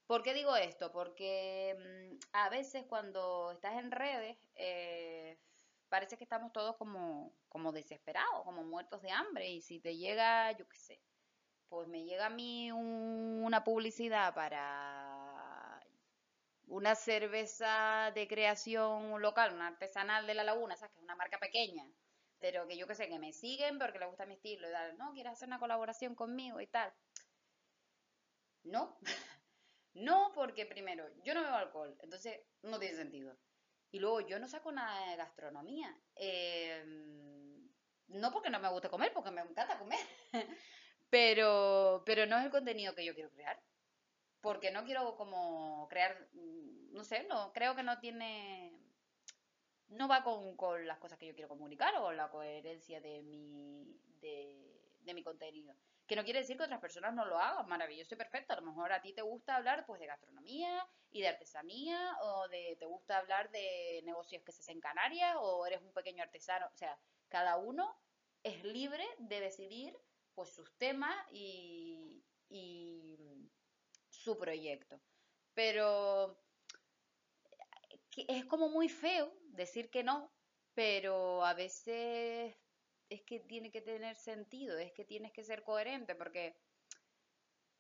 ¿Por 0.08 0.24
qué 0.24 0.34
digo 0.34 0.56
esto? 0.56 0.92
Porque 0.92 1.76
mm, 1.78 2.18
a 2.34 2.50
veces 2.50 2.86
cuando 2.86 3.52
estás 3.52 3.76
en 3.80 3.92
redes 3.92 4.38
eh, 4.56 5.38
parece 5.90 6.18
que 6.18 6.26
estamos 6.26 6.52
todos 6.52 6.76
como, 6.78 7.34
como 7.50 7.72
desesperados, 7.72 8.44
como 8.44 8.64
muertos 8.64 9.02
de 9.02 9.12
hambre 9.12 9.50
y 9.50 9.62
si 9.62 9.80
te 9.80 9.96
llega, 9.96 10.52
yo 10.54 10.68
qué 10.68 10.78
sé, 10.78 11.02
pues 11.70 11.88
me 11.88 12.04
llega 12.04 12.28
a 12.28 12.30
mí 12.30 12.72
una 12.72 13.64
publicidad 13.64 14.34
para 14.36 15.23
una 16.68 16.96
cerveza 16.96 18.12
de 18.16 18.28
creación 18.28 19.22
local, 19.22 19.54
una 19.54 19.68
artesanal 19.68 20.28
de 20.28 20.34
la 20.34 20.44
laguna, 20.44 20.76
¿sabes? 20.76 20.94
Que 20.94 21.00
es 21.00 21.04
una 21.04 21.16
marca 21.16 21.40
pequeña, 21.40 21.86
pero 22.40 22.68
que 22.68 22.78
yo 22.78 22.88
qué 22.88 22.96
sé, 22.96 23.08
que 23.08 23.20
me 23.20 23.34
siguen 23.34 23.78
porque 23.80 24.00
les 24.00 24.08
gusta 24.08 24.26
mi 24.26 24.36
estilo 24.36 24.70
y 24.70 24.72
tal, 24.72 24.98
no, 24.98 25.14
quieres 25.14 25.34
hacer 25.34 25.48
una 25.48 25.60
colaboración 25.60 26.16
conmigo 26.16 26.60
y 26.62 26.68
tal. 26.68 26.94
No, 28.64 28.98
no 29.94 30.32
porque 30.34 30.66
primero, 30.66 31.06
yo 31.24 31.34
no 31.34 31.44
bebo 31.44 31.56
alcohol, 31.56 31.98
entonces 32.02 32.40
no 32.62 32.80
tiene 32.80 32.96
sentido. 32.96 33.38
Y 33.92 34.00
luego 34.00 34.22
yo 34.22 34.40
no 34.40 34.48
saco 34.48 34.72
nada 34.72 35.12
de 35.12 35.18
gastronomía. 35.18 35.96
Em, 36.16 37.70
no 38.08 38.32
porque 38.32 38.50
no 38.50 38.60
me 38.60 38.70
guste 38.70 38.90
comer, 38.90 39.14
porque 39.14 39.30
me 39.30 39.42
encanta 39.42 39.78
comer. 39.78 40.00
pero, 41.12 42.02
pero 42.06 42.26
no 42.26 42.40
es 42.40 42.46
el 42.46 42.52
contenido 42.52 42.96
que 42.96 43.06
yo 43.06 43.14
quiero 43.14 43.30
crear. 43.32 43.62
Porque 44.44 44.72
no 44.72 44.84
quiero 44.84 45.16
como 45.16 45.88
crear, 45.88 46.28
mm, 46.34 46.92
no 46.92 47.06
sé, 47.06 47.24
no, 47.30 47.54
creo 47.54 47.76
que 47.78 47.84
no 47.84 47.98
tiene, 48.00 48.78
no 49.88 50.10
va 50.10 50.22
con, 50.22 50.58
con 50.58 50.86
las 50.86 51.00
cosas 51.00 51.18
que 51.18 51.28
yo 51.28 51.34
quiero 51.34 51.48
comunicar 51.48 51.96
o 51.96 52.12
la 52.12 52.30
coherencia 52.30 53.00
de 53.00 53.24
mi, 53.24 53.98
de, 54.20 55.00
de 55.00 55.14
mi 55.14 55.24
contenido. 55.24 55.74
Que 56.06 56.18
no 56.18 56.26
quiere 56.26 56.40
decir 56.40 56.58
que 56.58 56.64
otras 56.64 56.82
personas 56.82 57.14
no 57.14 57.24
lo 57.24 57.40
hagan, 57.40 57.70
maravilloso 57.70 58.16
y 58.16 58.18
perfecto. 58.18 58.52
A 58.52 58.58
lo 58.58 58.64
mejor 58.64 58.92
a 58.92 59.02
ti 59.02 59.14
te 59.14 59.22
gusta 59.22 59.56
hablar 59.56 59.86
pues 59.86 60.02
de 60.02 60.08
gastronomía 60.08 60.86
y 61.10 61.22
de 61.22 61.30
artesanía 61.30 62.18
o 62.24 62.50
de 62.50 62.76
te 62.78 62.86
gusta 62.86 63.20
hablar 63.20 63.50
de 63.50 64.02
negocios 64.04 64.44
que 64.44 64.52
se 64.52 64.60
hacen 64.60 64.76
en 64.76 64.82
Canarias 64.82 65.38
o 65.40 65.66
eres 65.66 65.82
un 65.82 65.94
pequeño 65.94 66.22
artesano. 66.22 66.68
O 66.68 66.76
sea, 66.76 67.00
cada 67.30 67.56
uno 67.56 67.98
es 68.44 68.62
libre 68.66 69.08
de 69.20 69.40
decidir 69.40 69.98
pues 70.36 70.54
sus 70.54 70.70
temas 70.78 71.16
y, 71.32 72.22
y 72.50 73.03
su 74.24 74.38
proyecto. 74.38 75.00
Pero 75.54 76.38
es 78.16 78.46
como 78.46 78.70
muy 78.70 78.90
feo 78.90 79.34
decir 79.52 79.90
que 79.90 80.04
no, 80.04 80.32
pero 80.74 81.46
a 81.46 81.54
veces 81.54 82.56
es 83.10 83.22
que 83.24 83.40
tiene 83.40 83.72
que 83.72 83.82
tener 83.82 84.16
sentido, 84.16 84.78
es 84.78 84.92
que 84.94 85.06
tienes 85.06 85.32
que 85.34 85.44
ser 85.44 85.64
coherente, 85.64 86.16
porque 86.16 86.56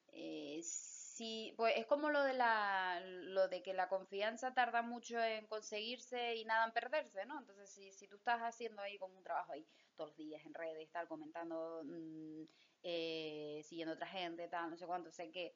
eh, 0.07 0.61
si, 0.63 1.53
pues 1.57 1.75
es 1.77 1.85
como 1.85 2.09
lo 2.09 2.23
de 2.23 2.33
la, 2.33 3.01
lo 3.05 3.47
de 3.47 3.63
que 3.63 3.73
la 3.73 3.89
confianza 3.89 4.53
tarda 4.53 4.81
mucho 4.81 5.21
en 5.23 5.47
conseguirse 5.47 6.35
y 6.35 6.45
nada 6.45 6.65
en 6.65 6.71
perderse, 6.73 7.25
¿no? 7.25 7.39
Entonces, 7.39 7.69
si, 7.71 7.93
si 7.93 8.07
tú 8.07 8.17
estás 8.17 8.41
haciendo 8.41 8.81
ahí 8.81 8.97
como 8.97 9.17
un 9.17 9.23
trabajo 9.23 9.53
ahí 9.53 9.67
todos 9.95 10.09
los 10.11 10.17
días 10.17 10.45
en 10.45 10.53
redes, 10.53 10.91
tal, 10.91 11.07
comentando, 11.07 11.81
mm, 11.85 12.43
eh, 12.83 13.61
siguiendo 13.63 13.93
otra 13.95 14.07
gente, 14.07 14.47
tal, 14.49 14.69
no 14.69 14.77
sé 14.77 14.85
cuánto, 14.85 15.11
sé 15.11 15.31
qué, 15.31 15.55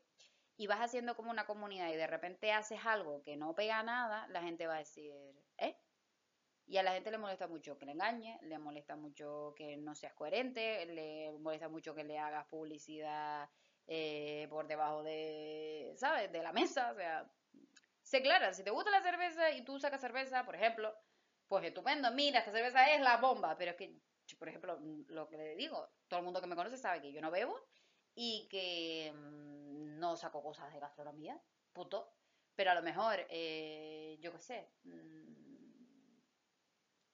y 0.58 0.68
vas 0.68 0.82
haciendo 0.82 1.16
como 1.16 1.32
una 1.32 1.46
comunidad 1.46 1.90
y 1.90 1.96
de 1.96 2.08
repente 2.08 2.52
haces 2.52 2.80
algo 2.86 3.24
que 3.24 3.38
no 3.38 3.54
pega 3.54 3.84
nada, 3.84 4.28
la 4.30 4.42
gente 4.42 4.66
va 4.66 4.76
a 4.76 4.80
decir, 4.80 5.14
¿eh? 5.58 5.78
Y 6.66 6.78
a 6.78 6.84
la 6.84 6.94
gente 6.94 7.12
le 7.12 7.18
molesta 7.18 7.48
mucho 7.48 7.78
que 7.78 7.86
le 7.86 7.94
engañe, 7.94 8.38
le 8.42 8.60
molesta 8.60 8.98
mucho 8.98 9.54
que 9.56 9.78
no 9.78 9.96
seas 9.96 10.14
coherente, 10.14 10.86
le 10.88 11.32
molesta 11.40 11.70
mucho 11.70 11.96
que 11.96 12.04
le 12.04 12.20
hagas 12.20 12.46
publicidad 12.48 13.50
eh, 13.88 14.48
por 14.50 14.68
debajo 14.68 15.02
de, 15.04 15.94
¿sabes? 15.96 16.30
De 16.32 16.44
la 16.44 16.52
mesa. 16.52 16.92
O 16.92 16.96
sea, 16.96 17.32
sé 18.02 18.22
clara, 18.22 18.54
si 18.54 18.64
te 18.64 18.72
gusta 18.72 18.92
la 18.92 19.02
cerveza 19.02 19.52
y 19.52 19.64
tú 19.64 19.80
sacas 19.80 20.02
cerveza, 20.02 20.44
por 20.44 20.56
ejemplo, 20.56 20.94
pues 21.48 21.64
estupendo, 21.64 22.12
mira, 22.12 22.40
esta 22.40 22.52
cerveza 22.52 22.94
es 22.94 23.00
la 23.00 23.16
bomba. 23.16 23.56
Pero 23.58 23.72
es 23.72 23.78
que, 23.78 23.96
por 24.38 24.50
ejemplo, 24.50 24.78
lo 25.08 25.30
que 25.30 25.38
le 25.38 25.56
digo, 25.56 25.90
todo 26.10 26.20
el 26.20 26.26
mundo 26.26 26.42
que 26.42 26.48
me 26.48 26.56
conoce 26.58 26.78
sabe 26.78 27.02
que 27.02 27.14
yo 27.14 27.22
no 27.22 27.32
bebo 27.32 27.58
y 28.14 28.48
que 28.50 29.14
mm, 29.16 29.47
no 29.98 30.16
saco 30.18 30.44
cosas 30.44 30.72
de 30.74 30.80
gastronomía, 30.80 31.42
puto. 31.74 32.14
Pero 32.56 32.72
a 32.72 32.76
lo 32.76 32.82
mejor, 32.82 33.26
eh, 33.30 34.18
yo 34.22 34.32
qué 34.32 34.40
sé. 34.40 34.72
Mm, 34.84 35.48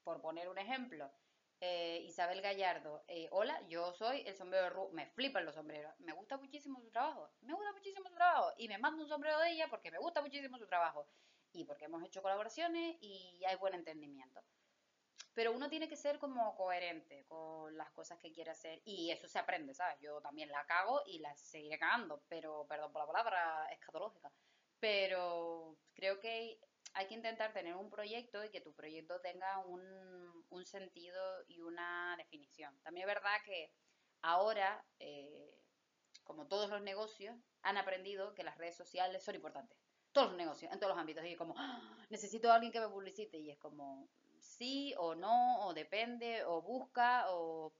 por 0.04 0.22
poner 0.22 0.50
un 0.50 0.58
ejemplo, 0.58 1.12
eh, 1.62 2.02
Isabel 2.06 2.41
Gallardo, 2.41 3.04
eh, 3.08 3.30
hola, 3.32 3.62
yo 3.67 3.93
soy 3.93 4.22
el 4.26 4.36
sombrero 4.36 4.69
Ru, 4.69 4.89
me 4.91 5.08
flipan 5.08 5.46
los 5.46 5.56
sombreros, 5.56 5.98
me 6.00 6.12
gusta 6.13 6.38
muchísimo 6.38 6.82
su 6.82 6.91
trabajo, 6.91 7.32
me 7.41 7.54
gusta 7.54 7.72
muchísimo 7.72 8.10
su 8.10 8.15
trabajo 8.15 8.52
y 8.58 8.67
me 8.67 8.78
mando 8.78 9.04
un 9.04 9.08
sombrero 9.10 9.39
de 9.39 9.52
ella 9.52 9.67
porque 9.69 9.91
me 9.91 9.98
gusta 9.98 10.22
muchísimo 10.22 10.58
su 10.58 10.67
trabajo 10.67 11.08
y 11.54 11.63
porque 11.63 11.86
hemos 11.86 12.04
hecho 12.04 12.22
colaboraciones 12.22 12.98
y 13.00 13.41
hay 13.48 13.56
buen 13.56 13.76
entendimiento. 13.76 14.41
Pero 15.34 15.52
uno 15.52 15.69
tiene 15.69 15.89
que 15.89 15.96
ser 15.96 16.19
como 16.19 16.56
coherente 16.56 17.26
con 17.26 17.76
las 17.76 17.89
cosas 17.91 18.19
que 18.19 18.32
quiere 18.32 18.52
hacer 18.52 18.82
y 18.86 19.10
eso 19.10 19.28
se 19.28 19.39
aprende, 19.39 19.74
¿sabes? 19.74 20.00
Yo 20.00 20.22
también 20.22 20.50
la 20.50 20.65
cago 20.65 21.02
y 21.08 21.19
la 21.19 21.36
seguiré 21.36 21.80
cagando, 21.80 22.22
pero 22.30 22.67
perdón 22.67 22.91
por 22.91 23.02
la 23.02 23.08
palabra 23.08 23.67
escatológica, 23.72 24.32
pero 24.80 25.76
creo 25.96 26.19
que 26.19 26.60
hay 26.93 27.08
que 27.08 27.15
intentar 27.15 27.54
tener 27.54 27.76
un 27.76 27.89
proyecto 27.89 28.43
y 28.43 28.50
que 28.50 28.62
tu 28.62 28.74
proyecto 28.74 29.19
tenga 29.22 29.60
un, 29.65 29.84
sentido 30.65 31.22
y 31.50 31.60
una 31.60 32.15
definición. 32.17 32.74
También 32.84 33.08
es 33.08 33.13
verdad 33.13 33.36
que 33.43 33.69
ahora, 34.22 34.86
eh, 35.00 35.54
como 36.24 36.48
todos 36.48 36.69
los 36.69 36.82
negocios, 36.82 37.36
han 37.63 37.78
aprendido 37.78 38.34
que 38.34 38.43
las 38.43 38.58
redes 38.58 38.78
sociales 38.78 39.24
son 39.24 39.36
importantes. 39.36 39.78
Todos 40.13 40.30
los 40.30 40.38
negocios, 40.38 40.72
en 40.72 40.80
todos 40.80 40.91
los 40.91 41.02
ámbitos. 41.02 41.26
Y 41.26 41.32
es 41.34 41.38
como, 41.38 41.54
¡Ah! 41.58 41.98
necesito 42.10 42.50
a 42.50 42.56
alguien 42.56 42.72
que 42.72 42.80
me 42.80 42.88
publicite. 42.88 43.38
Y 43.38 43.52
es 43.52 43.58
como, 43.58 44.08
sí 44.63 44.93
o 44.97 45.13
no, 45.13 45.38
o 45.65 45.73
depende, 45.73 46.45
o 46.45 46.62
busca, 46.62 47.26
o 47.32 47.73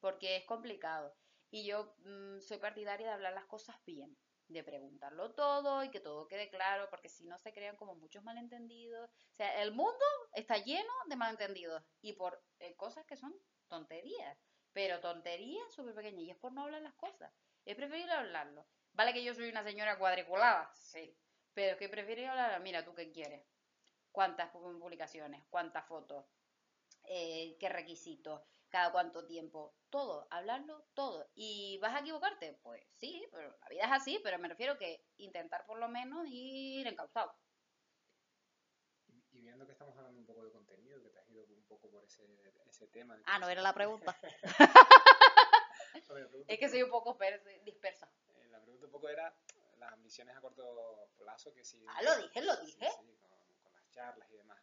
porque 0.00 0.36
es 0.36 0.44
complicado. 0.44 1.14
Y 1.50 1.66
yo 1.66 1.94
mm, 1.98 2.40
soy 2.40 2.58
partidaria 2.58 3.08
de 3.08 3.12
hablar 3.12 3.34
las 3.34 3.44
cosas 3.44 3.76
bien 3.84 4.16
de 4.48 4.62
preguntarlo 4.62 5.34
todo 5.34 5.84
y 5.84 5.90
que 5.90 6.00
todo 6.00 6.26
quede 6.28 6.48
claro, 6.50 6.88
porque 6.90 7.08
si 7.08 7.24
no 7.26 7.38
se 7.38 7.52
crean 7.52 7.76
como 7.76 7.94
muchos 7.94 8.22
malentendidos. 8.24 9.10
O 9.10 9.34
sea, 9.34 9.62
el 9.62 9.72
mundo 9.72 10.04
está 10.32 10.56
lleno 10.58 10.92
de 11.08 11.16
malentendidos 11.16 11.82
y 12.00 12.14
por 12.14 12.42
eh, 12.58 12.74
cosas 12.76 13.04
que 13.06 13.16
son 13.16 13.34
tonterías, 13.68 14.38
pero 14.72 15.00
tonterías 15.00 15.72
súper 15.74 15.94
pequeñas 15.94 16.22
y 16.22 16.30
es 16.30 16.36
por 16.36 16.52
no 16.52 16.62
hablar 16.62 16.82
las 16.82 16.94
cosas. 16.94 17.32
Es 17.66 17.76
preferible 17.76 18.12
hablarlo. 18.12 18.66
Vale 18.92 19.12
que 19.12 19.24
yo 19.24 19.34
soy 19.34 19.48
una 19.50 19.64
señora 19.64 19.98
cuadriculada, 19.98 20.70
sí, 20.74 21.14
pero 21.52 21.72
es 21.72 21.78
que 21.78 21.88
prefiero 21.88 22.30
hablar, 22.30 22.60
mira, 22.62 22.84
¿tú 22.84 22.94
qué 22.94 23.10
quieres? 23.10 23.53
¿Cuántas 24.14 24.48
publicaciones? 24.50 25.44
¿Cuántas 25.50 25.84
fotos? 25.86 26.24
Eh, 27.02 27.56
¿Qué 27.58 27.68
requisitos? 27.68 28.40
cada 28.74 28.90
cuánto 28.90 29.24
tiempo, 29.24 29.72
todo, 29.88 30.26
hablarlo 30.30 30.84
todo. 30.94 31.30
¿Y 31.36 31.78
vas 31.78 31.94
a 31.94 32.00
equivocarte? 32.00 32.58
Pues 32.60 32.84
sí, 32.96 33.24
pero 33.30 33.56
la 33.60 33.68
vida 33.68 33.84
es 33.84 33.92
así, 33.92 34.20
pero 34.24 34.36
me 34.40 34.48
refiero 34.48 34.76
que 34.76 35.00
intentar 35.18 35.64
por 35.64 35.78
lo 35.78 35.88
menos 35.88 36.26
ir 36.26 36.84
encauzado. 36.84 37.32
Y, 39.30 39.42
viendo 39.42 39.64
que 39.64 39.70
estamos 39.70 39.96
hablando 39.96 40.18
un 40.18 40.26
poco 40.26 40.44
de 40.44 40.50
contenido, 40.50 41.00
que 41.00 41.10
te 41.10 41.20
has 41.20 41.28
ido 41.30 41.44
un 41.44 41.62
poco 41.68 41.88
por 41.88 42.02
ese, 42.02 42.24
ese 42.68 42.88
tema. 42.88 43.16
Ah, 43.26 43.38
no 43.38 43.48
era 43.48 43.62
la 43.62 43.72
pregunta. 43.74 44.18
es 46.48 46.58
que 46.58 46.68
soy 46.68 46.82
un 46.82 46.90
poco 46.90 47.16
dispersa. 47.64 48.10
Eh, 48.26 48.48
la 48.50 48.60
pregunta 48.60 48.86
un 48.86 48.92
poco 48.92 49.08
era 49.08 49.32
las 49.78 49.92
ambiciones 49.92 50.36
a 50.36 50.40
corto 50.40 51.10
plazo, 51.16 51.54
que 51.54 51.64
si... 51.64 51.84
Ah, 51.86 52.02
lo 52.02 52.16
dije, 52.16 52.42
lo 52.42 52.56
dije. 52.56 52.88
Sí, 52.90 53.16
las 53.30 53.33
charlas 53.94 54.30
y 54.30 54.36
demás. 54.36 54.60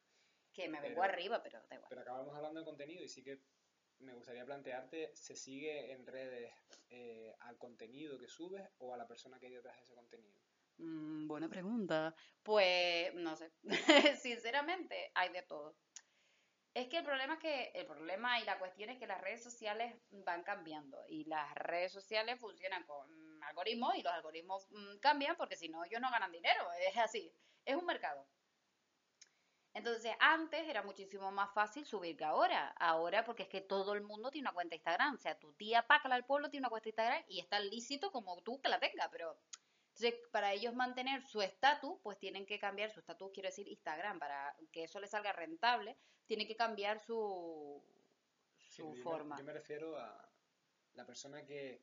Que 0.53 0.67
me 0.67 0.81
vengo 0.81 1.01
arriba, 1.01 1.41
pero 1.41 1.59
da 1.69 1.75
igual. 1.75 1.89
Pero 1.89 2.01
acabamos 2.01 2.35
hablando 2.35 2.59
de 2.59 2.65
contenido 2.65 3.03
y 3.03 3.07
sí 3.07 3.23
que 3.23 3.41
me 3.99 4.13
gustaría 4.13 4.45
plantearte, 4.45 5.11
¿se 5.15 5.35
sigue 5.35 5.91
en 5.91 6.05
redes 6.05 6.53
eh, 6.89 7.35
al 7.39 7.57
contenido 7.57 8.19
que 8.19 8.27
subes 8.27 8.67
o 8.79 8.93
a 8.93 8.97
la 8.97 9.07
persona 9.07 9.39
que 9.39 9.47
hay 9.47 9.53
detrás 9.53 9.75
de 9.77 9.83
ese 9.83 9.95
contenido? 9.95 10.35
Mm, 10.77 11.27
buena 11.27 11.47
pregunta. 11.47 12.15
Pues 12.43 13.13
no 13.15 13.35
sé. 13.35 13.51
Sinceramente, 14.19 15.11
hay 15.13 15.29
de 15.29 15.43
todo. 15.43 15.77
Es 16.73 16.87
que 16.87 16.99
el 16.99 17.03
problema 17.03 17.33
es 17.33 17.39
que 17.39 17.71
el 17.75 17.85
problema 17.85 18.39
y 18.39 18.45
la 18.45 18.57
cuestión 18.57 18.89
es 18.89 18.97
que 18.97 19.05
las 19.05 19.19
redes 19.19 19.43
sociales 19.43 19.93
van 20.09 20.43
cambiando 20.43 21.03
y 21.07 21.25
las 21.25 21.53
redes 21.55 21.91
sociales 21.91 22.39
funcionan 22.39 22.85
con 22.85 23.43
algoritmos 23.43 23.95
y 23.95 24.03
los 24.03 24.13
algoritmos 24.13 24.67
mm, 24.71 24.99
cambian 24.99 25.35
porque 25.35 25.57
si 25.57 25.67
no 25.67 25.83
ellos 25.83 25.99
no 25.99 26.09
ganan 26.09 26.31
dinero, 26.31 26.71
es 26.87 26.97
así, 26.97 27.33
es 27.65 27.75
un 27.75 27.85
mercado. 27.85 28.25
Entonces, 29.73 30.13
antes 30.19 30.67
era 30.67 30.83
muchísimo 30.83 31.31
más 31.31 31.53
fácil 31.53 31.85
subir 31.85 32.17
que 32.17 32.25
ahora. 32.25 32.69
Ahora, 32.77 33.23
porque 33.23 33.43
es 33.43 33.49
que 33.49 33.61
todo 33.61 33.93
el 33.93 34.01
mundo 34.01 34.29
tiene 34.29 34.47
una 34.47 34.53
cuenta 34.53 34.75
Instagram. 34.75 35.15
O 35.15 35.17
sea, 35.17 35.39
tu 35.39 35.53
tía 35.53 35.87
Pácala 35.87 36.15
al 36.15 36.25
pueblo 36.25 36.49
tiene 36.49 36.63
una 36.63 36.69
cuenta 36.69 36.89
Instagram 36.89 37.23
y 37.27 37.39
está 37.39 37.59
lícito 37.59 38.11
como 38.11 38.41
tú 38.41 38.59
que 38.59 38.69
la 38.69 38.79
tenga. 38.79 39.09
Pero, 39.11 39.37
entonces 39.87 40.15
para 40.31 40.53
ellos 40.53 40.73
mantener 40.73 41.21
su 41.23 41.41
estatus, 41.41 41.99
pues 42.03 42.17
tienen 42.19 42.45
que 42.45 42.59
cambiar 42.59 42.91
su 42.91 42.99
estatus, 42.99 43.31
quiero 43.33 43.47
decir 43.47 43.67
Instagram, 43.67 44.19
para 44.19 44.55
que 44.71 44.83
eso 44.83 44.99
les 44.99 45.11
salga 45.11 45.31
rentable, 45.31 45.97
tienen 46.25 46.47
que 46.47 46.55
cambiar 46.55 46.99
su, 46.99 47.81
su 48.57 48.93
forma. 48.95 49.37
yo 49.37 49.43
me 49.43 49.53
refiero 49.53 49.97
a 49.97 50.29
la 50.93 51.05
persona 51.05 51.45
que 51.45 51.81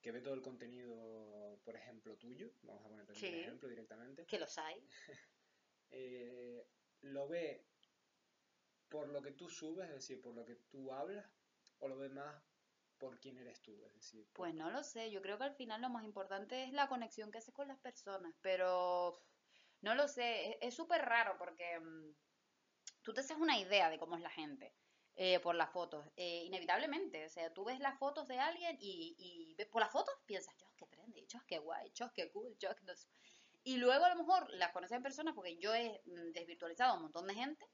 que 0.00 0.12
ve 0.12 0.20
todo 0.20 0.34
el 0.34 0.42
contenido, 0.42 1.58
por 1.64 1.74
ejemplo, 1.74 2.16
tuyo, 2.16 2.50
vamos 2.62 2.84
a 2.84 2.88
poner 2.88 3.10
un 3.10 3.16
ejemplo 3.16 3.68
directamente. 3.68 4.26
Que 4.26 4.38
los 4.38 4.56
hay. 4.58 4.82
Eh, 5.90 6.68
lo 7.02 7.28
ve 7.28 7.66
por 8.88 9.08
lo 9.08 9.22
que 9.22 9.32
tú 9.32 9.48
subes, 9.48 9.88
es 9.88 9.94
decir, 9.94 10.20
por 10.20 10.34
lo 10.34 10.44
que 10.44 10.56
tú 10.70 10.92
hablas, 10.92 11.26
o 11.78 11.88
lo 11.88 11.96
ve 11.96 12.08
más 12.08 12.42
por 12.98 13.20
quién 13.20 13.38
eres 13.38 13.60
tú, 13.62 13.84
es 13.86 13.94
decir. 13.94 14.26
Pues 14.32 14.54
no 14.54 14.70
lo 14.70 14.82
sé, 14.82 15.10
yo 15.10 15.22
creo 15.22 15.38
que 15.38 15.44
al 15.44 15.54
final 15.54 15.80
lo 15.80 15.88
más 15.88 16.04
importante 16.04 16.64
es 16.64 16.72
la 16.72 16.88
conexión 16.88 17.30
que 17.30 17.38
haces 17.38 17.54
con 17.54 17.68
las 17.68 17.78
personas, 17.78 18.34
pero 18.40 19.20
no 19.82 19.94
lo 19.94 20.08
sé, 20.08 20.58
es 20.60 20.74
súper 20.74 21.02
raro 21.02 21.36
porque 21.38 21.78
mm, 21.78 22.14
tú 23.02 23.12
te 23.12 23.20
haces 23.20 23.36
una 23.36 23.58
idea 23.58 23.90
de 23.90 23.98
cómo 23.98 24.16
es 24.16 24.22
la 24.22 24.30
gente. 24.30 24.74
Eh, 25.20 25.40
por 25.40 25.56
las 25.56 25.72
fotos, 25.72 26.06
eh, 26.14 26.44
inevitablemente. 26.44 27.26
O 27.26 27.28
sea, 27.28 27.52
tú 27.52 27.64
ves 27.64 27.80
las 27.80 27.98
fotos 27.98 28.28
de 28.28 28.38
alguien 28.38 28.78
y, 28.80 29.16
y 29.58 29.64
por 29.64 29.82
las 29.82 29.90
fotos 29.90 30.14
piensas, 30.26 30.54
yo, 30.56 30.68
qué 30.76 30.86
trendy, 30.86 31.26
yo, 31.26 31.40
qué 31.44 31.58
guay, 31.58 31.90
yo, 31.92 32.12
qué 32.14 32.30
cool, 32.30 32.56
qué 32.56 32.68
no 32.68 32.94
Y 33.68 33.76
luego 33.76 34.06
a 34.06 34.08
lo 34.08 34.16
mejor 34.16 34.50
las 34.54 34.72
conoces 34.72 34.96
en 34.96 35.02
persona 35.02 35.34
porque 35.34 35.58
yo 35.58 35.74
he 35.74 36.00
mm, 36.06 36.32
desvirtualizado 36.32 36.92
a 36.92 36.96
un 36.96 37.02
montón 37.02 37.26
de 37.26 37.34
gente 37.34 37.66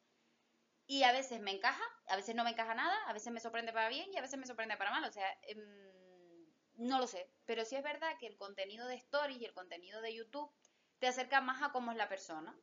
y 0.88 1.05
a 1.05 1.12
veces 1.12 1.40
me 1.40 1.53
encaja, 1.53 1.84
a 2.09 2.16
veces 2.16 2.34
no 2.34 2.42
me 2.42 2.51
encaja 2.51 2.74
nada, 2.74 2.97
a 3.07 3.12
veces 3.12 3.32
me 3.32 3.38
sorprende 3.38 3.72
para 3.72 3.88
bien 3.88 4.12
y 4.12 4.16
a 4.16 4.20
veces 4.20 4.36
me 4.36 4.45
sorprende 4.45 4.76
para 4.76 4.90
mal. 4.90 5.05
O 5.05 5.12
sea, 5.12 5.24
em, 5.42 6.53
no 6.78 6.99
lo 6.99 7.07
sé. 7.07 7.30
Pero 7.47 7.64
sí 7.64 7.76
es 7.76 7.84
verdad 7.84 8.11
que 8.18 8.26
el 8.26 8.36
contenido 8.36 8.88
de 8.88 8.97
Stories 8.97 9.40
y 9.40 9.45
el 9.45 9.55
contenido 9.55 10.01
de 10.01 10.16
YouTube 10.16 10.51
te 10.99 11.07
acerca 11.07 11.40
más 11.40 11.62
a 11.62 11.70
cómo 11.70 11.92
es 11.92 11.97
la 11.97 12.09
persona. 12.09 12.59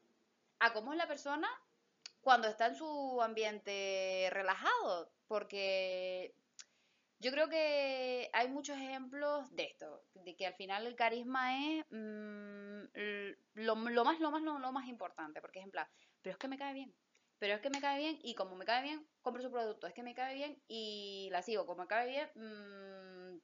A 0.60 0.74
cómo 0.74 0.92
es 0.92 0.98
la 0.98 1.08
persona 1.08 1.48
cuando 2.20 2.50
está 2.50 2.66
en 2.66 2.76
su 2.76 3.22
ambiente 3.22 4.28
relajado, 4.34 5.10
porque 5.30 6.36
yo 7.22 7.32
creo 7.32 7.50
que 7.50 8.30
hay 8.34 8.48
muchos 8.50 8.76
ejemplos 8.78 9.56
de 9.56 9.66
esto, 9.66 10.04
de 10.16 10.36
que 10.36 10.48
al 10.48 10.56
final 10.56 10.88
el 10.88 10.96
carisma 10.96 11.56
es 11.56 11.86
mm, 11.92 12.82
lo, 13.54 13.76
más, 13.76 13.94
lo 14.20 14.32
más, 14.32 14.42
lo, 14.42 14.72
más 14.72 14.88
importante, 14.88 15.40
porque 15.40 15.60
ejemplo, 15.60 15.82
pero 16.24 16.34
es 16.34 16.40
que 16.40 16.48
me 16.48 16.58
cae 16.58 16.74
bien, 16.74 16.96
pero 17.38 17.54
es 17.54 17.62
que 17.62 17.70
me 17.70 17.80
cae 17.80 18.00
bien 18.00 18.20
y 18.24 18.34
como 18.34 18.56
me 18.56 18.66
cae 18.66 18.82
bien, 18.82 19.08
compro 19.22 19.44
su 19.44 19.52
producto, 19.52 19.86
es 19.86 19.94
que 19.94 20.02
me 20.02 20.16
cae 20.16 20.34
bien 20.34 20.60
y 20.68 21.30
la 21.32 21.44
sigo, 21.44 21.68
como 21.68 21.84
me 21.84 21.88
cae 21.88 22.10
bien, 22.10 22.30
mm, 22.34 23.40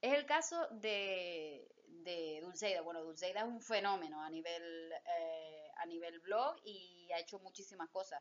es 0.00 0.12
el 0.12 0.26
caso 0.26 0.66
de, 0.72 1.68
de 1.86 2.40
Dulceida. 2.42 2.82
Bueno, 2.82 3.02
Dulceida 3.04 3.40
es 3.40 3.46
un 3.46 3.62
fenómeno 3.62 4.22
a 4.22 4.30
nivel, 4.30 4.92
eh, 4.92 5.70
a 5.76 5.86
nivel 5.86 6.20
blog 6.20 6.56
y 6.64 7.08
ha 7.12 7.20
hecho 7.20 7.38
muchísimas 7.38 7.88
cosas. 7.90 8.20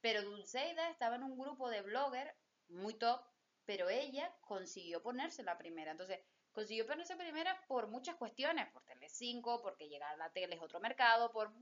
Pero 0.00 0.22
Dulceida 0.22 0.90
estaba 0.90 1.16
en 1.16 1.22
un 1.22 1.38
grupo 1.38 1.70
de 1.70 1.82
bloggers 1.82 2.32
muy 2.68 2.94
top, 2.94 3.20
pero 3.66 3.90
ella 3.90 4.34
consiguió 4.40 5.02
ponerse 5.02 5.42
la 5.42 5.58
primera. 5.58 5.90
Entonces, 5.90 6.20
consiguió 6.52 6.86
ponerse 6.86 7.16
primera 7.16 7.60
por 7.66 7.88
muchas 7.88 8.16
cuestiones, 8.16 8.68
por 8.70 8.84
Tele5, 8.84 9.60
porque 9.60 9.88
llegar 9.88 10.14
a 10.14 10.16
la 10.16 10.32
tele 10.32 10.56
es 10.56 10.62
otro 10.62 10.80
mercado, 10.80 11.32
por 11.32 11.52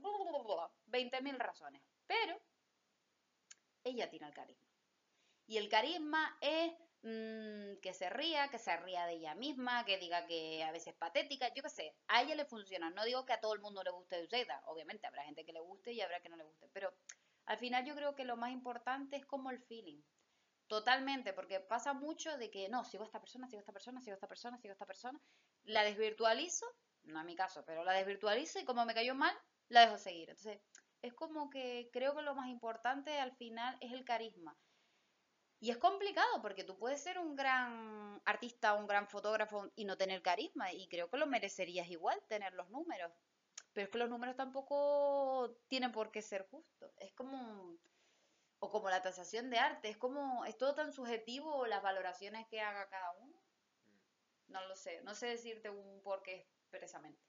20.000 0.85 1.37
razones. 1.37 1.81
Pero 2.07 2.39
ella 3.83 4.09
tiene 4.09 4.27
el 4.27 4.33
carisma. 4.33 4.69
Y 5.47 5.57
el 5.57 5.69
carisma 5.69 6.37
es 6.41 6.71
Mm, 7.07 7.77
que 7.83 7.93
se 7.93 8.09
ría, 8.09 8.47
que 8.49 8.57
se 8.57 8.75
ría 8.77 9.05
de 9.05 9.13
ella 9.13 9.35
misma, 9.35 9.85
que 9.85 9.99
diga 9.99 10.25
que 10.25 10.63
a 10.63 10.71
veces 10.71 10.87
es 10.87 10.95
patética, 10.95 11.53
yo 11.53 11.61
qué 11.61 11.69
sé, 11.69 11.95
a 12.07 12.23
ella 12.23 12.33
le 12.33 12.45
funciona. 12.45 12.89
No 12.89 13.05
digo 13.05 13.27
que 13.27 13.33
a 13.33 13.39
todo 13.39 13.53
el 13.53 13.61
mundo 13.61 13.83
le 13.83 13.91
guste 13.91 14.17
Dulceida, 14.17 14.63
obviamente 14.65 15.05
habrá 15.05 15.23
gente 15.23 15.45
que 15.45 15.53
le 15.53 15.59
guste 15.59 15.93
y 15.93 16.01
habrá 16.01 16.19
que 16.19 16.29
no 16.29 16.35
le 16.35 16.45
guste, 16.45 16.67
pero 16.73 16.91
al 17.45 17.59
final 17.59 17.85
yo 17.85 17.93
creo 17.93 18.15
que 18.15 18.23
lo 18.25 18.37
más 18.37 18.51
importante 18.51 19.17
es 19.17 19.25
como 19.27 19.51
el 19.51 19.59
feeling. 19.59 20.01
Totalmente, 20.67 21.33
porque 21.33 21.59
pasa 21.59 21.93
mucho 21.93 22.37
de 22.37 22.49
que 22.49 22.69
no, 22.69 22.83
sigo 22.83 23.03
a 23.03 23.05
esta 23.05 23.19
persona, 23.19 23.47
sigo 23.47 23.59
a 23.59 23.61
esta 23.61 23.73
persona, 23.73 24.01
sigo 24.01 24.13
a 24.13 24.15
esta 24.15 24.27
persona, 24.27 24.57
sigo 24.57 24.71
esta 24.71 24.85
persona, 24.85 25.21
la 25.63 25.83
desvirtualizo, 25.83 26.65
no 27.03 27.19
es 27.19 27.25
mi 27.25 27.35
caso, 27.35 27.63
pero 27.65 27.83
la 27.83 27.93
desvirtualizo 27.93 28.59
y 28.59 28.65
como 28.65 28.85
me 28.85 28.95
cayó 28.95 29.13
mal, 29.13 29.35
la 29.69 29.81
dejo 29.81 29.97
seguir. 29.97 30.29
Entonces, 30.29 30.59
es 31.01 31.13
como 31.13 31.49
que 31.49 31.89
creo 31.93 32.15
que 32.15 32.23
lo 32.23 32.33
más 32.33 32.49
importante 32.49 33.19
al 33.19 33.35
final 33.35 33.77
es 33.79 33.93
el 33.93 34.03
carisma. 34.03 34.57
Y 35.59 35.69
es 35.71 35.77
complicado 35.77 36.41
porque 36.41 36.63
tú 36.63 36.77
puedes 36.77 37.01
ser 37.01 37.17
un 37.17 37.35
gran 37.35 38.21
artista, 38.25 38.73
un 38.73 38.87
gran 38.87 39.07
fotógrafo 39.07 39.71
y 39.75 39.85
no 39.85 39.97
tener 39.97 40.21
carisma. 40.21 40.73
Y 40.73 40.87
creo 40.87 41.09
que 41.09 41.17
lo 41.17 41.27
merecerías 41.27 41.89
igual, 41.89 42.21
tener 42.27 42.53
los 42.53 42.69
números. 42.69 43.11
Pero 43.73 43.85
es 43.85 43.91
que 43.91 43.97
los 43.97 44.09
números 44.09 44.35
tampoco 44.35 45.57
tienen 45.67 45.91
por 45.91 46.11
qué 46.11 46.21
ser 46.21 46.47
justos. 46.49 46.91
Es 46.97 47.13
como, 47.13 47.77
o 48.59 48.71
como 48.71 48.89
la 48.89 49.01
tasación 49.01 49.49
de 49.49 49.57
arte, 49.57 49.89
es 49.89 49.97
como, 49.97 50.45
es 50.45 50.57
todo 50.57 50.75
tan 50.75 50.91
subjetivo 50.93 51.67
las 51.67 51.83
valoraciones 51.83 52.47
que 52.47 52.61
haga 52.61 52.87
cada 52.89 53.11
uno. 53.13 53.41
No 54.47 54.65
lo 54.67 54.75
sé, 54.75 55.01
no 55.03 55.15
sé 55.15 55.27
decirte 55.27 55.69
un 55.69 56.01
por 56.01 56.21
qué 56.21 56.47
expresamente. 56.61 57.21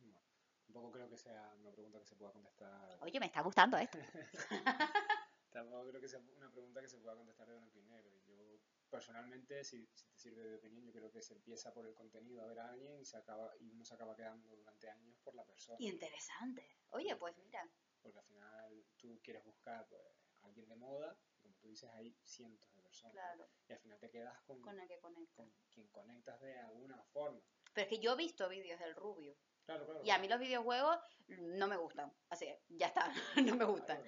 No, 0.00 0.20
tampoco 0.64 0.92
creo 0.92 1.08
que 1.08 1.16
sea 1.16 1.54
una 1.60 1.70
pregunta 1.72 1.98
que 1.98 2.06
se 2.06 2.16
pueda 2.16 2.32
contestar. 2.32 2.98
Oye, 3.02 3.20
me 3.20 3.26
está 3.26 3.42
gustando 3.42 3.76
esto. 3.76 3.98
Tampoco 5.50 5.88
creo 5.88 6.00
que 6.00 6.08
sea 6.08 6.20
una 6.36 6.50
pregunta 6.50 6.80
que 6.80 6.88
se 6.88 6.98
pueda 6.98 7.16
contestar 7.16 7.48
de 7.48 7.56
blanco 7.56 7.78
y 7.78 7.82
negro. 7.82 8.16
Yo, 8.24 8.60
personalmente, 8.88 9.64
si, 9.64 9.84
si, 9.94 10.06
te 10.06 10.16
sirve 10.16 10.44
de 10.44 10.56
opinión, 10.56 10.84
yo 10.84 10.92
creo 10.92 11.10
que 11.10 11.22
se 11.22 11.34
empieza 11.34 11.72
por 11.72 11.86
el 11.86 11.94
contenido 11.94 12.42
a 12.42 12.46
ver 12.46 12.60
a 12.60 12.68
alguien 12.68 13.00
y, 13.00 13.04
se 13.04 13.16
acaba, 13.16 13.52
y 13.58 13.68
uno 13.68 13.84
se 13.84 13.94
acaba 13.94 14.14
quedando 14.14 14.48
durante 14.54 14.88
años 14.88 15.18
por 15.24 15.34
la 15.34 15.44
persona. 15.44 15.76
Interesante. 15.80 16.64
Oye, 16.90 17.16
pues 17.16 17.36
mira. 17.38 17.68
Porque 18.00 18.18
al 18.18 18.24
final 18.24 18.84
tú 18.96 19.20
quieres 19.22 19.44
buscar 19.44 19.86
pues, 19.88 20.02
alguien 20.42 20.68
de 20.68 20.76
moda, 20.76 21.16
y 21.34 21.40
como 21.40 21.56
tú 21.56 21.68
dices, 21.68 21.90
hay 21.90 22.16
cientos 22.22 22.72
de 22.74 22.82
personas. 22.82 23.12
Claro. 23.12 23.48
Y 23.68 23.72
al 23.72 23.78
final 23.78 23.98
te 23.98 24.10
quedas 24.10 24.40
con, 24.42 24.60
con 24.60 24.78
el 24.78 24.88
que 24.88 24.98
conectas. 24.98 25.36
Con 25.36 25.52
quien 25.70 25.88
conectas 25.88 26.40
de 26.40 26.58
alguna 26.58 27.02
forma. 27.04 27.40
Pero 27.72 27.84
es 27.84 27.88
que 27.88 28.00
yo 28.00 28.12
he 28.12 28.16
visto 28.16 28.48
vídeos 28.48 28.80
del 28.80 28.94
Rubio. 28.94 29.36
Claro, 29.64 29.84
claro. 29.86 30.02
Y 30.04 30.10
a 30.10 30.18
mí 30.18 30.28
los 30.28 30.40
videojuegos 30.40 30.98
no 31.28 31.68
me 31.68 31.76
gustan. 31.76 32.12
Así, 32.28 32.46
ya 32.68 32.88
está, 32.88 33.12
no 33.54 33.56
me 33.56 33.64
gustan. 33.64 34.02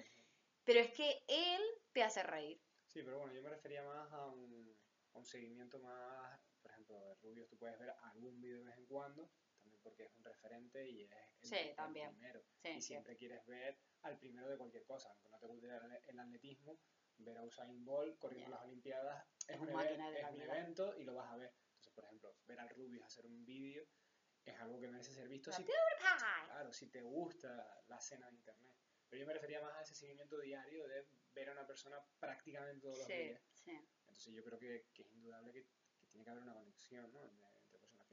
Pero 0.63 0.79
es 0.79 0.91
que 0.91 1.23
él 1.27 1.61
te 1.91 2.03
hace 2.03 2.23
reír. 2.23 2.61
Sí, 2.87 3.01
pero 3.03 3.17
bueno, 3.17 3.33
yo 3.33 3.41
me 3.41 3.49
refería 3.49 3.83
más 3.83 4.11
a 4.11 4.25
un, 4.27 4.77
a 5.13 5.17
un 5.19 5.25
seguimiento 5.25 5.79
más, 5.79 6.39
por 6.61 6.71
ejemplo, 6.71 6.99
de 6.99 7.15
Rubios 7.15 7.49
tú 7.49 7.57
puedes 7.57 7.77
ver 7.79 7.93
algún 8.03 8.39
vídeo 8.39 8.59
de 8.59 8.65
vez 8.65 8.77
en 8.77 8.85
cuando, 8.85 9.29
porque 9.83 10.05
es 10.05 10.15
un 10.17 10.23
referente 10.23 10.89
y 10.89 11.03
es 11.03 11.51
el, 11.51 11.75
primero. 11.75 12.43
y 12.63 12.81
siempre 12.81 13.15
quieres 13.15 13.45
ver 13.45 13.77
al 14.03 14.17
primero 14.17 14.49
de 14.49 14.57
cualquier 14.57 14.83
cosa, 14.85 15.09
aunque 15.09 15.29
no 15.29 15.39
te 15.39 15.47
guste 15.47 15.67
el, 15.67 16.19
atletismo, 16.19 16.79
ver 17.17 17.37
a 17.37 17.43
Usain 17.43 17.83
Bolt 17.85 18.17
corriendo 18.17 18.51
las 18.51 18.63
Olimpiadas 18.63 19.25
es, 19.47 19.59
un, 19.59 19.69
evento 19.69 20.95
y 20.97 21.03
lo 21.03 21.15
vas 21.15 21.31
a 21.31 21.37
ver. 21.37 21.53
Entonces, 21.75 21.93
por 21.93 22.05
ejemplo, 22.05 22.35
ver 22.47 22.59
al 22.59 22.69
Rubius 22.69 23.03
hacer 23.03 23.25
un 23.25 23.45
vídeo 23.45 23.85
es 24.45 24.59
algo 24.59 24.79
que 24.79 24.87
merece 24.87 25.13
ser 25.13 25.27
visto 25.27 25.51
si, 25.51 25.63
claro, 25.63 26.73
si 26.73 26.87
te 26.89 27.01
gusta 27.01 27.81
la 27.87 27.97
escena 27.97 28.27
de 28.27 28.35
internet. 28.35 28.75
Pero 29.09 29.21
yo 29.21 29.27
me 29.27 29.33
refería 29.33 29.61
más 29.61 29.75
a 29.75 29.81
ese 29.81 29.95
seguimiento 29.95 30.39
diario 30.39 30.87
de 30.87 31.05
ver 31.33 31.49
a 31.49 31.51
una 31.53 31.67
persona 31.67 31.97
prácticamente 32.19 32.81
todos 32.81 32.97
los 32.97 33.07
días. 33.07 33.41
Entonces 33.65 34.33
yo 34.33 34.43
creo 34.43 34.59
que, 34.59 34.87
que 34.93 35.03
es 35.03 35.11
indudable 35.11 35.53
que, 35.53 35.67
tiene 36.09 36.25
que 36.25 36.29
haber 36.29 36.43
una 36.43 36.53
conexión 36.53 37.11
¿no? 37.11 37.23
entre, 37.23 37.52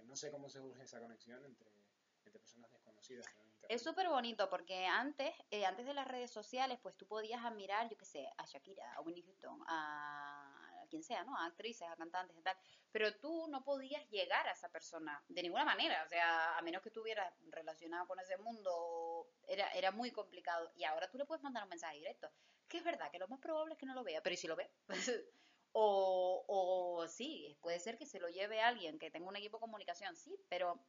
no 0.04 0.16
sé 0.16 0.30
cómo 0.30 0.48
se 0.48 0.58
surge 0.58 0.82
esa 0.82 1.00
conexión 1.00 1.44
entre, 1.44 1.70
entre 2.18 2.38
personas 2.38 2.70
desconocidas. 2.72 3.26
Es 3.68 3.82
súper 3.82 4.08
bonito 4.08 4.50
porque 4.50 4.86
antes, 4.86 5.32
eh, 5.50 5.64
antes 5.64 5.86
de 5.86 5.94
las 5.94 6.08
redes 6.08 6.30
sociales, 6.30 6.78
pues 6.82 6.96
tú 6.96 7.06
podías 7.06 7.44
admirar, 7.44 7.88
yo 7.88 7.96
qué 7.96 8.04
sé, 8.04 8.28
a 8.36 8.44
Shakira, 8.44 8.94
a 8.94 9.00
Winnie 9.00 9.22
Houston, 9.22 9.62
a 9.68 10.70
quien 10.90 11.02
sea, 11.02 11.24
¿no? 11.24 11.36
A 11.36 11.46
actrices, 11.46 11.88
a 11.88 11.96
cantantes 11.96 12.36
y 12.36 12.42
tal. 12.42 12.56
Pero 12.90 13.14
tú 13.18 13.46
no 13.48 13.62
podías 13.62 14.06
llegar 14.10 14.46
a 14.48 14.52
esa 14.52 14.68
persona 14.68 15.22
de 15.28 15.42
ninguna 15.42 15.64
manera. 15.64 16.02
O 16.04 16.08
sea, 16.08 16.58
a 16.58 16.62
menos 16.62 16.82
que 16.82 16.88
estuvieras 16.88 17.32
relacionado 17.50 18.06
con 18.06 18.18
ese 18.20 18.36
mundo, 18.38 19.28
era, 19.46 19.70
era 19.70 19.92
muy 19.92 20.10
complicado. 20.10 20.72
Y 20.74 20.84
ahora 20.84 21.08
tú 21.08 21.16
le 21.16 21.24
puedes 21.24 21.42
mandar 21.42 21.62
un 21.62 21.70
mensaje 21.70 21.96
directo. 21.96 22.28
Que 22.68 22.78
es 22.78 22.84
verdad, 22.84 23.10
que 23.10 23.18
lo 23.18 23.28
más 23.28 23.40
probable 23.40 23.74
es 23.74 23.78
que 23.78 23.86
no 23.86 23.94
lo 23.94 24.04
vea, 24.04 24.22
pero 24.22 24.34
¿y 24.34 24.36
si 24.36 24.48
lo 24.48 24.56
ve? 24.56 24.70
o, 25.72 26.44
o 26.46 27.08
sí, 27.08 27.56
puede 27.60 27.80
ser 27.80 27.96
que 27.98 28.06
se 28.06 28.20
lo 28.20 28.28
lleve 28.28 28.60
alguien 28.60 28.98
que 28.98 29.10
tenga 29.10 29.28
un 29.28 29.36
equipo 29.36 29.58
de 29.58 29.62
comunicación, 29.62 30.16
sí, 30.16 30.36
pero 30.48 30.80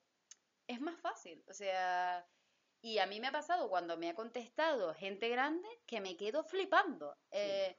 es 0.67 0.79
más 0.81 0.99
fácil. 0.99 1.43
O 1.47 1.53
sea, 1.53 2.25
y 2.81 2.97
a 2.97 3.05
mí 3.05 3.19
me 3.19 3.27
ha 3.27 3.31
pasado 3.31 3.69
cuando 3.69 3.97
me 3.97 4.09
ha 4.09 4.15
contestado 4.15 4.93
gente 4.95 5.29
grande 5.29 5.67
que 5.85 6.01
me 6.01 6.17
quedo 6.17 6.43
flipando. 6.43 7.15
Eh, 7.29 7.77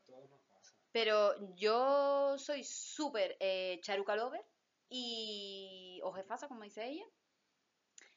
pero 0.93 1.35
yo 1.55 2.39
soy 2.39 2.65
súper 2.65 3.37
eh, 3.41 3.81
charuca 3.83 4.15
lover 4.15 4.45
y, 4.89 6.01
o 6.05 6.13
jefasa, 6.13 6.49
como 6.49 6.63
dice 6.63 6.87
ella, 6.87 7.05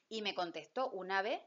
y 0.09 0.21
me 0.21 0.35
contestó 0.35 0.89
una 0.91 1.21
vez 1.21 1.41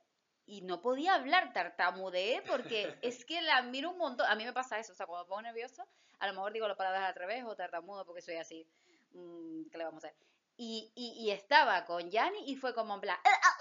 y 0.45 0.62
no 0.62 0.80
podía 0.80 1.14
hablar, 1.14 1.53
tartamudeé, 1.53 2.43
porque 2.43 2.99
es 3.03 3.24
que 3.24 3.43
la 3.43 3.62
miro 3.62 3.91
un 3.91 3.99
montón. 3.99 4.26
A 4.26 4.34
mí 4.34 4.45
me 4.45 4.55
pasa 4.55 4.78
eso, 4.78 4.93
o 4.93 4.97
sea, 4.97 5.07
cuando 5.07 5.24
me 5.24 5.28
pongo 5.28 5.43
nerviosa, 5.43 5.86
a 6.18 6.26
lo 6.26 6.32
mejor 6.34 6.52
digo 6.52 6.68
las 6.68 6.76
palabras 6.76 7.04
al 7.04 7.14
revés 7.14 7.44
o 7.44 7.54
tartamudo 7.56 8.04
porque 8.04 8.22
soy 8.22 8.36
así. 8.36 8.66
Mm, 9.12 9.68
¿Qué 9.70 9.78
le 9.78 9.84
vamos 9.84 10.04
a 10.04 10.08
hacer? 10.08 10.18
Y, 10.56 10.92
y, 10.94 11.12
y 11.24 11.30
estaba 11.30 11.84
con 11.84 12.10
Yanni 12.10 12.50
y 12.50 12.56
fue 12.56 12.74
como 12.74 12.94
en 12.94 13.00
plan, 13.00 13.16
ah, 13.24 13.40
ah, 13.42 13.58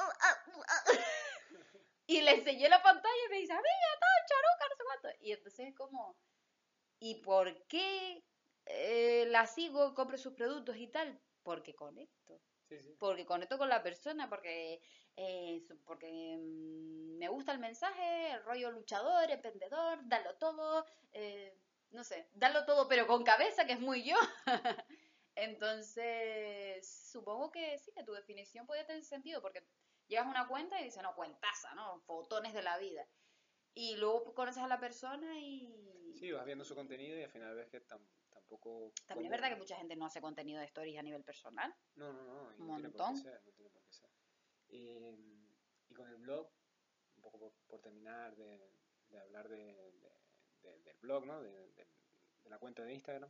Y 2.07 2.21
le 2.21 2.31
enseñé 2.31 2.69
la 2.69 2.81
pantalla 2.81 3.25
y 3.27 3.29
me 3.29 3.37
dice, 3.37 3.51
amiga, 3.51 3.67
tal, 3.99 4.25
charuca, 4.27 4.69
no 4.69 4.75
sé 4.75 4.83
cuánto. 4.85 5.23
Y 5.25 5.31
entonces 5.33 5.67
es 5.67 5.75
como, 5.75 6.15
¿y 6.99 7.15
por 7.15 7.67
qué 7.67 8.23
eh, 8.65 9.25
la 9.27 9.45
sigo, 9.45 9.93
compro 9.93 10.17
sus 10.17 10.33
productos 10.33 10.77
y 10.77 10.87
tal? 10.87 11.19
Porque 11.43 11.75
conecto. 11.75 12.39
Sí, 12.69 12.81
sí. 12.81 12.95
Porque 12.97 13.25
conecto 13.25 13.57
con 13.57 13.67
la 13.69 13.83
persona, 13.83 14.29
porque, 14.29 14.81
eh, 15.17 15.61
porque 15.85 16.37
mm, 16.37 17.17
me 17.17 17.27
gusta 17.27 17.51
el 17.51 17.59
mensaje, 17.59 18.31
el 18.31 18.43
rollo 18.43 18.71
luchador, 18.71 19.29
emprendedor, 19.29 19.99
darlo 20.07 20.35
todo, 20.35 20.85
eh, 21.11 21.57
no 21.97 22.03
sé, 22.03 22.29
darlo 22.33 22.63
todo 22.65 22.87
pero 22.87 23.07
con 23.07 23.23
cabeza, 23.23 23.65
que 23.65 23.73
es 23.73 23.79
muy 23.79 24.03
yo. 24.03 24.15
Entonces, 25.35 26.87
supongo 27.11 27.51
que 27.51 27.77
sí, 27.79 27.91
que 27.91 28.03
tu 28.03 28.13
definición 28.13 28.65
puede 28.67 28.85
tener 28.85 29.03
sentido, 29.03 29.41
porque 29.41 29.63
llegas 30.07 30.27
a 30.27 30.29
una 30.29 30.47
cuenta 30.47 30.79
y 30.79 30.85
dices, 30.85 31.01
no, 31.01 31.15
cuentaza, 31.15 31.73
¿no? 31.75 31.99
Fotones 32.01 32.53
de 32.53 32.61
la 32.61 32.77
vida. 32.77 33.07
Y 33.73 33.95
luego 33.97 34.33
conoces 34.35 34.61
a 34.63 34.67
la 34.67 34.79
persona 34.79 35.39
y... 35.39 36.13
Sí, 36.19 36.31
vas 36.31 36.45
viendo 36.45 36.63
su 36.63 36.75
contenido 36.75 37.17
y 37.19 37.23
al 37.23 37.31
final 37.31 37.55
ves 37.55 37.69
que 37.69 37.81
tam- 37.85 38.07
tampoco... 38.29 38.91
También 39.07 39.25
es 39.25 39.31
verdad 39.31 39.49
que 39.49 39.55
mucha 39.59 39.75
gente 39.77 39.95
no 39.95 40.05
hace 40.05 40.21
contenido 40.21 40.59
de 40.59 40.65
stories 40.67 40.97
a 40.99 41.03
nivel 41.03 41.23
personal. 41.23 41.73
No, 41.95 42.13
no, 42.13 42.23
no, 42.23 42.43
Un 42.57 42.67
no 42.67 42.75
tiene 42.75 42.89
por 42.89 42.91
qué 42.91 42.97
montón. 42.97 43.17
ser, 43.17 43.41
no 43.43 43.51
tiene 43.53 43.69
por 43.71 43.83
qué 43.83 43.91
ser. 43.91 44.09
Eh, 44.69 45.17
y 45.89 45.93
con 45.93 46.07
el 46.09 46.17
blog, 46.17 46.51
un 47.15 47.21
poco 47.21 47.39
por, 47.39 47.53
por 47.67 47.81
terminar 47.81 48.35
de, 48.35 48.71
de 49.09 49.19
hablar 49.19 49.47
de, 49.49 49.57
de- 49.93 50.06
de- 50.67 50.79
del 50.83 50.97
blog, 50.99 51.25
¿no? 51.25 51.41
De, 51.41 51.49
de- 51.51 51.87
la 52.45 52.59
cuenta 52.59 52.83
de 52.83 52.93
Instagram. 52.93 53.29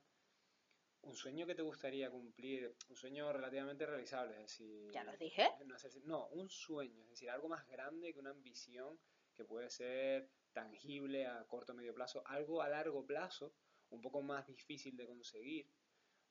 Un 1.02 1.16
sueño 1.16 1.46
que 1.48 1.56
te 1.56 1.62
gustaría 1.62 2.10
cumplir, 2.12 2.76
un 2.90 2.96
sueño 2.96 3.32
relativamente 3.32 3.86
realizable, 3.86 4.34
es 4.36 4.42
decir... 4.42 4.92
Ya 4.92 5.04
los 5.04 5.18
dije. 5.18 5.48
No, 5.66 5.76
hacerse- 5.76 6.02
no, 6.04 6.28
un 6.30 6.50
sueño, 6.50 7.04
es 7.04 7.10
decir, 7.12 7.30
algo 7.30 7.48
más 7.48 7.66
grande 7.68 8.14
que 8.14 8.20
una 8.20 8.32
ambición 8.32 9.00
que 9.34 9.46
puede 9.46 9.70
ser 9.70 10.30
tangible 10.54 11.26
a 11.26 11.46
corto 11.46 11.72
o 11.72 11.76
medio 11.76 11.94
plazo, 11.94 12.22
algo 12.26 12.62
a 12.62 12.68
largo 12.70 13.06
plazo, 13.06 13.54
un 13.90 14.02
poco 14.02 14.22
más 14.22 14.46
difícil 14.48 14.98
de 14.98 15.06
conseguir, 15.06 15.70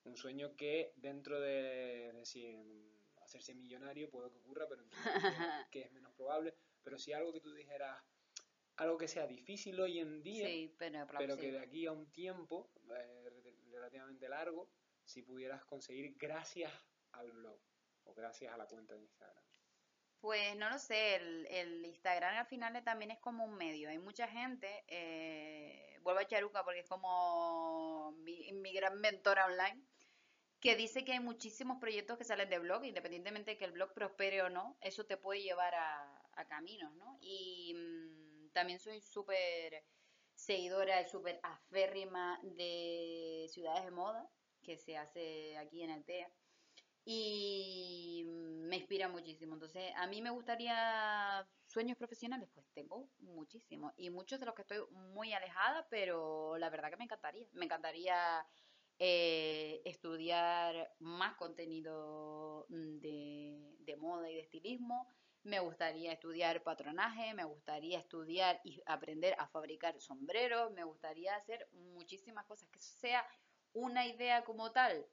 un 0.03 0.15
sueño 0.15 0.55
que 0.55 0.93
dentro 0.95 1.39
de, 1.39 2.09
es 2.09 2.15
decir, 2.15 2.57
hacerse 3.21 3.53
millonario 3.55 4.09
puede 4.09 4.29
que 4.31 4.37
ocurra, 4.37 4.67
pero 4.69 4.85
que 5.71 5.81
es 5.81 5.91
menos 5.91 6.13
probable, 6.13 6.55
pero 6.83 6.97
si 6.99 7.11
algo 7.13 7.33
que 7.33 7.41
tú 7.41 7.53
dijeras, 7.53 8.01
algo 8.77 8.97
que 8.97 9.07
sea 9.07 9.27
difícil 9.27 9.79
hoy 9.79 9.99
en 9.99 10.21
día, 10.23 10.47
Sí, 10.47 10.73
pero, 10.77 11.05
pero 11.17 11.37
que 11.37 11.51
de 11.51 11.59
aquí 11.59 11.85
a 11.87 11.91
un 11.91 12.11
tiempo 12.11 12.69
eh, 12.95 13.29
relativamente 13.71 14.29
largo, 14.29 14.69
si 15.03 15.23
pudieras 15.23 15.65
conseguir 15.65 16.15
gracias 16.17 16.71
al 17.11 17.31
blog 17.31 17.59
o 18.05 18.13
gracias 18.13 18.53
a 18.53 18.57
la 18.57 18.67
cuenta 18.67 18.93
de 18.95 19.01
Instagram. 19.01 19.43
Pues 20.19 20.55
no 20.57 20.69
lo 20.69 20.79
sé, 20.79 21.15
el, 21.15 21.45
el 21.47 21.85
Instagram 21.85 22.37
al 22.37 22.45
final 22.47 22.83
también 22.83 23.11
es 23.11 23.19
como 23.19 23.45
un 23.45 23.55
medio. 23.55 23.89
Hay 23.89 23.99
mucha 23.99 24.27
gente, 24.27 24.83
eh, 24.87 25.99
vuelvo 26.01 26.19
a 26.19 26.27
Charuca 26.27 26.63
porque 26.63 26.79
es 26.79 26.87
como 26.87 28.11
mi, 28.23 28.51
mi 28.53 28.73
gran 28.73 28.99
mentora 28.99 29.45
online, 29.45 29.83
que 30.59 30.75
dice 30.75 31.05
que 31.05 31.13
hay 31.13 31.19
muchísimos 31.19 31.79
proyectos 31.79 32.17
que 32.17 32.23
salen 32.23 32.49
de 32.49 32.59
blog, 32.59 32.83
independientemente 32.83 33.51
de 33.51 33.57
que 33.57 33.65
el 33.65 33.71
blog 33.71 33.93
prospere 33.93 34.41
o 34.41 34.49
no, 34.49 34.77
eso 34.81 35.05
te 35.05 35.17
puede 35.17 35.41
llevar 35.41 35.75
a, 35.75 36.27
a 36.33 36.47
caminos, 36.47 36.93
¿no? 36.95 37.17
Y 37.21 37.73
mm, 37.75 37.96
también 38.57 38.79
soy 38.79 39.01
súper 39.01 39.85
seguidora, 40.33 41.07
súper 41.07 41.39
aférrima 41.43 42.39
de 42.43 43.45
Ciudades 43.49 43.85
de 43.85 43.91
Moda, 43.91 44.27
que 44.63 44.77
se 44.77 44.97
hace 44.97 45.55
aquí 45.57 45.83
en 45.83 45.91
Altea 45.91 46.33
y 47.05 48.23
me 48.25 48.77
inspira 48.77 49.09
muchísimo. 49.09 49.53
Entonces, 49.53 49.93
a 49.95 50.07
mí 50.07 50.23
me 50.23 50.31
gustaría 50.31 51.47
sueños 51.67 51.97
profesionales, 51.97 52.49
pues 52.55 52.65
tengo 52.73 53.11
muchísimos 53.19 53.93
y 53.95 54.09
muchos 54.09 54.39
de 54.39 54.47
los 54.47 54.55
que 54.55 54.63
estoy 54.63 54.79
muy 54.91 55.33
alejada, 55.33 55.87
pero 55.89 56.57
la 56.57 56.71
verdad 56.71 56.89
que 56.89 56.97
me 56.97 57.03
encantaría. 57.05 57.47
Me 57.53 57.65
encantaría 57.65 58.47
eh, 58.97 59.81
estudiar 59.85 60.95
más 60.99 61.35
contenido 61.37 62.65
mm, 62.69 62.99
de, 62.99 63.75
de 63.79 63.95
moda 63.97 64.31
y 64.31 64.35
de 64.35 64.41
estilismo. 64.41 65.07
Me 65.47 65.61
gustaría 65.61 66.11
estudiar 66.11 66.61
patronaje, 66.61 67.33
me 67.33 67.45
gustaría 67.45 67.99
estudiar 67.99 68.59
y 68.65 68.83
aprender 68.85 69.33
a 69.39 69.47
fabricar 69.47 69.97
sombreros, 70.01 70.73
me 70.73 70.83
gustaría 70.83 71.37
hacer 71.37 71.69
muchísimas 71.71 72.45
cosas, 72.45 72.67
que 72.69 72.79
eso 72.79 72.93
sea 72.99 73.25
una 73.71 74.05
idea 74.05 74.43
como 74.43 74.73
tal, 74.73 75.07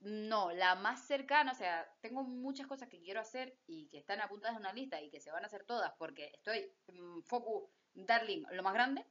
no, 0.00 0.50
la 0.50 0.74
más 0.74 1.06
cercana, 1.06 1.52
o 1.52 1.54
sea, 1.54 1.88
tengo 2.00 2.24
muchas 2.24 2.66
cosas 2.66 2.88
que 2.88 3.00
quiero 3.00 3.20
hacer 3.20 3.56
y 3.68 3.86
que 3.86 3.98
están 3.98 4.20
apuntadas 4.20 4.56
en 4.56 4.62
una 4.62 4.72
lista 4.72 5.00
y 5.00 5.10
que 5.10 5.20
se 5.20 5.30
van 5.30 5.44
a 5.44 5.46
hacer 5.46 5.64
todas 5.64 5.92
porque 5.96 6.32
estoy 6.34 6.68
mm, 6.92 7.20
focus, 7.20 7.70
darling, 7.94 8.44
lo 8.50 8.64
más 8.64 8.74
grande. 8.74 9.06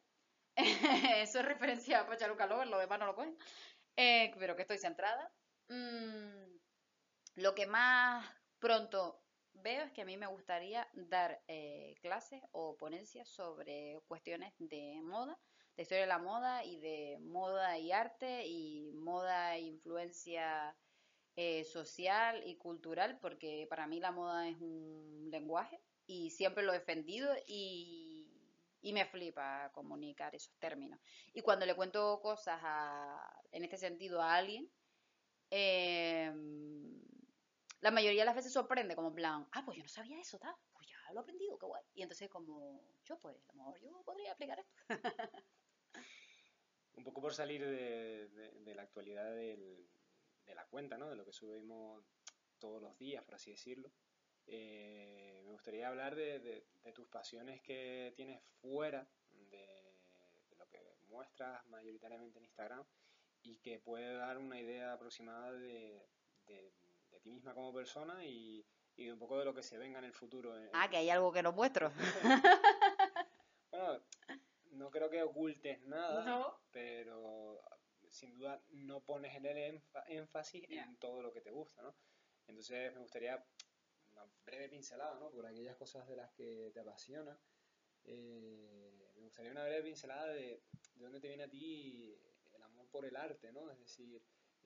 Eso 1.15 1.39
es 1.39 1.45
referencia 1.45 2.01
a 2.01 2.07
Pachaluca 2.07 2.45
Lover, 2.45 2.67
lo 2.67 2.77
demás 2.77 2.99
no 2.99 3.05
lo 3.05 3.15
cogen. 3.15 3.37
Eh, 3.95 4.33
pero 4.37 4.57
que 4.57 4.63
estoy 4.63 4.79
centrada. 4.79 5.31
Mm, 5.69 6.57
lo 7.35 7.55
que 7.55 7.67
más 7.67 8.29
pronto 8.59 9.23
veo 9.61 9.83
es 9.85 9.91
que 9.91 10.01
a 10.01 10.05
mí 10.05 10.17
me 10.17 10.27
gustaría 10.27 10.87
dar 10.93 11.43
eh, 11.47 11.95
clases 12.01 12.41
o 12.51 12.77
ponencias 12.77 13.29
sobre 13.29 13.99
cuestiones 14.07 14.53
de 14.57 15.01
moda, 15.03 15.39
de 15.75 15.83
historia 15.83 16.01
de 16.03 16.07
la 16.07 16.19
moda 16.19 16.63
y 16.65 16.79
de 16.79 17.17
moda 17.21 17.77
y 17.79 17.91
arte 17.91 18.45
y 18.47 18.91
moda 18.93 19.55
e 19.55 19.61
influencia 19.61 20.77
eh, 21.35 21.63
social 21.65 22.43
y 22.45 22.57
cultural, 22.57 23.19
porque 23.21 23.67
para 23.69 23.87
mí 23.87 23.99
la 23.99 24.11
moda 24.11 24.47
es 24.49 24.57
un 24.59 25.29
lenguaje 25.31 25.83
y 26.05 26.31
siempre 26.31 26.63
lo 26.63 26.73
he 26.73 26.79
defendido 26.79 27.33
y, 27.47 28.27
y 28.81 28.93
me 28.93 29.05
flipa 29.05 29.71
comunicar 29.73 30.35
esos 30.35 30.57
términos. 30.59 30.99
Y 31.33 31.41
cuando 31.41 31.65
le 31.65 31.75
cuento 31.75 32.19
cosas 32.21 32.59
a- 32.63 33.41
en 33.51 33.63
este 33.63 33.77
sentido 33.77 34.21
a 34.21 34.35
alguien, 34.35 34.71
eh, 35.51 36.31
la 37.81 37.91
mayoría 37.91 38.21
de 38.21 38.25
las 38.25 38.35
veces 38.35 38.51
sorprende, 38.53 38.95
como 38.95 39.09
en 39.09 39.15
plan, 39.15 39.47
ah, 39.51 39.63
pues 39.65 39.77
yo 39.77 39.83
no 39.83 39.89
sabía 39.89 40.19
eso, 40.19 40.37
tal, 40.37 40.55
pues 40.73 40.87
ya 40.87 40.97
lo 41.13 41.19
he 41.19 41.23
aprendido, 41.23 41.57
qué 41.57 41.65
guay. 41.65 41.83
Y 41.93 42.01
entonces 42.01 42.29
como, 42.29 42.81
yo 43.03 43.17
pues, 43.19 43.37
a 43.47 43.53
lo 43.53 43.57
mejor 43.63 43.79
yo 43.79 44.03
podría 44.03 44.33
aplicar 44.33 44.59
esto. 44.59 44.73
Un 46.93 47.03
poco 47.03 47.21
por 47.21 47.33
salir 47.33 47.65
de, 47.65 48.27
de- 48.27 48.75
la 48.75 48.81
actualidad 48.83 49.33
del- 49.33 49.89
de 50.45 50.55
la 50.55 50.65
cuenta, 50.67 50.97
¿no? 50.97 51.09
De 51.09 51.15
lo 51.15 51.25
que 51.25 51.31
subimos 51.31 52.03
todos 52.59 52.81
los 52.81 52.97
días, 52.97 53.23
por 53.23 53.35
así 53.35 53.51
decirlo. 53.51 53.91
Eh, 54.45 55.41
me 55.45 55.51
gustaría 55.51 55.87
hablar 55.87 56.15
de, 56.15 56.65
tus 56.93 57.07
pasiones 57.07 57.61
que 57.61 58.13
tienes 58.15 58.41
fuera 58.61 59.07
de 59.29 59.95
lo 60.57 60.67
que 60.67 60.97
muestras 61.07 61.65
mayoritariamente 61.67 62.39
en 62.39 62.45
Instagram 62.45 62.83
y 63.43 63.59
que 63.59 63.79
puede 63.79 64.13
dar 64.15 64.37
una 64.37 64.59
idea 64.59 64.93
aproximada 64.93 65.51
de, 65.53 66.09
de- 67.19 67.23
ti 67.23 67.31
misma 67.31 67.53
como 67.53 67.73
persona 67.73 68.23
y, 68.25 68.65
y 68.95 69.09
un 69.09 69.19
poco 69.19 69.37
de 69.39 69.45
lo 69.45 69.53
que 69.53 69.63
se 69.63 69.77
venga 69.77 69.99
en 69.99 70.05
el 70.05 70.13
futuro. 70.13 70.57
en- 70.57 70.69
Ah, 70.73 70.89
que 70.89 70.97
hay 70.97 71.09
algo 71.09 71.31
que 71.31 71.43
no 71.43 71.51
muestro. 71.51 71.91
Bueno, 73.71 74.01
no 74.71 74.89
creo 74.91 75.09
que 75.09 75.21
ocultes 75.23 75.81
nada, 75.83 76.25
No. 76.25 76.59
pero 76.71 77.61
sin 78.09 78.37
duda 78.37 78.61
no 78.69 79.01
pones 79.01 79.35
en 79.35 79.45
el 79.45 79.57
énfa- 79.81 80.03
énfasis 80.07 80.67
Ya. 80.67 80.83
en 80.83 80.97
todo 80.97 81.21
lo 81.21 81.31
que 81.31 81.41
te 81.41 81.51
gusta, 81.51 81.81
¿no? 81.81 81.95
Entonces 82.47 82.93
me 82.93 82.99
gustaría 82.99 83.45
una 84.11 84.25
breve 84.43 84.69
pincelada, 84.69 85.19
¿no? 85.19 85.29
Por 85.31 85.45
aquellas 85.45 85.77
cosas 85.77 86.07
de 86.07 86.15
las 86.15 86.31
que 86.33 86.71
te 86.73 86.79
apasionan. 86.79 87.37
Eh, 88.05 89.11
me 89.15 89.21
gustaría 89.21 89.51
una 89.51 89.63
breve 89.63 89.83
pincelada 89.83 90.27
de, 90.33 90.63
de 90.95 91.03
dónde 91.03 91.19
te 91.21 91.27
viene 91.27 91.43
a 91.43 91.49
ti 91.49 92.17
el 92.53 92.61
amor 92.63 92.89
por 92.89 93.05
el 93.05 93.15
arte, 93.15 93.51
¿no? 93.51 93.69
Es 93.69 93.77
decir, 93.79 94.21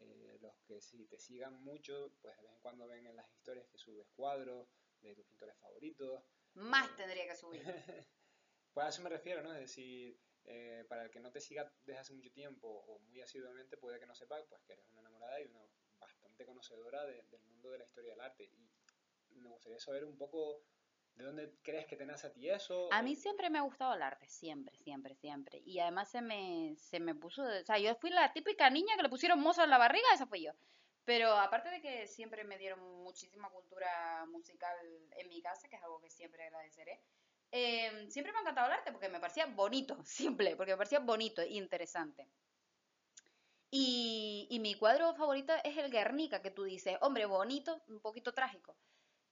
eh, 0.05 0.37
los 0.41 0.55
que 0.67 0.81
si 0.81 1.05
te 1.05 1.19
sigan 1.19 1.61
mucho, 1.63 2.13
pues 2.21 2.35
de 2.37 2.43
vez 2.43 2.51
en 2.53 2.59
cuando 2.61 2.87
ven 2.87 3.05
en 3.07 3.15
las 3.15 3.29
historias 3.31 3.67
que 3.67 3.77
subes 3.77 4.07
cuadros 4.15 4.67
de 5.01 5.15
tus 5.15 5.25
pintores 5.25 5.55
favoritos, 5.57 6.23
Más 6.55 6.95
tendría 6.95 7.25
que 7.27 7.35
subir. 7.35 7.61
pues 8.73 8.85
a 8.85 8.89
eso 8.89 9.01
me 9.01 9.09
refiero, 9.09 9.41
¿no? 9.43 9.53
Es 9.53 9.61
decir, 9.61 10.19
eh, 10.45 10.85
para 10.89 11.05
el 11.05 11.11
que 11.11 11.19
no 11.19 11.31
te 11.31 11.39
siga 11.41 11.71
desde 11.83 11.99
hace 11.99 12.13
mucho 12.13 12.31
tiempo 12.31 12.67
o 12.67 12.99
muy 12.99 13.21
asiduamente, 13.21 13.77
puede 13.77 13.99
que 13.99 14.05
no 14.05 14.15
sepa 14.15 14.43
pues, 14.47 14.61
que 14.63 14.73
eres 14.73 14.85
una 14.91 15.01
enamorada 15.01 15.41
y 15.41 15.45
una 15.45 15.65
bastante 15.99 16.45
conocedora 16.45 17.05
de- 17.05 17.23
del 17.23 17.41
mundo 17.43 17.71
de 17.71 17.77
la 17.79 17.85
historia 17.85 18.11
del 18.11 18.21
arte. 18.21 18.43
Y 19.29 19.39
me 19.39 19.49
gustaría 19.49 19.79
saber 19.79 20.05
un 20.05 20.17
poco 20.17 20.63
de 21.15 21.23
dónde 21.25 21.53
crees 21.61 21.85
que 21.85 21.95
te 21.95 22.05
nace 22.05 22.27
a 22.27 22.33
ti 22.33 22.49
eso. 22.49 22.91
A 22.91 23.01
mí 23.01 23.15
siempre 23.15 23.49
me 23.49 23.59
ha 23.59 23.63
gustado 23.63 23.93
el 23.93 24.01
arte, 24.01 24.27
siempre, 24.27 24.75
siempre, 24.77 25.15
siempre. 25.15 25.61
Y 25.65 25.79
además 25.79 26.09
se 26.09 26.21
me, 26.21 26.75
se 26.77 26.99
me 26.99 27.13
puso, 27.15 27.43
o 27.43 27.65
sea, 27.65 27.77
yo 27.77 27.95
fui 27.95 28.09
la 28.09 28.33
típica 28.33 28.69
niña 28.69 28.95
que 28.95 29.03
le 29.03 29.09
pusieron 29.09 29.39
mozo 29.39 29.63
en 29.63 29.69
la 29.69 29.77
barriga, 29.77 30.07
esa 30.13 30.25
fui 30.25 30.43
yo. 30.43 30.51
Pero 31.05 31.33
aparte 31.33 31.69
de 31.69 31.81
que 31.81 32.07
siempre 32.07 32.43
me 32.45 32.57
dieron 32.57 32.79
muchísima 33.03 33.49
cultura 33.49 34.25
musical 34.27 34.75
en 35.11 35.27
mi 35.29 35.41
casa, 35.41 35.67
que 35.67 35.75
es 35.75 35.83
algo 35.83 35.99
que 35.99 36.09
siempre 36.09 36.43
agradeceré, 36.43 37.01
eh, 37.51 38.07
siempre 38.09 38.31
me 38.31 38.39
ha 38.39 38.41
encantado 38.41 38.67
el 38.67 38.73
arte 38.73 38.91
porque 38.91 39.09
me 39.09 39.19
parecía 39.19 39.45
bonito, 39.45 39.97
simple, 40.05 40.55
porque 40.55 40.71
me 40.71 40.77
parecía 40.77 40.99
bonito 40.99 41.41
e 41.41 41.49
interesante. 41.49 42.27
Y, 43.69 44.47
y 44.49 44.59
mi 44.59 44.75
cuadro 44.75 45.13
favorito 45.15 45.53
es 45.63 45.77
el 45.77 45.91
Guernica, 45.91 46.41
que 46.41 46.51
tú 46.51 46.63
dices, 46.63 46.97
hombre, 47.01 47.25
bonito, 47.25 47.81
un 47.87 47.99
poquito 47.99 48.31
trágico. 48.31 48.75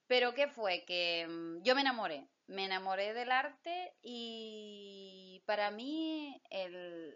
Pero 0.06 0.34
¿qué 0.34 0.48
fue? 0.48 0.84
Que 0.84 1.26
mm, 1.28 1.62
yo 1.62 1.74
me 1.74 1.80
enamoré, 1.80 2.28
me 2.46 2.64
enamoré 2.64 3.14
del 3.14 3.30
arte 3.30 3.94
y 4.02 5.42
para 5.46 5.70
mí 5.70 6.40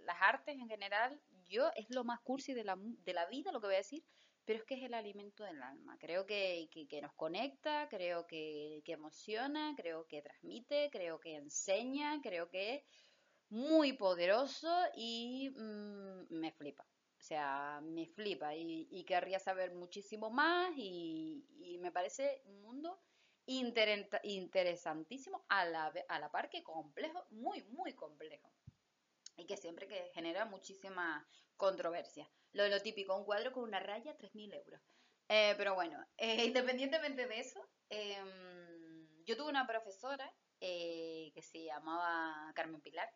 las 0.05 0.17
artes 0.21 0.55
en 0.55 0.69
general, 0.69 1.21
yo 1.49 1.71
es 1.77 1.87
lo 1.91 2.05
más 2.05 2.21
cursi 2.21 2.55
de 2.55 2.65
la, 2.65 2.77
de 2.79 3.13
la 3.13 3.27
vida, 3.27 3.53
lo 3.53 3.61
que 3.61 3.67
voy 3.67 3.75
a 3.75 3.79
decir, 3.79 4.03
pero 4.45 4.61
es 4.61 4.65
que 4.65 4.77
es 4.77 4.83
el 4.83 4.95
alimento 4.95 5.45
del 5.45 5.63
alma. 5.63 5.97
Creo 5.99 6.25
que, 6.25 6.69
que, 6.89 7.03
nos 7.03 7.13
conecta, 7.15 7.89
creo 7.91 8.27
que, 8.27 8.81
que, 8.85 8.93
emociona, 8.93 9.75
creo 9.77 10.07
que 10.07 10.23
transmite, 10.23 10.89
creo 10.91 11.19
que 11.19 11.37
enseña, 11.37 12.21
creo 12.23 12.49
que 12.49 12.77
es 12.77 12.85
muy 13.49 13.93
poderoso 13.93 14.73
y 14.95 15.51
mm, 15.51 16.27
me 16.31 16.53
flipa. 16.53 16.87
Sea, 17.27 17.81
me 17.83 18.07
flipa 18.07 18.55
y, 18.55 18.87
y 18.89 19.05
querría 19.05 19.41
saber 19.41 19.75
muchísimo 19.75 20.31
más 20.31 20.71
y, 20.77 21.45
y 21.59 21.79
me 21.79 21.91
parece 21.91 22.41
un 22.45 22.63
mundo 22.63 23.01
interesantísimo 23.47 25.45
a 25.49 25.65
la, 25.65 25.93
a 26.09 26.19
la 26.21 26.31
par 26.31 26.49
que 26.49 26.63
complejo, 26.63 27.27
muy, 27.31 27.65
muy 27.65 27.95
complejo. 27.95 28.53
Y 29.37 29.45
que 29.47 29.57
siempre 29.57 29.89
que 29.89 30.11
genera 30.15 30.45
muchísima 30.45 31.27
controversia. 31.57 32.31
Lo, 32.53 32.69
lo 32.69 32.81
típico, 32.81 33.17
un 33.17 33.25
cuadro 33.25 33.53
con 33.53 33.65
una 33.65 33.81
raya, 33.81 34.17
3.000 34.17 34.55
euros. 34.55 34.81
Eh, 35.29 35.55
pero 35.57 35.75
bueno, 35.75 35.99
eh, 36.17 36.45
independientemente 36.45 37.27
de 37.27 37.41
eso, 37.41 37.61
em, 37.89 39.25
yo 39.25 39.37
tuve 39.37 39.51
una 39.51 39.67
profesora 39.67 40.33
eh, 40.61 41.33
que 41.35 41.43
se 41.43 41.65
llamaba 41.65 42.53
Carmen 42.55 42.81
Pilar, 42.81 43.09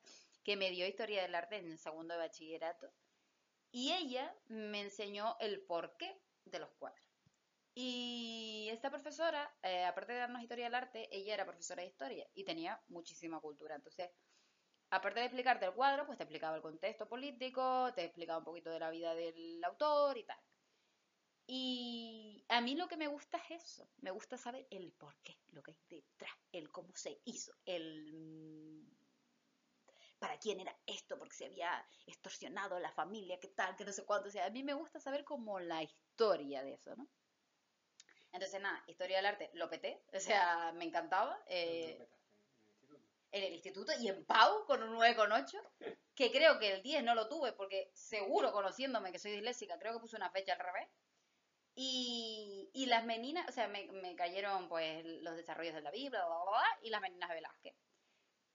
que 0.43 0.57
me 0.57 0.71
dio 0.71 0.85
historia 0.87 1.23
del 1.23 1.37
arte 1.37 1.59
en 1.59 1.71
el 1.71 1.79
segundo 1.79 2.15
de 2.15 2.21
bachillerato, 2.21 2.93
y 3.73 3.93
ella 3.93 4.35
me 4.49 4.81
enseñó 4.81 5.37
el 5.41 5.63
porqué 5.63 6.21
de 6.45 6.59
los 6.59 6.71
cuadros. 6.73 7.05
Y 7.75 8.69
esta 8.71 8.91
profesora, 8.91 9.55
aparte 9.87 10.13
de 10.13 10.19
darnos 10.19 10.43
historia 10.43 10.65
del 10.65 10.75
arte, 10.75 11.09
ella 11.17 11.35
era 11.35 11.47
profesora 11.47 11.83
de 11.83 11.89
historia 11.89 12.29
y 12.35 12.45
tenía 12.45 12.83
muchísima 12.89 13.41
cultura. 13.41 13.77
Entonces, 13.77 14.11
aparte 14.91 15.21
de 15.21 15.27
explicarte 15.27 15.67
el 15.67 15.73
cuadro, 15.73 16.05
pues 16.05 16.19
te 16.19 16.25
explicaba 16.25 16.57
el 16.57 16.63
contexto 16.63 17.09
político, 17.09 17.93
te 17.95 18.05
explicaba 18.05 18.39
un 18.39 18.45
poquito 18.45 18.71
de 18.71 18.81
la 18.81 18.91
vida 18.91 19.15
del 19.15 19.63
autor 19.65 20.19
y 20.19 20.25
tal. 20.25 20.39
Y 21.47 22.45
a 22.49 22.61
mí 22.61 22.77
lo 22.77 22.87
que 22.87 22.97
me 22.97 23.09
gusta 23.09 23.39
es 23.49 23.63
eso, 23.63 23.89
me 24.03 24.11
gusta 24.11 24.37
saber 24.37 24.67
el 24.71 24.93
por 24.93 25.17
qué, 25.23 25.37
lo 25.49 25.63
que 25.63 25.73
hay 25.73 25.79
detrás, 25.89 26.33
el 26.53 26.71
cómo 26.71 26.95
se 26.95 27.21
hizo, 27.25 27.53
el 27.65 28.87
para 30.21 30.39
quién 30.39 30.61
era 30.61 30.77
esto, 30.87 31.19
porque 31.19 31.35
se 31.35 31.47
había 31.47 31.85
extorsionado 32.07 32.77
a 32.77 32.81
la 32.81 32.93
familia, 32.93 33.41
qué 33.41 33.49
tal, 33.49 33.75
que 33.75 33.85
no 33.85 33.93
sé 33.93 34.05
cuánto. 34.05 34.29
O 34.29 34.31
sea, 34.31 34.47
a 34.47 34.51
mí 34.51 34.63
me 34.63 34.75
gusta 34.75 35.01
saber 35.01 35.25
como 35.25 35.59
la 35.59 35.83
historia 35.83 36.63
de 36.63 36.75
eso, 36.75 36.95
¿no? 36.95 37.09
Entonces, 38.33 38.61
nada, 38.61 38.85
historia 38.87 39.17
del 39.17 39.27
arte, 39.27 39.51
lo 39.55 39.69
peté, 39.69 40.05
o 40.13 40.21
sea, 40.21 40.73
me 40.73 40.85
encantaba. 40.85 41.43
Eh, 41.49 42.07
en 43.33 43.45
el 43.45 43.55
instituto 43.55 43.93
y 43.99 44.09
en 44.09 44.25
Pau 44.25 44.67
con 44.67 44.83
un 44.83 44.97
9,8, 44.97 45.97
que 46.15 46.31
creo 46.31 46.59
que 46.59 46.73
el 46.73 46.83
10 46.83 47.05
no 47.05 47.15
lo 47.15 47.29
tuve 47.29 47.53
porque 47.53 47.91
seguro 47.95 48.53
conociéndome 48.53 49.13
que 49.13 49.19
soy 49.19 49.33
disléxica, 49.33 49.79
creo 49.79 49.95
que 49.95 50.01
puse 50.01 50.17
una 50.17 50.31
fecha 50.31 50.53
al 50.55 50.59
revés. 50.59 50.89
Y, 51.77 52.69
y 52.75 52.87
las 52.87 53.05
meninas, 53.05 53.49
o 53.49 53.53
sea, 53.53 53.69
me, 53.69 53.87
me, 53.93 54.17
cayeron 54.17 54.69
pues 54.69 55.05
los 55.23 55.37
desarrollos 55.37 55.75
de 55.75 55.81
la 55.81 55.93
Biblia, 55.93 56.25
y 56.83 56.91
las 56.91 57.01
meninas 57.01 57.31
Velázquez. 57.31 57.75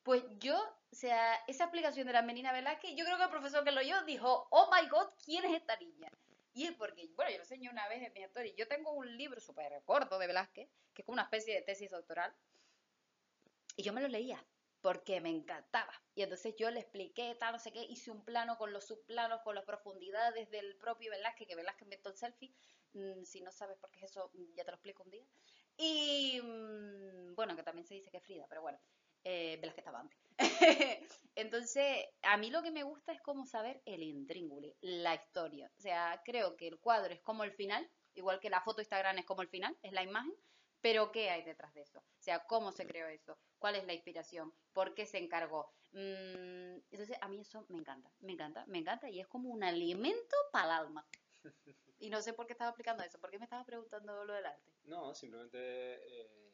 Pues 0.05 0.23
yo, 0.37 0.55
o 0.55 0.95
sea, 0.95 1.33
esa 1.47 1.63
explicación 1.63 2.05
de 2.05 2.13
las 2.13 2.23
meninas 2.23 2.53
Velázquez, 2.53 2.91
yo 2.95 3.03
creo 3.05 3.17
que 3.17 3.23
el 3.23 3.29
profesor 3.31 3.63
que 3.63 3.71
lo 3.71 3.81
oyó 3.81 4.03
dijo, 4.03 4.47
oh 4.51 4.69
my 4.71 4.87
god, 4.87 5.07
¿quién 5.25 5.43
es 5.45 5.55
esta 5.55 5.75
niña? 5.77 6.07
Y 6.53 6.67
es 6.67 6.73
porque, 6.73 7.09
bueno, 7.15 7.31
yo 7.31 7.37
lo 7.37 7.43
enseñé 7.43 7.71
una 7.71 7.87
vez 7.87 8.03
en 8.03 8.13
mi 8.13 8.21
historia, 8.21 8.53
yo 8.55 8.67
tengo 8.67 8.91
un 8.91 9.17
libro 9.17 9.41
súper 9.41 9.81
corto 9.83 10.19
de 10.19 10.27
Velázquez, 10.27 10.69
que 10.93 11.01
es 11.01 11.05
como 11.07 11.13
una 11.15 11.23
especie 11.23 11.55
de 11.55 11.63
tesis 11.63 11.89
doctoral, 11.89 12.31
y 13.77 13.81
yo 13.81 13.93
me 13.93 14.01
lo 14.01 14.07
leía 14.07 14.45
porque 14.79 15.19
me 15.21 15.31
encantaba. 15.31 15.91
Y 16.13 16.21
entonces 16.21 16.55
yo 16.55 16.69
le 16.69 16.81
expliqué, 16.81 17.33
tal, 17.39 17.53
no 17.53 17.59
sé 17.59 17.71
qué, 17.71 17.81
hice 17.81 18.11
un 18.11 18.23
plano 18.23 18.59
con 18.59 18.71
los 18.73 18.85
subplanos, 18.85 19.41
con 19.41 19.55
las 19.55 19.65
profundidades 19.65 20.51
del 20.51 20.75
propio 20.75 21.09
Velázquez, 21.09 21.47
que 21.47 21.55
Velázquez 21.55 21.81
inventó 21.81 22.09
el 22.09 22.15
selfie. 22.15 22.53
Mm, 22.93 23.23
si 23.23 23.41
no 23.41 23.51
sabes 23.51 23.79
por 23.79 23.89
qué 23.89 24.01
es 24.01 24.11
eso, 24.11 24.29
ya 24.53 24.63
te 24.63 24.69
lo 24.69 24.75
explico 24.75 25.01
un 25.01 25.09
día. 25.09 25.25
Y 25.77 26.39
mm, 26.43 27.33
bueno, 27.33 27.55
que 27.55 27.63
también 27.63 27.87
se 27.87 27.95
dice 27.95 28.11
que 28.11 28.17
es 28.17 28.23
Frida, 28.23 28.45
pero 28.47 28.61
bueno, 28.61 28.77
eh, 29.25 29.57
Velázquez 29.59 29.79
estaba 29.79 29.99
antes. 29.99 30.17
entonces, 31.35 32.05
a 32.21 32.37
mí 32.37 32.51
lo 32.51 32.61
que 32.61 32.71
me 32.71 32.83
gusta 32.83 33.11
es 33.11 33.21
como 33.21 33.45
saber 33.45 33.81
el 33.85 34.03
intríngulo, 34.03 34.73
la 34.81 35.15
historia. 35.15 35.71
O 35.77 35.81
sea, 35.81 36.21
creo 36.23 36.55
que 36.55 36.67
el 36.67 36.79
cuadro 36.79 37.13
es 37.13 37.21
como 37.21 37.43
el 37.43 37.51
final, 37.51 37.89
igual 38.13 38.39
que 38.39 38.49
la 38.49 38.61
foto 38.61 38.81
Instagram 38.81 39.17
es 39.17 39.25
como 39.25 39.41
el 39.41 39.49
final, 39.49 39.75
es 39.81 39.91
la 39.91 40.03
imagen, 40.03 40.33
pero 40.81 41.11
¿qué 41.11 41.31
hay 41.31 41.41
detrás 41.43 41.73
de 41.73 41.81
eso? 41.81 41.99
O 41.99 42.21
sea, 42.21 42.45
¿cómo 42.45 42.71
se 42.71 42.85
creó 42.85 43.07
eso? 43.07 43.37
¿Cuál 43.57 43.75
es 43.75 43.85
la 43.85 43.93
inspiración? 43.93 44.53
¿Por 44.71 44.93
qué 44.93 45.07
se 45.07 45.17
encargó? 45.17 45.73
Mm, 45.93 46.77
entonces, 46.91 47.17
a 47.21 47.27
mí 47.27 47.39
eso 47.39 47.65
me 47.69 47.79
encanta, 47.79 48.11
me 48.19 48.33
encanta, 48.33 48.63
me 48.67 48.77
encanta 48.77 49.09
y 49.09 49.19
es 49.19 49.27
como 49.27 49.49
un 49.49 49.63
alimento 49.63 50.35
para 50.51 50.65
el 50.65 50.85
alma. 50.85 51.07
Y 51.97 52.09
no 52.09 52.21
sé 52.21 52.33
por 52.33 52.45
qué 52.45 52.51
estaba 52.51 52.71
explicando 52.71 53.03
eso, 53.03 53.19
¿por 53.19 53.31
qué 53.31 53.39
me 53.39 53.45
estabas 53.45 53.65
preguntando 53.65 54.25
lo 54.25 54.33
del 54.33 54.45
arte? 54.45 54.73
No, 54.83 55.15
simplemente 55.15 55.57
eh, 55.57 56.44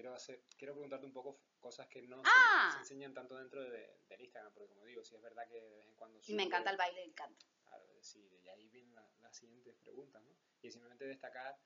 quiero 0.00 0.14
hacer, 0.14 0.42
quiero 0.56 0.72
preguntarte 0.72 1.04
un 1.04 1.12
poco 1.12 1.42
cosas 1.58 1.86
que 1.88 2.00
no 2.00 2.22
¡Ah! 2.24 2.70
se, 2.72 2.78
enseñan 2.78 3.12
tanto 3.12 3.36
dentro 3.36 3.62
de, 3.62 4.00
del 4.08 4.20
Instagram, 4.22 4.50
porque 4.54 4.70
como 4.70 4.86
digo, 4.86 5.04
sí 5.04 5.14
es 5.14 5.20
verdad 5.20 5.46
que 5.46 5.60
de 5.60 5.76
vez 5.76 5.86
en 5.86 5.94
cuando... 5.94 6.18
Y 6.26 6.34
me 6.34 6.44
encanta 6.44 6.70
el 6.70 6.78
baile 6.78 7.02
el 7.02 7.14
canto. 7.14 7.44
Claro, 7.66 7.84
sí, 8.00 8.26
de 8.42 8.50
ahí 8.50 8.70
vienen 8.70 8.94
las 8.94 9.36
siguientes 9.36 9.76
preguntas, 9.76 10.22
¿no? 10.22 10.34
Y 10.62 10.70
simplemente 10.70 11.04
destacar 11.04 11.58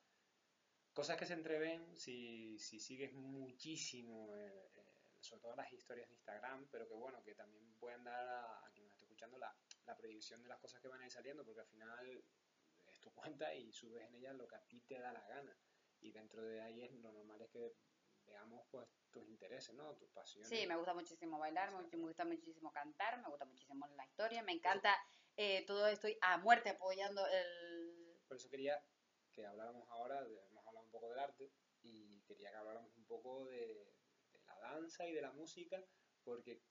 cosas 0.92 1.16
que 1.16 1.26
se 1.26 1.34
entreven 1.34 1.96
si, 1.96 2.58
si 2.58 2.80
sigues 2.80 3.12
muchísimo, 3.12 4.34
eh, 4.34 4.68
eh, 4.74 5.18
sobre 5.20 5.42
todo 5.42 5.54
las 5.54 5.72
historias 5.72 6.08
de 6.08 6.14
Instagram, 6.14 6.66
pero 6.72 6.88
que 6.88 6.94
bueno, 6.94 7.22
que 7.22 7.36
también 7.36 7.72
pueden 7.78 8.02
dar 8.02 8.26
a, 8.26 8.68
quien 8.72 8.84
nos 8.84 8.94
esté 8.94 9.04
escuchando 9.04 9.38
la, 9.38 9.56
la, 9.86 9.96
predicción 9.96 10.42
de 10.42 10.48
las 10.48 10.58
cosas 10.58 10.80
que 10.80 10.88
van 10.88 11.00
a 11.00 11.04
ir 11.04 11.12
saliendo, 11.12 11.44
porque 11.44 11.60
al 11.60 11.68
final 11.68 12.24
es 12.86 13.00
tu 13.00 13.12
cuenta 13.12 13.54
y 13.54 13.72
subes 13.72 14.04
en 14.08 14.16
ella 14.16 14.32
lo 14.32 14.48
que 14.48 14.56
a 14.56 14.62
ti 14.66 14.80
te 14.80 14.98
da 14.98 15.12
la 15.12 15.24
gana. 15.28 15.56
Y 16.00 16.12
dentro 16.12 16.42
de 16.42 16.60
ahí 16.60 16.82
es 16.82 16.92
lo 16.92 17.12
normal 17.12 17.33
veamos 18.26 18.66
pues 18.70 18.88
tus 19.10 19.28
intereses, 19.28 19.74
¿no? 19.74 19.94
Tus 19.96 20.10
pasiones. 20.10 20.48
Sí, 20.48 20.66
me 20.66 20.76
gusta 20.76 20.94
muchísimo 20.94 21.38
bailar, 21.38 21.70
me, 21.72 21.98
gusta 21.98 22.24
muchísimo 22.24 22.72
cantar, 22.72 23.20
me 23.22 23.28
gusta 23.28 23.44
muchísimo 23.44 23.86
la 23.96 24.04
historia, 24.06 24.42
me 24.42 24.52
encanta 24.52 24.96
eh, 25.36 25.64
todo 25.66 25.86
estoy 25.86 26.16
a 26.20 26.38
muerte 26.38 26.70
apoyando 26.70 27.26
el... 27.26 28.20
Por 28.28 28.36
eso 28.36 28.48
quería 28.48 28.82
que 29.32 29.44
habláramos 29.44 29.88
ahora 29.90 30.22
de, 30.22 30.40
poco 30.94 31.10
del 31.10 31.18
arte 31.18 31.50
y 31.82 32.22
quería 32.22 32.50
que 32.50 32.56
habláramos 32.56 32.96
un 32.96 33.04
poco 33.04 33.44
de, 33.46 33.92
la 34.46 34.58
danza 34.60 35.06
y 35.06 35.12
de 35.12 35.22
la 35.22 35.32
música 35.32 35.84
porque 36.22 36.62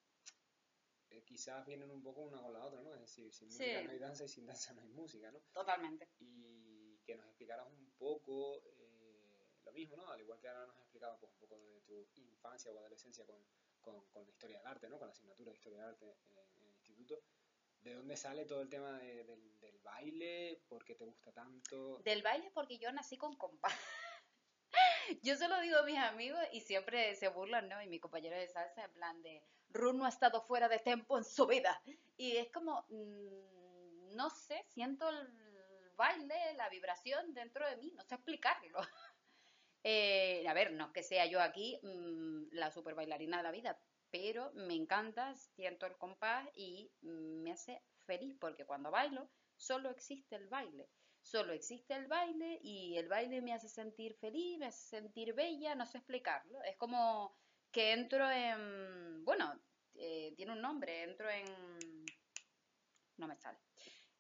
eh, 1.10 1.24
quizás 1.26 1.66
vienen 1.66 1.92
un 1.92 2.02
poco 2.02 2.22
una 2.22 2.42
con 2.42 2.54
la 2.54 2.66
otra, 2.66 2.82
¿no? 2.82 2.94
Es 2.94 3.02
decir, 3.02 3.32
sin 3.34 3.50
música 3.50 3.84
no 3.84 3.92
hay 3.92 4.00
danza 4.00 4.24
y 4.24 4.30
sin 4.30 4.46
danza 4.46 4.74
no 4.74 4.82
hay 4.82 4.90
música, 4.90 5.32
¿no? 5.32 5.42
Totalmente. 5.52 6.10
Y 6.20 6.98
que 7.06 7.16
nos 7.16 7.26
explicaras 7.28 7.68
un 7.68 7.92
poco 7.98 8.64
eh, 8.66 8.83
lo 9.64 9.72
mismo, 9.72 9.96
¿no? 9.96 10.10
Al 10.10 10.22
igual 10.22 10.40
que 10.40 10.48
ahora 10.48 10.66
nos 10.66 10.76
has 10.76 10.82
explicado 10.84 11.18
pues, 11.20 11.32
un 11.32 11.40
poco 11.40 11.60
de 11.88 12.06
tu 12.14 12.22
infancia 12.22 12.72
o 12.72 12.80
adolescencia 12.80 13.26
con, 13.26 13.38
con, 13.82 14.26
la 14.26 14.32
historia 14.32 14.58
del 14.58 14.68
arte, 14.68 14.90
¿no? 14.90 14.98
Con 14.98 15.08
la 15.08 15.14
asignatura 15.14 15.52
de 15.52 15.58
historia 15.58 15.80
del 15.80 15.90
arte 15.90 16.18
en, 16.28 16.64
el 16.64 16.72
instituto. 16.72 17.22
¿De 17.82 17.94
dónde 17.96 18.16
sale 18.16 18.46
todo 18.46 18.62
el 18.62 18.70
tema 18.70 18.98
de, 19.00 19.24
del, 19.26 19.80
baile? 19.84 20.64
¿Por 20.70 20.86
qué 20.86 20.96
te 20.96 21.04
gusta 21.04 21.34
tanto? 21.34 22.00
Del 22.00 22.22
baile 22.22 22.50
porque 22.54 22.78
yo 22.78 22.92
nací 22.92 23.18
con 23.18 23.36
compás. 23.36 23.74
Yo 25.22 25.36
se 25.36 25.50
lo 25.50 25.60
digo 25.60 25.78
a 25.80 25.84
mis 25.84 25.98
amigos 25.98 26.40
y 26.54 26.62
siempre 26.62 27.14
se 27.16 27.28
burlan, 27.28 27.68
¿no? 27.68 27.82
Y 27.82 27.88
mi 27.88 28.00
compañero 28.00 28.38
de 28.38 28.48
salsa, 28.48 28.86
en 28.86 28.94
plan 28.94 29.22
de, 29.22 29.44
Ru 29.70 29.92
no 29.92 30.06
ha 30.06 30.10
estado 30.10 30.42
fuera 30.42 30.70
de 30.70 30.80
tempo 30.80 31.18
en 31.18 31.26
su 31.26 31.46
vida. 31.46 31.82
Y 32.16 32.38
es 32.38 32.50
como, 32.52 32.86
mm, 32.90 34.16
no 34.16 34.30
sé, 34.30 34.64
siento 34.70 35.10
el 35.10 35.94
baile, 35.96 36.54
la 36.56 36.70
vibración 36.70 37.34
dentro 37.34 37.68
de 37.68 37.78
mí, 37.78 37.92
no 37.92 38.04
sé 38.04 38.16
explicarlo. 38.16 38.80
Eh, 39.84 40.46
a 40.48 40.54
ver, 40.54 40.72
no 40.72 40.94
que 40.94 41.04
sea 41.04 41.26
yo 41.26 41.42
aquí 41.42 41.80
mm, 41.84 42.54
la 42.54 42.72
super 42.72 42.96
bailarina 42.96 43.38
de 43.38 43.44
la 43.44 43.52
vida, 43.52 43.80
pero 44.10 44.52
me 44.54 44.76
encanta, 44.76 45.36
siento 45.36 45.86
el 45.86 45.98
compás 45.98 46.48
y 46.56 46.92
me 47.02 47.52
hace 47.52 47.82
feliz 48.06 48.36
porque 48.40 48.66
cuando 48.66 48.92
bailo 48.92 49.30
solo 49.58 49.90
existe 49.90 50.36
el 50.36 50.48
baile 50.48 50.90
solo 51.24 51.54
existe 51.54 51.96
el 51.96 52.08
baile 52.08 52.60
y 52.62 52.98
el 52.98 53.08
baile 53.08 53.42
me 53.42 53.54
hace 53.54 53.70
sentir 53.70 54.14
feliz, 54.16 54.60
me 54.60 54.68
hace 54.68 54.86
sentir 54.86 55.34
bella, 55.34 55.74
no 55.74 55.86
sé 55.86 55.98
explicarlo. 55.98 56.62
Es 56.64 56.76
como 56.78 57.36
que 57.72 57.94
entro 57.94 58.30
en, 58.30 59.24
bueno, 59.26 59.60
eh, 59.96 60.34
tiene 60.36 60.52
un 60.52 60.62
nombre, 60.62 61.04
entro 61.04 61.30
en, 61.30 61.46
no 63.18 63.28
me 63.28 63.38
sale. 63.38 63.58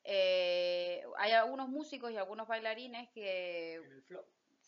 Eh, 0.04 1.04
hay 1.18 1.32
algunos 1.34 1.70
músicos 1.70 2.12
y 2.12 2.18
algunos 2.18 2.48
bailarines 2.48 3.10
que... 3.12 3.76
El. 3.76 4.04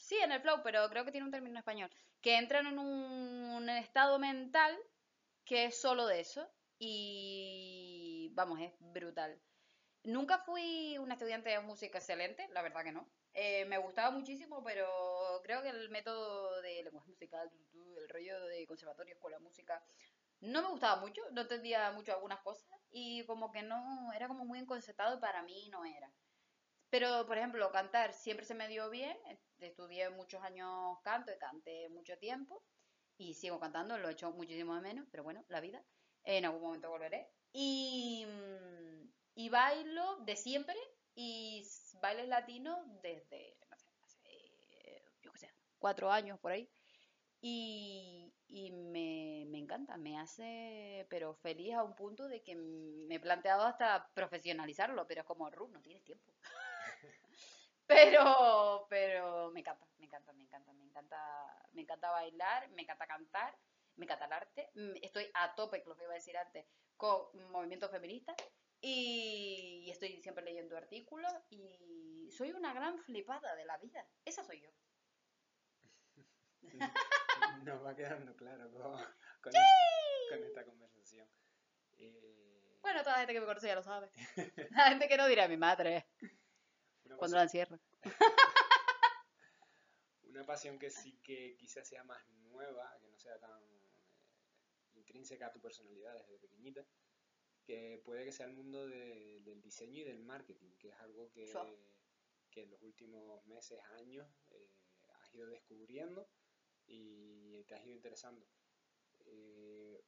Sí, 0.06 0.18
en 0.18 0.32
el 0.32 0.39
flow, 0.39 0.62
pero 0.64 0.88
creo 0.89 1.03
que 1.03 1.12
tiene 1.12 1.26
un 1.26 1.32
término 1.32 1.53
en 1.56 1.58
español. 1.58 1.89
Que 2.22 2.38
entran 2.38 2.68
en 2.68 2.78
un 2.78 3.68
estado 3.70 4.20
mental 4.20 4.78
que 5.45 5.66
es 5.66 5.82
solo 5.82 6.06
de 6.06 6.20
eso. 6.20 6.47
Y 6.78 8.30
vamos, 8.36 8.60
es 8.62 8.72
brutal. 8.80 9.41
Nunca 10.03 10.38
fui 10.38 10.97
una 10.99 11.16
estudiante 11.16 11.49
de 11.49 11.60
música 11.62 11.97
excelente, 11.97 12.47
la 12.49 12.62
verdad 12.62 12.84
que 12.84 12.91
no. 12.91 13.10
Eh, 13.34 13.66
me 13.66 13.80
gustaba 13.80 14.12
muchísimo, 14.12 14.64
pero 14.64 14.88
creo 15.43 15.64
que 15.64 15.70
el 15.70 15.89
método 15.89 16.62
de 16.62 16.84
lenguaje 16.84 17.10
musical, 17.10 17.51
el 17.97 18.08
rollo 18.10 18.45
de 18.45 18.68
conservatorio, 18.68 19.16
escuela 19.16 19.38
de 19.38 19.43
música, 19.43 19.84
no 20.39 20.62
me 20.62 20.70
gustaba 20.70 21.01
mucho, 21.01 21.22
no 21.32 21.41
entendía 21.41 21.91
mucho 21.93 22.14
algunas 22.14 22.41
cosas 22.41 22.70
y 22.91 23.26
como 23.26 23.51
que 23.51 23.64
no, 23.64 24.14
era 24.14 24.28
como 24.28 24.45
muy 24.45 24.60
enconceptado 24.60 25.18
y 25.18 25.20
para 25.20 25.41
mí 25.41 25.68
no 25.72 25.84
era. 25.84 26.14
Pero, 26.90 27.26
por 27.26 27.38
ejemplo, 27.38 27.72
cantar 27.72 28.14
siempre 28.14 28.46
se 28.46 28.56
me 28.56 28.68
dio 28.68 28.90
bien, 28.90 29.18
estudié 29.60 30.10
muchos 30.10 30.42
años 30.44 31.00
canto 31.04 31.32
y 31.32 31.38
canté 31.38 31.90
mucho 31.90 32.18
tiempo 32.18 32.64
y 33.18 33.34
sigo 33.34 33.60
cantando, 33.60 33.98
lo 33.98 34.10
he 34.10 34.14
hecho 34.14 34.32
muchísimo 34.32 34.76
de 34.76 34.82
menos, 34.82 35.08
pero 35.12 35.24
bueno, 35.24 35.46
la 35.48 35.62
vida, 35.62 35.84
en 36.24 36.46
algún 36.46 36.62
momento 36.62 36.90
volveré. 36.90 37.30
Y, 37.54 38.26
mm, 38.26 39.10
y 39.36 39.50
bailo 39.50 40.18
de 40.26 40.36
siempre 40.36 40.76
y 41.16 41.64
bailes 42.02 42.28
latinos 42.28 42.78
desde, 43.02 43.58
no 43.70 43.78
sé, 43.78 43.88
hace, 44.02 45.06
yo 45.22 45.32
qué 45.32 45.40
sé, 45.40 45.54
cuatro 45.80 46.12
años 46.12 46.40
por 46.40 46.52
ahí. 46.52 46.70
Y, 47.42 48.34
y 48.48 48.72
me, 48.72 49.46
me, 49.48 49.60
encanta, 49.60 49.98
me 49.98 50.18
hace, 50.18 51.06
pero 51.10 51.36
feliz 51.36 51.76
a 51.76 51.84
un 51.84 51.96
punto 51.96 52.28
de 52.28 52.42
que 52.42 52.56
me 52.56 53.16
he 53.16 53.20
planteado 53.20 53.64
hasta 53.66 54.10
profesionalizarlo, 54.14 55.06
pero 55.08 55.22
es 55.22 55.28
como, 55.28 55.50
Ru, 55.50 55.68
no 55.68 55.82
tienes 55.82 56.04
tiempo. 56.04 56.34
pero, 57.88 58.88
pero 58.90 59.52
me 59.52 59.60
encanta, 59.60 59.86
me 59.98 60.06
encanta, 60.06 60.34
me 60.34 60.44
encanta, 60.44 60.74
me 60.74 60.84
encanta, 60.84 61.70
me 61.74 61.82
encanta 61.82 62.12
bailar, 62.12 62.70
me 62.72 62.82
encanta 62.82 63.08
cantar, 63.08 63.58
me 63.96 64.06
encanta 64.06 64.26
el 64.26 64.34
arte. 64.34 64.72
Mm, 64.76 64.94
estoy 65.02 65.30
a 65.34 65.54
tope, 65.56 65.84
lo 65.86 65.96
que 65.96 66.04
iba 66.04 66.14
a 66.14 66.16
decir 66.16 66.38
antes, 66.38 66.66
con 66.98 67.28
movimiento 67.52 67.90
feminista 67.90 68.36
y 68.82 69.90
estoy 69.92 70.22
siempre 70.22 70.44
leyendo 70.44 70.78
artículos 70.78 71.34
y 71.50 72.30
soy 72.32 72.52
una 72.52 72.74
gran 72.74 73.00
flipada 73.00 73.56
de 73.56 73.66
la 73.66 73.78
vida. 73.78 74.06
Esa 74.24 74.44
soy 74.44 74.62
yo. 74.62 74.70
Nos 77.64 77.84
va 77.86 77.96
quedando 77.96 78.36
claro 78.36 78.72
con, 78.72 79.00
con, 79.42 80.44
esta, 80.44 80.64
conversación. 80.66 81.28
Eh, 81.98 82.80
bueno, 82.82 83.00
toda 83.02 83.14
la 83.14 83.20
gente 83.20 83.34
que 83.34 83.40
me 83.40 83.46
conoce 83.46 83.68
ya 83.68 83.76
lo 83.76 83.84
sabe. 83.84 84.10
La 84.72 84.90
gente 84.90 85.08
que 85.08 85.18
no 85.18 85.28
dirá 85.28 85.48
mi 85.48 85.58
madre 85.58 86.08
cuando 87.18 87.38
la 87.38 87.43
encierro. 87.43 87.80
Una 90.24 90.45
pasión 90.45 90.78
que 90.78 90.89
sí 90.89 91.20
que 91.24 91.55
quizás 91.57 91.88
sea 91.88 92.03
más 92.03 92.28
nueva, 92.30 92.97
que 92.99 93.07
no 93.07 93.18
sea 93.18 93.39
tan 93.39 93.61
eh, 93.63 93.93
intrínseca 94.93 95.47
a 95.47 95.51
tu 95.51 95.61
personalidad 95.61 96.13
desde 96.16 96.38
pequeñita, 96.39 96.86
que 97.63 98.01
puede 98.03 98.26
que 98.26 98.32
sea 98.32 98.45
el 98.45 98.53
mundo 98.53 98.88
del 98.88 99.61
diseño 99.61 100.01
y 100.01 100.03
del 100.03 100.20
marketing, 100.20 100.72
que 100.78 100.89
es 100.89 100.99
algo 100.99 101.32
que, 101.32 101.51
que 102.51 102.63
en 102.63 102.72
los 102.72 102.82
últimos 102.82 103.45
meses, 103.47 103.80
años, 103.97 104.28
eh, 104.51 104.70
has 105.07 105.34
ido 105.34 105.47
descubriendo 105.47 106.30
y 106.86 107.63
te 107.63 107.76
has 107.76 107.86
ido 107.86 107.95
interesando. 107.95 108.45
Eh, 109.26 110.03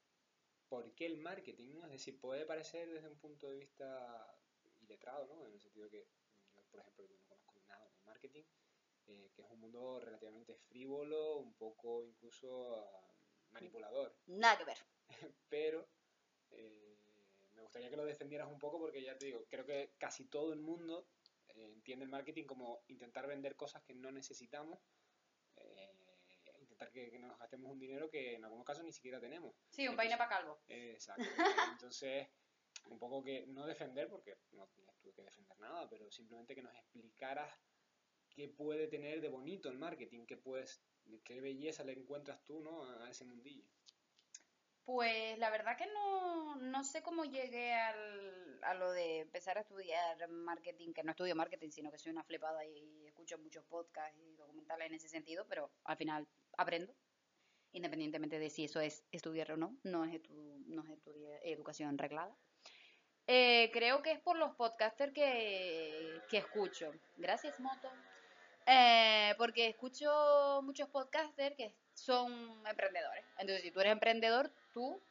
¿Por 0.70 0.94
qué 0.94 1.06
el 1.06 1.18
marketing? 1.18 1.80
Es 1.86 1.92
decir, 1.92 2.20
puede 2.20 2.46
parecer 2.46 2.92
desde 2.92 3.08
un 3.08 3.18
punto 3.18 3.50
de 3.50 3.58
vista 3.58 4.38
iletrado, 4.82 5.26
¿no? 5.28 5.46
En 5.46 5.54
el 5.54 5.60
sentido 5.60 5.90
que 5.90 6.08
por 6.70 6.80
ejemplo, 6.80 7.06
yo 7.06 7.16
no 7.18 7.26
conozco 7.28 7.60
nada 7.68 7.90
de 7.90 8.02
marketing, 8.02 8.44
eh, 9.08 9.32
que 9.34 9.42
es 9.42 9.50
un 9.50 9.60
mundo 9.60 10.00
relativamente 10.00 10.56
frívolo, 10.56 11.38
un 11.38 11.54
poco 11.56 12.04
incluso 12.04 12.76
ah, 12.76 13.14
manipulador. 13.50 14.16
Nada 14.28 14.58
que 14.58 14.66
ver. 14.66 14.78
Pero 15.50 15.88
eh, 16.52 16.98
me 17.54 17.62
gustaría 17.62 17.90
que 17.90 17.98
lo 17.98 18.06
defendieras 18.06 18.48
un 18.50 18.60
poco 18.60 18.80
porque 18.80 19.04
ya 19.04 19.18
te 19.18 19.26
digo, 19.26 19.46
creo 19.50 19.66
que 19.66 19.94
casi 19.98 20.26
todo 20.26 20.54
el 20.54 20.60
mundo 20.60 21.08
entiende 21.48 22.06
el 22.06 22.12
marketing 22.12 22.46
como 22.46 22.84
intentar 22.88 23.26
vender 23.26 23.56
cosas 23.56 23.82
que 23.84 23.96
no 23.96 24.12
necesitamos 24.12 24.80
que, 26.92 27.20
nos 27.20 27.38
gastemos 27.38 27.72
un 27.72 27.80
dinero 27.80 28.10
que 28.10 28.36
en 28.36 28.44
algunos 28.44 28.66
casos 28.66 28.84
ni 28.84 28.92
siquiera 28.92 29.20
tenemos. 29.20 29.56
Sí, 29.70 29.88
un 29.88 29.96
paine 29.96 30.18
para 30.18 30.30
calvo. 30.30 30.62
exacto. 30.68 31.24
Entonces, 31.72 32.28
un 32.90 33.00
poco 33.00 33.24
que 33.24 33.46
no 33.48 33.66
defender, 33.66 34.10
porque 34.10 34.38
no 34.52 34.68
tienes 34.68 34.96
que 35.14 35.24
defender 35.24 35.60
nada, 35.60 35.90
pero 35.90 36.10
simplemente 36.12 36.56
que 36.56 36.62
nos 36.62 36.76
explicaras 36.76 37.52
qué 38.30 38.48
puede 38.48 38.88
tener 38.88 39.22
de 39.22 39.30
bonito 39.30 39.70
el 39.70 39.78
marketing, 39.78 40.26
qué, 40.26 40.38
puedes, 40.38 40.82
qué 41.24 41.42
belleza 41.42 41.84
le 41.84 41.94
encuentras 41.94 42.44
tú 42.46 42.62
¿no? 42.62 42.84
a 42.84 43.10
ese 43.10 43.26
mundillo. 43.26 43.66
Pues 44.88 45.38
la 45.38 45.50
verdad 45.50 45.78
que 45.78 45.86
no, 45.88 46.56
no 46.56 46.84
sé 46.86 47.04
cómo 47.04 47.26
llegué 47.26 47.74
al, 47.74 48.64
a 48.64 48.74
lo 48.74 48.90
de 48.94 49.20
empezar 49.20 49.58
a 49.58 49.62
estudiar 49.62 50.30
marketing, 50.30 50.94
que 50.94 51.04
no 51.04 51.12
estudio 51.12 51.36
marketing, 51.36 51.72
sino 51.72 51.92
que 51.92 51.98
soy 51.98 52.14
una 52.14 52.24
flipada 52.24 52.66
y 52.66 53.06
escucho 53.06 53.38
muchos 53.38 53.66
podcasts 53.66 54.18
y 54.18 54.36
documentales 54.38 54.88
en 54.88 54.94
ese 54.94 55.10
sentido, 55.10 55.46
pero 55.50 55.70
al 55.84 55.98
final 55.98 56.26
aprendo, 56.58 56.96
independientemente 57.74 58.40
de 58.40 58.50
si 58.50 58.64
eso 58.64 58.80
es 58.80 59.04
estudiar 59.12 59.52
o 59.52 59.58
no, 59.58 59.76
no 59.84 60.06
es, 60.06 60.22
no 60.30 60.86
es 60.86 60.92
estudiar 60.92 61.38
educación 61.44 61.98
reglada. 61.98 62.38
Eh, 63.28 63.70
creo 63.74 64.02
que 64.02 64.12
es 64.14 64.20
por 64.20 64.38
los 64.38 64.56
podcasters 64.56 65.14
que, 65.14 66.22
que 66.30 66.38
escucho. 66.38 66.92
Gracias, 67.18 67.60
Moto. 67.60 67.92
Eh, 68.66 69.34
porque 69.38 69.68
escucho 69.68 70.62
muchos 70.64 70.90
podcasters 70.90 71.56
que 71.56 71.74
son 71.94 72.66
emprendedores. 72.66 73.26
Entonces, 73.38 73.64
si 73.64 73.72
tú 73.72 73.82
eres 73.82 73.92
emprendedor, 73.92 74.52
tú 74.74 75.02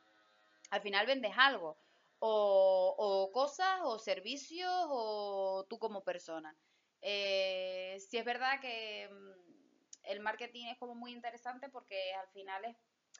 al 0.70 0.80
final 0.80 1.06
vendes 1.06 1.32
algo. 1.36 1.76
O, 2.18 2.94
o 2.96 3.32
cosas, 3.32 3.80
o 3.82 3.98
servicios, 3.98 4.70
o 4.88 5.66
tú 5.68 5.78
como 5.78 6.02
persona. 6.02 6.56
Eh, 7.02 7.98
si 8.08 8.16
es 8.16 8.24
verdad 8.24 8.60
que 8.60 9.08
mm, 9.10 10.04
el 10.04 10.20
marketing 10.20 10.66
es 10.68 10.78
como 10.78 10.94
muy 10.94 11.12
interesante 11.12 11.68
porque 11.68 12.14
al 12.14 12.28
final 12.28 12.64
es, 12.64 12.76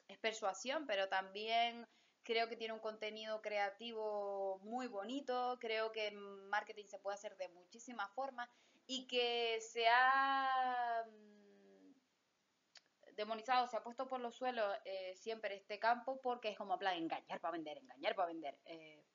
es 0.07 0.17
persuasión, 0.17 0.87
pero 0.87 1.07
también 1.07 1.87
creo 2.27 2.49
que 2.49 2.57
tiene 2.57 2.73
un 2.73 2.81
contenido 2.81 3.41
creativo 3.41 4.59
muy 4.63 4.87
bonito, 4.87 5.57
creo 5.61 5.93
que 5.93 6.11
marketing 6.11 6.85
se 6.85 6.99
puede 6.99 7.15
hacer 7.15 7.37
de 7.37 7.47
muchísimas 7.47 8.13
formas 8.13 8.49
y 8.85 9.07
que 9.07 9.61
se 9.61 9.87
ha 9.87 11.05
mm, 11.07 13.15
demonizado, 13.15 13.67
se 13.67 13.77
ha 13.77 13.83
puesto 13.83 14.09
por 14.09 14.19
los 14.19 14.35
suelos 14.35 14.75
eh, 14.83 15.15
siempre 15.15 15.55
este 15.55 15.79
campo 15.79 16.19
porque 16.21 16.49
es 16.49 16.57
como 16.57 16.77
plan 16.77 16.97
engañar 16.97 17.39
para 17.39 17.53
vender, 17.53 17.77
engañar 17.77 18.13
para 18.13 18.27
vender, 18.27 18.59
eh, 18.65 19.05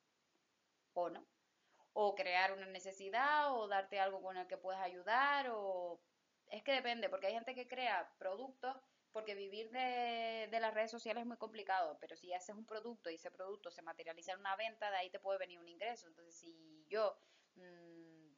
o 0.95 1.11
no, 1.11 1.27
o 1.93 2.15
crear 2.15 2.55
una 2.55 2.67
necesidad 2.67 3.55
o 3.55 3.69
darte 3.69 4.01
algo 4.01 4.23
con 4.23 4.39
el 4.39 4.47
que 4.47 4.57
puedas 4.57 4.81
ayudar 4.81 5.51
o 5.51 6.01
es 6.47 6.63
que 6.63 6.73
depende, 6.73 7.11
porque 7.11 7.27
hay 7.27 7.35
gente 7.35 7.55
que 7.55 7.69
crea 7.69 8.11
productos 8.17 8.75
porque 9.13 9.35
vivir 9.35 9.71
de, 9.71 10.49
de, 10.51 10.61
las 10.61 10.75
redes 10.75 10.91
sociales 10.91 11.23
es 11.23 11.27
muy 11.27 11.37
complicado, 11.37 11.99
pero 12.01 12.17
si 12.17 12.33
haces 12.33 12.55
un 12.55 12.67
producto 12.67 13.11
y 13.11 13.15
ese 13.15 13.31
producto 13.31 13.71
se 13.71 13.83
materializa 13.83 14.33
en 14.33 14.41
una 14.41 14.57
venta, 14.57 14.91
de 14.91 14.97
ahí 14.97 15.11
te 15.11 15.21
puede 15.21 15.39
venir 15.39 15.59
un 15.59 15.69
ingreso. 15.69 16.07
Entonces, 16.07 16.35
si 16.35 16.87
yo 16.89 17.17
mmm, 17.55 18.35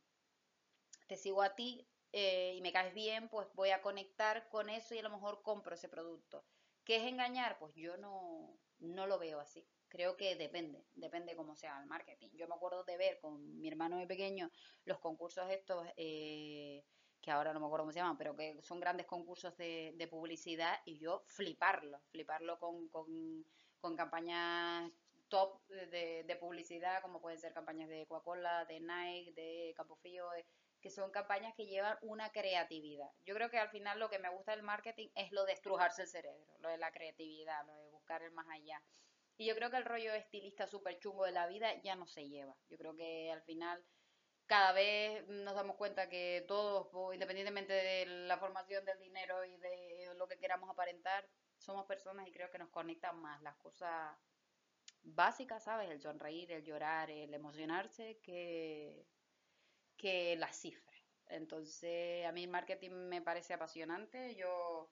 te 1.06 1.16
sigo 1.16 1.42
a 1.42 1.54
ti 1.54 1.86
eh, 2.12 2.54
y 2.56 2.60
me 2.60 2.72
caes 2.72 2.94
bien, 2.94 3.28
pues 3.28 3.48
voy 3.54 3.70
a 3.70 3.82
conectar 3.82 4.48
con 4.48 4.68
eso 4.68 4.94
y 4.94 4.98
a 4.98 5.02
lo 5.02 5.10
mejor 5.10 5.42
compro 5.42 5.74
ese 5.74 5.88
producto. 5.88 6.44
¿Qué 6.84 6.96
es 6.96 7.04
engañar? 7.04 7.58
Pues 7.58 7.74
yo 7.74 7.96
no, 7.96 8.58
no 8.78 9.06
lo 9.06 9.18
veo 9.18 9.40
así. 9.40 9.66
Creo 9.88 10.16
que 10.16 10.34
depende, 10.36 10.84
depende 10.94 11.36
cómo 11.36 11.56
sea 11.56 11.80
el 11.80 11.86
marketing. 11.86 12.30
Yo 12.32 12.48
me 12.48 12.54
acuerdo 12.54 12.84
de 12.84 12.96
ver 12.96 13.20
con 13.20 13.60
mi 13.60 13.68
hermano 13.68 13.98
de 13.98 14.06
pequeño 14.06 14.50
los 14.84 14.98
concursos 14.98 15.50
estos... 15.50 15.86
Eh, 15.96 16.84
que 17.24 17.30
ahora 17.30 17.54
no 17.54 17.60
me 17.60 17.66
acuerdo 17.66 17.84
cómo 17.84 17.92
se 17.92 18.00
llaman, 18.00 18.18
pero 18.18 18.36
que 18.36 18.60
son 18.60 18.80
grandes 18.80 19.06
concursos 19.06 19.56
de, 19.56 19.94
de 19.96 20.08
publicidad 20.08 20.78
y 20.84 20.98
yo 20.98 21.24
fliparlo, 21.26 21.98
fliparlo 22.10 22.58
con, 22.58 22.88
con, 22.88 23.46
con 23.80 23.96
campañas 23.96 24.92
top 25.28 25.58
de, 25.68 26.24
de, 26.24 26.36
publicidad, 26.36 27.00
como 27.00 27.22
pueden 27.22 27.38
ser 27.38 27.54
campañas 27.54 27.88
de 27.88 28.06
Coca-Cola, 28.06 28.66
de 28.66 28.78
Nike, 28.80 29.32
de 29.32 29.72
Campofrío, 29.74 30.26
que 30.82 30.90
son 30.90 31.10
campañas 31.10 31.54
que 31.54 31.64
llevan 31.64 31.96
una 32.02 32.30
creatividad. 32.30 33.08
Yo 33.24 33.34
creo 33.34 33.48
que 33.48 33.58
al 33.58 33.70
final 33.70 33.98
lo 33.98 34.10
que 34.10 34.18
me 34.18 34.28
gusta 34.28 34.52
del 34.52 34.62
marketing 34.62 35.08
es 35.14 35.32
lo 35.32 35.46
de 35.46 35.54
estrujarse 35.54 36.02
el 36.02 36.08
cerebro, 36.08 36.58
lo 36.60 36.68
de 36.68 36.76
la 36.76 36.92
creatividad, 36.92 37.64
lo 37.64 37.74
de 37.74 37.88
buscar 37.88 38.22
el 38.22 38.32
más 38.32 38.46
allá. 38.50 38.82
Y 39.38 39.46
yo 39.46 39.54
creo 39.54 39.70
que 39.70 39.78
el 39.78 39.86
rollo 39.86 40.12
estilista 40.12 40.66
súper 40.66 40.98
chungo 40.98 41.24
de 41.24 41.32
la 41.32 41.46
vida 41.46 41.72
ya 41.82 41.96
no 41.96 42.06
se 42.06 42.28
lleva. 42.28 42.54
Yo 42.68 42.76
creo 42.76 42.94
que 42.94 43.32
al 43.32 43.42
final 43.42 43.82
cada 44.46 44.72
vez 44.72 45.26
nos 45.28 45.54
damos 45.54 45.76
cuenta 45.76 46.08
que 46.08 46.44
todos, 46.46 46.88
independientemente 47.14 47.72
de 47.72 48.06
la 48.26 48.38
formación 48.38 48.84
del 48.84 48.98
dinero 48.98 49.44
y 49.44 49.56
de 49.56 50.14
lo 50.16 50.28
que 50.28 50.38
queramos 50.38 50.70
aparentar, 50.70 51.28
somos 51.58 51.86
personas 51.86 52.28
y 52.28 52.32
creo 52.32 52.50
que 52.50 52.58
nos 52.58 52.70
conectan 52.70 53.18
más 53.20 53.40
las 53.42 53.56
cosas 53.56 54.16
básicas, 55.02 55.64
¿sabes? 55.64 55.90
El 55.90 56.00
sonreír, 56.00 56.52
el 56.52 56.64
llorar, 56.64 57.10
el 57.10 57.32
emocionarse, 57.32 58.18
que, 58.22 59.06
que 59.96 60.36
las 60.36 60.56
cifras. 60.56 60.94
Entonces, 61.28 62.26
a 62.26 62.32
mí 62.32 62.44
el 62.44 62.50
marketing 62.50 62.90
me 62.90 63.22
parece 63.22 63.54
apasionante. 63.54 64.34
Yo, 64.34 64.90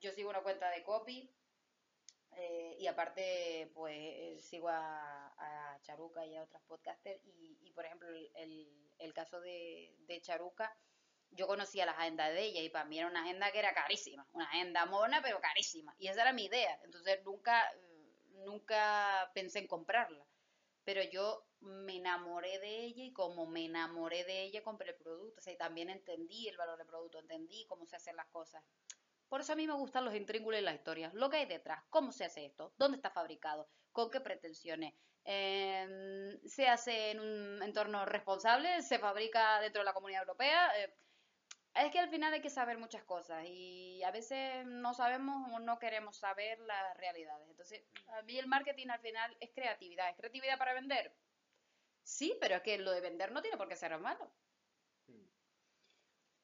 yo 0.00 0.12
sigo 0.12 0.30
una 0.30 0.42
cuenta 0.42 0.70
de 0.70 0.82
copy 0.82 1.30
eh, 2.36 2.76
y 2.78 2.86
aparte, 2.86 3.70
pues 3.74 4.44
sigo 4.44 4.68
a, 4.68 5.78
Charuca 5.82 6.24
y 6.26 6.36
a 6.36 6.42
otras 6.42 6.62
podcasters. 6.62 7.24
Y, 7.26 7.58
y 7.62 7.72
por 7.72 7.84
ejemplo, 7.84 8.08
el, 8.08 8.68
el, 8.98 9.14
caso 9.14 9.40
de, 9.40 9.94
de, 10.06 10.20
Charuca 10.20 10.76
yo 11.32 11.46
conocía 11.46 11.86
la 11.86 11.92
agenda 11.92 12.28
de 12.28 12.42
ella 12.42 12.60
y 12.60 12.68
para 12.68 12.84
mí 12.84 12.98
era 12.98 13.08
una 13.08 13.22
agenda 13.22 13.50
que 13.52 13.60
era 13.60 13.72
carísima, 13.72 14.26
una 14.32 14.44
agenda 14.46 14.84
mona 14.86 15.22
pero 15.22 15.40
carísima. 15.40 15.94
Y 15.98 16.08
esa 16.08 16.22
era 16.22 16.32
mi 16.32 16.44
idea. 16.46 16.78
Entonces 16.84 17.22
nunca, 17.24 17.70
nunca 18.44 19.30
pensé 19.34 19.60
en 19.60 19.66
comprarla. 19.66 20.24
Pero 20.84 21.02
yo 21.04 21.44
me 21.60 21.96
enamoré 21.96 22.58
de 22.58 22.84
ella 22.84 23.04
y 23.04 23.12
como 23.12 23.46
me 23.46 23.66
enamoré 23.66 24.24
de 24.24 24.42
ella 24.42 24.62
compré 24.62 24.90
el 24.90 24.96
producto. 24.96 25.38
O 25.38 25.42
sea, 25.42 25.56
también 25.56 25.90
entendí 25.90 26.48
el 26.48 26.56
valor 26.56 26.78
del 26.78 26.86
producto, 26.86 27.18
entendí 27.18 27.66
cómo 27.66 27.86
se 27.86 27.96
hacen 27.96 28.16
las 28.16 28.26
cosas. 28.28 28.62
Por 29.30 29.42
eso 29.42 29.52
a 29.52 29.56
mí 29.56 29.64
me 29.64 29.74
gustan 29.74 30.04
los 30.04 30.16
intríngulos 30.16 30.60
y 30.60 30.64
las 30.64 30.74
historias. 30.74 31.14
Lo 31.14 31.30
que 31.30 31.36
hay 31.36 31.46
detrás, 31.46 31.84
cómo 31.88 32.10
se 32.10 32.24
hace 32.24 32.46
esto, 32.46 32.74
dónde 32.76 32.96
está 32.96 33.10
fabricado, 33.10 33.68
con 33.92 34.10
qué 34.10 34.20
pretensiones. 34.20 34.92
Em, 35.24 36.40
se 36.48 36.66
hace 36.66 37.12
en 37.12 37.20
un 37.20 37.62
entorno 37.62 38.04
responsable, 38.04 38.82
se 38.82 38.98
fabrica 38.98 39.60
dentro 39.60 39.82
de 39.82 39.84
la 39.84 39.92
comunidad 39.92 40.22
europea. 40.22 40.72
Eh, 40.80 40.92
es 41.76 41.92
que 41.92 42.00
al 42.00 42.10
final 42.10 42.32
hay 42.32 42.40
que 42.40 42.50
saber 42.50 42.76
muchas 42.78 43.04
cosas 43.04 43.44
y 43.46 44.02
a 44.02 44.10
veces 44.10 44.66
no 44.66 44.94
sabemos 44.94 45.52
o 45.52 45.60
no 45.60 45.78
queremos 45.78 46.16
saber 46.16 46.58
las 46.58 46.96
realidades. 46.96 47.48
Entonces, 47.48 47.84
a 48.08 48.22
mí 48.22 48.36
el 48.36 48.48
marketing 48.48 48.88
al 48.88 49.00
final 49.00 49.36
es 49.38 49.50
creatividad. 49.54 50.10
¿Es 50.10 50.16
creatividad 50.16 50.58
para 50.58 50.74
vender? 50.74 51.14
Sí, 52.02 52.36
pero 52.40 52.56
es 52.56 52.62
que 52.62 52.78
lo 52.78 52.90
de 52.90 53.00
vender 53.00 53.30
no 53.30 53.42
tiene 53.42 53.56
por 53.56 53.68
qué 53.68 53.76
ser 53.76 53.96
malo. 54.00 54.28
Mm. 55.06 55.24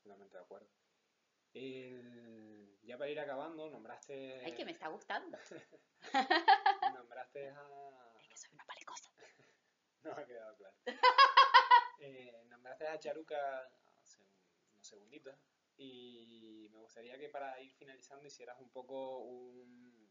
Totalmente 0.04 0.36
de 0.36 0.44
acuerdo. 0.44 0.68
Ya 2.86 2.96
para 2.96 3.10
ir 3.10 3.18
acabando, 3.18 3.68
nombraste... 3.68 4.42
Ay, 4.44 4.54
que 4.54 4.64
me 4.64 4.72
está 4.72 4.88
gustando. 4.88 5.36
nombraste 6.94 7.50
a... 7.50 8.12
Es 8.20 8.28
que 8.28 8.36
soy 8.36 8.50
una 8.54 8.64
palicosa. 8.64 9.10
no 10.02 10.12
ha 10.12 10.24
quedado 10.24 10.56
claro. 10.56 10.76
eh, 12.00 12.44
nombraste 12.48 12.86
a 12.86 12.98
Charuca 12.98 13.68
segunditos. 14.80 15.36
Y 15.76 16.68
me 16.72 16.78
gustaría 16.78 17.18
que 17.18 17.28
para 17.28 17.60
ir 17.60 17.72
finalizando 17.72 18.26
hicieras 18.26 18.58
un 18.60 18.70
poco 18.70 19.18
un, 19.18 20.08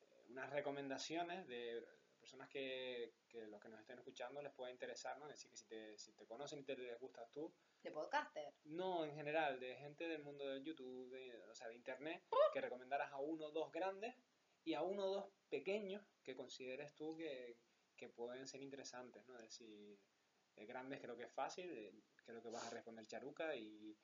eh, 0.00 0.24
unas 0.30 0.50
recomendaciones 0.50 1.46
de 1.46 1.86
personas 2.24 2.48
que, 2.48 3.12
que, 3.28 3.46
los 3.48 3.60
que 3.60 3.68
nos 3.68 3.80
estén 3.80 3.98
escuchando 3.98 4.40
les 4.40 4.54
pueda 4.54 4.72
interesar, 4.72 5.18
¿no? 5.18 5.26
Es 5.26 5.34
decir, 5.34 5.50
que 5.50 5.58
si 5.58 5.66
te, 5.66 5.98
si 5.98 6.12
te 6.14 6.26
conocen 6.26 6.60
y 6.60 6.64
te 6.64 6.74
les 6.74 6.98
gustas 6.98 7.30
tú. 7.30 7.52
¿De 7.82 7.90
podcaster? 7.90 8.54
No, 8.64 9.04
en 9.04 9.14
general, 9.14 9.60
de 9.60 9.76
gente 9.76 10.08
del 10.08 10.22
mundo 10.22 10.46
del 10.46 10.64
YouTube, 10.64 11.10
de, 11.10 11.42
o 11.50 11.54
sea, 11.54 11.68
de 11.68 11.74
Internet, 11.74 12.24
que 12.54 12.62
recomendaras 12.62 13.12
a 13.12 13.18
uno 13.18 13.44
o 13.44 13.52
dos 13.52 13.70
grandes 13.70 14.16
y 14.64 14.72
a 14.72 14.80
uno 14.80 15.04
o 15.04 15.14
dos 15.16 15.32
pequeños 15.50 16.02
que 16.22 16.34
consideres 16.34 16.94
tú 16.94 17.14
que, 17.14 17.58
que 17.94 18.08
pueden 18.08 18.46
ser 18.46 18.62
interesantes, 18.62 19.26
¿no? 19.28 19.36
Es 19.36 19.42
decir, 19.42 19.98
de 20.56 20.64
grandes 20.64 21.02
creo 21.02 21.18
que 21.18 21.24
es 21.24 21.32
fácil, 21.32 22.02
creo 22.24 22.42
que 22.42 22.48
vas 22.48 22.66
a 22.66 22.70
responder 22.70 23.06
charuca 23.06 23.54
y, 23.54 23.96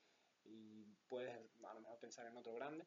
puedes 1.09 1.35
a 1.37 1.75
lo 1.75 1.81
mejor 1.81 1.99
pensar 1.99 2.27
en 2.27 2.37
otro 2.37 2.53
grande. 2.55 2.87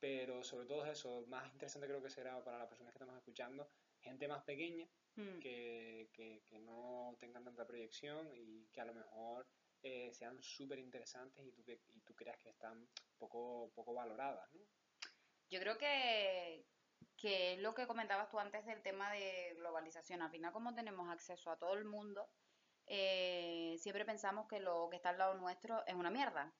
Pero 0.00 0.42
sobre 0.42 0.66
todo 0.66 0.84
eso, 0.86 1.24
más 1.26 1.52
interesante 1.52 1.86
creo 1.86 2.02
que 2.02 2.10
será 2.10 2.42
para 2.42 2.58
las 2.58 2.68
personas 2.68 2.92
que 2.92 2.98
estamos 2.98 3.16
escuchando, 3.16 3.70
gente 4.02 4.28
más 4.28 4.44
pequeña, 4.44 4.86
hmm. 5.16 5.38
que, 5.40 6.10
que, 6.12 6.58
no 6.60 7.16
tengan 7.18 7.44
tanta 7.44 7.66
proyección 7.66 8.28
y 8.34 8.68
que 8.72 8.80
a 8.80 8.84
lo 8.84 8.94
mejor 8.94 9.46
eh, 9.82 10.12
sean 10.12 10.40
súper 10.42 10.78
interesantes 10.78 11.44
y 11.44 11.52
tú, 11.52 11.62
y 11.70 12.00
tú 12.02 12.14
creas 12.14 12.38
que 12.38 12.50
están 12.50 12.88
poco, 13.18 13.72
poco 13.74 13.94
valoradas, 13.94 14.48
¿no? 14.52 14.60
Yo 15.50 15.60
creo 15.60 15.76
que, 15.76 16.64
que 17.16 17.54
es 17.54 17.60
lo 17.60 17.74
que 17.74 17.86
comentabas 17.86 18.30
tú 18.30 18.38
antes 18.38 18.64
del 18.64 18.82
tema 18.82 19.12
de 19.12 19.54
globalización. 19.56 20.22
Al 20.22 20.30
final, 20.30 20.52
como 20.52 20.74
tenemos 20.74 21.10
acceso 21.10 21.50
a 21.50 21.58
todo 21.58 21.74
el 21.74 21.84
mundo, 21.84 22.26
eh, 22.86 23.76
siempre 23.78 24.04
pensamos 24.04 24.48
que 24.48 24.60
lo 24.60 24.88
que 24.90 24.96
está 24.96 25.10
al 25.10 25.18
lado 25.18 25.34
nuestro 25.34 25.84
es 25.86 25.94
una 25.94 26.10
mierda. 26.10 26.54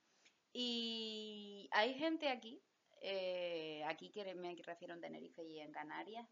Y 0.52 1.68
hay 1.72 1.94
gente 1.94 2.28
aquí, 2.28 2.62
eh, 3.00 3.82
aquí 3.86 4.10
que 4.10 4.34
me 4.34 4.54
refiero 4.62 4.94
en 4.94 5.00
Tenerife 5.00 5.42
y 5.42 5.60
en 5.60 5.72
Canarias, 5.72 6.28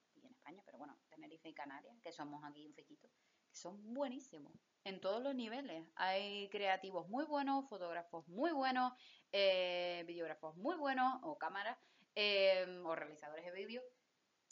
Pero 0.65 0.79
bueno, 0.79 0.99
Tenerife 1.09 1.49
y 1.49 1.55
Canarias, 1.55 1.97
que 2.03 2.13
somos 2.13 2.43
aquí 2.45 2.67
un 2.67 2.75
fequito, 2.75 3.09
que 3.49 3.57
son 3.57 3.95
buenísimos 3.95 4.53
en 4.85 5.01
todos 5.01 5.23
los 5.23 5.35
niveles. 5.35 5.87
Hay 5.97 6.49
creativos 6.51 7.09
muy 7.09 7.25
buenos, 7.25 7.69
fotógrafos 7.69 8.27
muy 8.29 8.53
buenos, 8.53 8.93
eh, 9.33 10.05
videógrafos 10.07 10.57
muy 10.57 10.77
buenos, 10.77 11.21
o 11.23 11.39
cámaras, 11.39 11.79
o 12.85 12.95
realizadores 12.95 13.45
de 13.45 13.53
vídeo, 13.53 13.83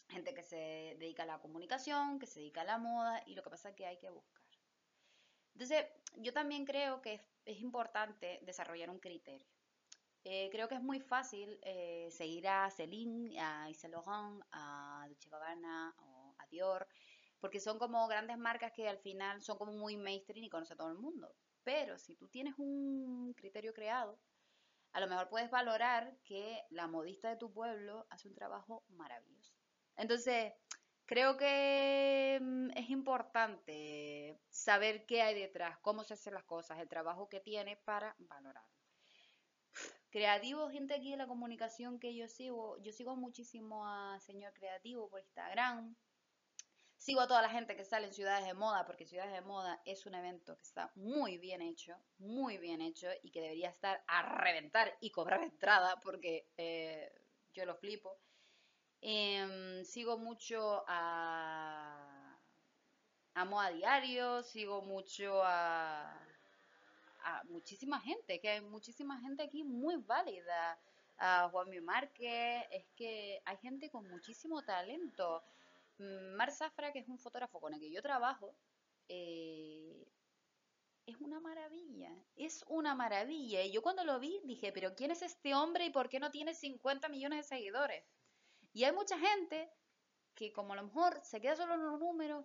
gente 0.09 0.32
que 0.32 0.42
se 0.42 0.96
dedica 0.99 1.24
a 1.24 1.26
la 1.26 1.40
comunicación, 1.40 2.18
que 2.18 2.26
se 2.26 2.40
dedica 2.40 2.62
a 2.62 2.64
la 2.64 2.78
moda, 2.78 3.22
y 3.26 3.34
lo 3.34 3.42
que 3.42 3.51
pasa 3.51 3.70
es 3.70 3.74
que 3.74 3.86
hay 3.86 3.99
que 3.99 4.09
buscar 4.09 4.38
entonces, 5.59 5.86
yo 6.18 6.32
también 6.32 6.64
creo 6.64 7.03
que 7.03 7.20
es, 7.44 7.61
importante 7.61 8.38
desarrollar 8.42 8.90
un 8.90 9.01
criterio. 9.01 9.44
Eh, 10.31 10.51
creo 10.53 10.68
que 10.68 10.74
es 10.74 10.83
muy 10.83 11.01
fácil 11.01 11.59
eh, 11.62 12.09
seguir 12.11 12.49
a 12.49 12.70
Celine, 12.70 13.41
a 13.41 13.66
Yves 13.70 13.91
Laurent, 13.91 14.45
a 14.53 15.07
Dolce 15.09 15.31
Gabbana 15.31 15.95
o 16.01 16.35
a 16.37 16.47
Dior, 16.49 16.87
porque 17.41 17.61
son 17.61 17.79
como 17.79 18.07
grandes 18.09 18.37
marcas 18.37 18.72
que 18.72 18.91
al 18.91 18.99
final 18.99 19.41
son 19.41 19.57
como 19.57 19.72
muy 19.72 19.97
mainstream 19.97 20.45
y 20.45 20.51
conoce 20.51 20.76
todo 20.76 20.91
el 20.91 20.99
mundo. 20.99 21.35
Pero 21.64 21.99
si 21.99 22.14
tú 22.14 22.29
tienes 22.29 22.55
un 22.59 23.33
criterio 23.33 23.72
creado, 23.72 24.18
a 24.93 25.01
lo 25.01 25.09
mejor 25.09 25.31
puedes 25.31 25.51
valorar 25.51 26.18
que 26.24 26.62
la 26.68 26.89
modista 26.89 27.31
de 27.31 27.37
tu 27.39 27.51
pueblo 27.51 28.07
hace 28.11 28.29
un 28.29 28.35
trabajo 28.35 28.85
maravilloso. 28.89 29.55
Entonces, 29.97 30.53
Creo 31.07 31.39
que 31.39 32.39
mm, 32.39 32.68
es 32.76 32.91
importante 32.91 34.39
saber 34.51 35.07
qué 35.07 35.22
hay 35.22 35.35
detrás, 35.41 35.79
cómo 35.79 36.05
se 36.05 36.12
hacen 36.12 36.35
las 36.35 36.45
cosas, 36.45 36.81
el 36.81 36.89
trabajo 36.91 37.31
que 37.31 37.41
tiene 37.41 37.79
para 37.79 38.14
valorar. 38.18 38.66
Creativo, 40.11 40.70
gente 40.70 40.94
aquí 40.94 41.11
de 41.11 41.18
la 41.18 41.26
comunicación 41.26 41.98
que 41.98 42.14
yo 42.14 42.28
sigo, 42.28 42.78
yo 42.78 42.92
sigo 42.92 43.14
muchísimo 43.14 43.86
a 43.86 44.18
Señor 44.20 44.54
Creativo 44.54 45.09
por 45.11 45.20
Instagram, 45.20 45.94
sigo 46.96 47.20
a 47.20 47.28
toda 47.28 47.42
la 47.42 47.50
gente 47.50 47.76
que 47.76 47.84
sale 47.84 48.06
en 48.06 48.14
Ciudades 48.14 48.46
de 48.46 48.54
Moda, 48.54 48.86
porque 48.86 49.06
Ciudades 49.06 49.32
de 49.32 49.42
Moda 49.42 49.82
es 49.84 50.06
un 50.06 50.14
evento 50.14 50.56
que 50.56 50.62
está 50.62 50.90
muy 50.94 51.36
bien 51.36 51.61
hecho, 51.61 51.94
muy 52.18 52.56
bien 52.56 52.80
hecho 52.80 53.09
y 53.22 53.30
que 53.30 53.42
debería 53.42 53.68
estar 53.68 54.02
a 54.06 54.22
reventar 54.22 54.96
y 55.00 55.11
cobrar 55.11 55.42
entrada, 55.42 56.00
porque 56.00 56.48
eh, 56.56 57.12
yo 57.52 57.66
lo 57.66 57.76
flipo. 57.76 58.18
Em, 59.00 59.84
sigo 59.84 60.18
mucho 60.18 60.84
a, 60.88 62.38
a 63.34 63.70
Diario, 63.70 64.42
sigo 64.42 64.82
mucho 64.82 65.42
a, 65.44 66.28
a 67.20 67.42
muchísima 67.44 68.00
gente, 68.00 68.40
que 68.40 68.48
hay 68.50 68.60
muchísima 68.60 69.20
gente 69.20 69.42
aquí 69.42 69.64
muy 69.64 69.96
válida. 69.96 70.78
A 71.20 71.48
Juan 71.50 71.68
Mi 71.68 71.80
Márquez, 71.80 72.64
es 72.70 72.86
que 72.94 73.42
hay 73.44 73.56
gente 73.56 73.90
con 73.90 74.08
muchísimo 74.08 74.62
talento. 74.62 75.42
Mm, 75.98 76.36
Mar 76.36 76.52
Zafra, 76.52 76.92
que 76.92 77.00
es 77.00 77.08
un 77.08 77.18
fotógrafo 77.18 77.60
con 77.60 77.74
el 77.74 77.80
que 77.80 77.90
yo 77.90 78.00
trabajo, 78.00 78.54
eh, 79.08 80.06
es 81.06 81.16
una 81.20 81.40
maravilla, 81.40 82.12
es 82.36 82.64
una 82.68 82.94
maravilla. 82.94 83.62
Y 83.62 83.72
yo 83.72 83.82
cuando 83.82 84.04
lo 84.04 84.20
vi 84.20 84.40
dije, 84.44 84.72
pero 84.72 84.94
¿quién 84.94 85.10
es 85.10 85.22
este 85.22 85.54
hombre 85.54 85.86
y 85.86 85.90
por 85.90 86.08
qué 86.08 86.20
no 86.20 86.30
tiene 86.30 86.54
50 86.54 87.08
millones 87.08 87.38
de 87.38 87.56
seguidores? 87.56 88.04
Y 88.72 88.84
hay 88.84 88.92
mucha 88.92 89.18
gente 89.18 89.72
que 90.34 90.52
como 90.52 90.74
a 90.74 90.76
lo 90.76 90.84
mejor 90.84 91.20
se 91.24 91.40
queda 91.40 91.56
solo 91.56 91.74
en 91.74 91.84
los 91.84 91.98
números, 91.98 92.44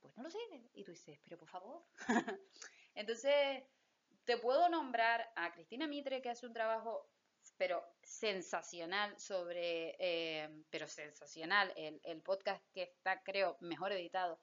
pues 0.00 0.16
no 0.16 0.22
lo 0.22 0.30
sigue. 0.30 0.70
Y 0.72 0.84
tú 0.84 0.92
dices, 0.92 1.18
pero 1.24 1.36
por 1.38 1.48
favor. 1.48 1.84
Entonces, 2.94 3.64
te 4.30 4.36
puedo 4.36 4.68
nombrar 4.68 5.28
a 5.34 5.50
Cristina 5.50 5.88
Mitre, 5.88 6.22
que 6.22 6.30
hace 6.30 6.46
un 6.46 6.52
trabajo, 6.52 7.10
pero 7.56 7.84
sensacional 8.00 9.18
sobre, 9.18 9.96
eh, 9.98 10.48
pero 10.70 10.86
sensacional, 10.86 11.72
el, 11.74 12.22
podcast 12.22 12.64
que 12.72 12.84
está, 12.84 13.24
creo, 13.24 13.56
mejor 13.58 13.90
editado, 13.90 14.38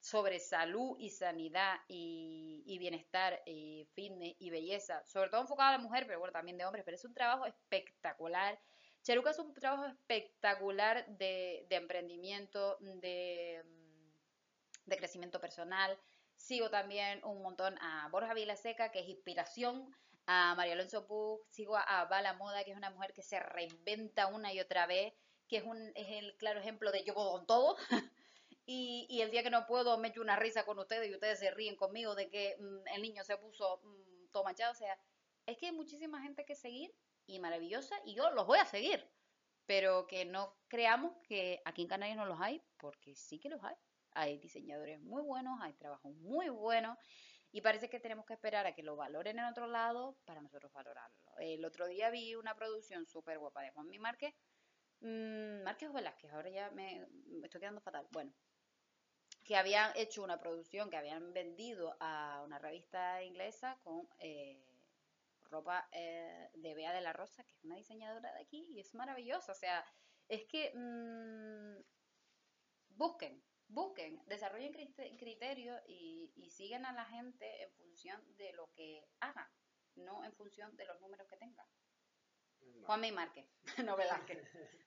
sobre 0.00 0.40
salud 0.40 0.96
y 0.98 1.10
sanidad 1.10 1.80
y, 1.86 2.78
bienestar 2.78 3.42
y 3.44 3.86
fitness 3.92 4.36
y 4.38 4.48
belleza, 4.48 5.04
sobre 5.06 5.28
todo 5.28 5.42
enfocado 5.42 5.68
a 5.68 5.72
la 5.72 5.84
mujer, 5.84 6.06
pero 6.06 6.18
bueno, 6.18 6.32
también 6.32 6.56
de 6.56 6.64
hombres, 6.64 6.86
pero 6.86 6.94
es 6.94 7.04
un 7.04 7.12
trabajo 7.12 7.44
espectacular 7.44 8.58
Cheruca 9.02 9.32
es 9.32 9.38
un 9.38 9.52
trabajo 9.52 9.84
espectacular 9.84 11.06
de, 11.18 11.66
emprendimiento, 11.68 12.78
de, 12.80 13.62
de, 14.86 14.96
crecimiento 14.96 15.40
personal. 15.40 15.98
Sigo 16.50 16.68
también 16.68 17.24
un 17.24 17.42
montón 17.42 17.78
a 17.80 18.08
Borja 18.08 18.34
Vilaseca, 18.34 18.90
que 18.90 18.98
es 18.98 19.08
inspiración, 19.08 19.94
a 20.26 20.56
María 20.56 20.72
Alonso 20.72 21.06
Pug, 21.06 21.46
sigo 21.48 21.76
a, 21.76 22.06
Bala 22.06 22.32
Moda, 22.32 22.64
que 22.64 22.72
es 22.72 22.76
una 22.76 22.90
mujer 22.90 23.12
que 23.12 23.22
se 23.22 23.38
reinventa 23.38 24.26
una 24.26 24.52
y 24.52 24.58
otra 24.58 24.84
vez, 24.88 25.14
que 25.46 25.58
es, 25.58 25.62
un, 25.62 25.92
es 25.94 26.08
el 26.08 26.36
claro 26.38 26.58
ejemplo 26.58 26.90
de 26.90 27.04
yo 27.04 27.14
puedo 27.14 27.30
con 27.30 27.46
todo. 27.46 27.76
y, 28.66 29.06
y, 29.08 29.20
el 29.20 29.30
día 29.30 29.44
que 29.44 29.50
no 29.50 29.64
puedo 29.68 29.96
me 29.98 30.08
echo 30.08 30.22
una 30.22 30.34
risa 30.34 30.66
con 30.66 30.76
ustedes 30.80 31.08
y 31.08 31.14
ustedes 31.14 31.38
se 31.38 31.52
ríen 31.52 31.76
conmigo 31.76 32.16
de 32.16 32.28
que 32.28 32.56
mm, 32.58 32.88
el 32.96 33.02
niño 33.02 33.22
se 33.22 33.36
puso 33.36 33.80
mm, 33.84 34.32
todo 34.32 34.42
manchado. 34.42 34.72
O 34.72 34.74
sea, 34.74 34.98
es 35.46 35.56
que 35.56 35.66
hay 35.66 35.72
muchísima 35.72 36.20
gente 36.20 36.44
que 36.44 36.56
seguir 36.56 36.92
y 37.26 37.38
maravillosa 37.38 37.94
y 38.04 38.16
yo 38.16 38.28
los 38.32 38.48
voy 38.48 38.58
a 38.58 38.66
seguir. 38.66 39.08
Pero 39.66 40.08
que 40.08 40.24
no 40.24 40.56
creamos 40.66 41.16
que 41.22 41.62
aquí 41.64 41.82
en 41.82 41.88
Canarias 41.88 42.16
no 42.16 42.26
los 42.26 42.40
hay, 42.40 42.60
porque 42.76 43.14
sí 43.14 43.38
que 43.38 43.50
los 43.50 43.62
hay. 43.62 43.76
Hay 44.12 44.38
diseñadores 44.38 45.00
muy 45.00 45.22
buenos, 45.22 45.58
hay 45.62 45.72
trabajos 45.74 46.12
muy 46.16 46.48
buenos 46.48 46.98
Y 47.52 47.60
parece 47.62 47.88
que 47.90 47.98
tenemos 48.00 48.26
que 48.26 48.34
esperar 48.34 48.66
a 48.66 48.74
que 48.74 48.82
lo 48.82 48.96
valoren 48.96 49.38
en 49.38 49.44
otro 49.44 49.66
lado 49.66 50.16
para 50.24 50.40
nosotros 50.40 50.72
valorarlo. 50.72 51.18
El 51.38 51.64
otro 51.64 51.86
día 51.86 52.10
vi 52.10 52.34
una 52.36 52.54
producción 52.54 53.06
súper 53.06 53.38
guapa 53.38 53.62
de 53.62 53.70
Juanmi 53.70 53.98
Márquez, 53.98 54.34
mmm, 55.00 55.62
Márquez 55.64 55.88
o 55.90 55.92
Velázquez, 55.92 56.32
ahora 56.32 56.50
ya 56.50 56.70
me, 56.70 57.06
estoy 57.42 57.60
quedando 57.60 57.80
fatal. 57.80 58.06
Bueno, 58.10 58.32
que 59.44 59.56
habían 59.56 59.90
hecho 59.96 60.22
una 60.22 60.38
producción 60.38 60.90
que 60.90 60.96
habían 60.96 61.32
vendido 61.32 61.96
a 62.00 62.42
una 62.44 62.58
revista 62.58 63.22
inglesa 63.24 63.78
con 63.82 64.08
eh, 64.20 64.64
ropa 65.50 65.88
eh, 65.92 66.50
de 66.54 66.74
Bea 66.74 66.92
de 66.92 67.00
la 67.00 67.12
Rosa, 67.12 67.42
que 67.44 67.54
es 67.54 67.64
una 67.64 67.76
diseñadora 67.76 68.32
de 68.32 68.40
aquí 68.40 68.66
y 68.70 68.80
es 68.80 68.94
maravillosa. 68.94 69.52
O 69.52 69.56
sea, 69.56 69.84
es 70.28 70.44
que 70.46 70.72
mmm, 70.74 71.82
busquen, 72.90 73.42
busquen, 73.70 74.20
desarrollen 74.26 74.72
criterios 74.72 75.80
y, 75.86 76.32
y 76.36 76.50
sigan 76.50 76.84
a 76.84 76.92
la 76.92 77.04
gente 77.04 77.62
en 77.62 77.72
función 77.72 78.36
de 78.36 78.52
lo 78.52 78.70
que 78.72 79.06
hagan, 79.20 79.48
no 79.94 80.24
en 80.24 80.32
función 80.34 80.76
de 80.76 80.86
los 80.86 81.00
números 81.00 81.26
que 81.28 81.36
tengan. 81.36 81.66
Juan 82.84 83.00
May 83.00 83.12
Márquez, 83.12 83.46
no 83.86 83.96
Velázquez. 83.96 84.38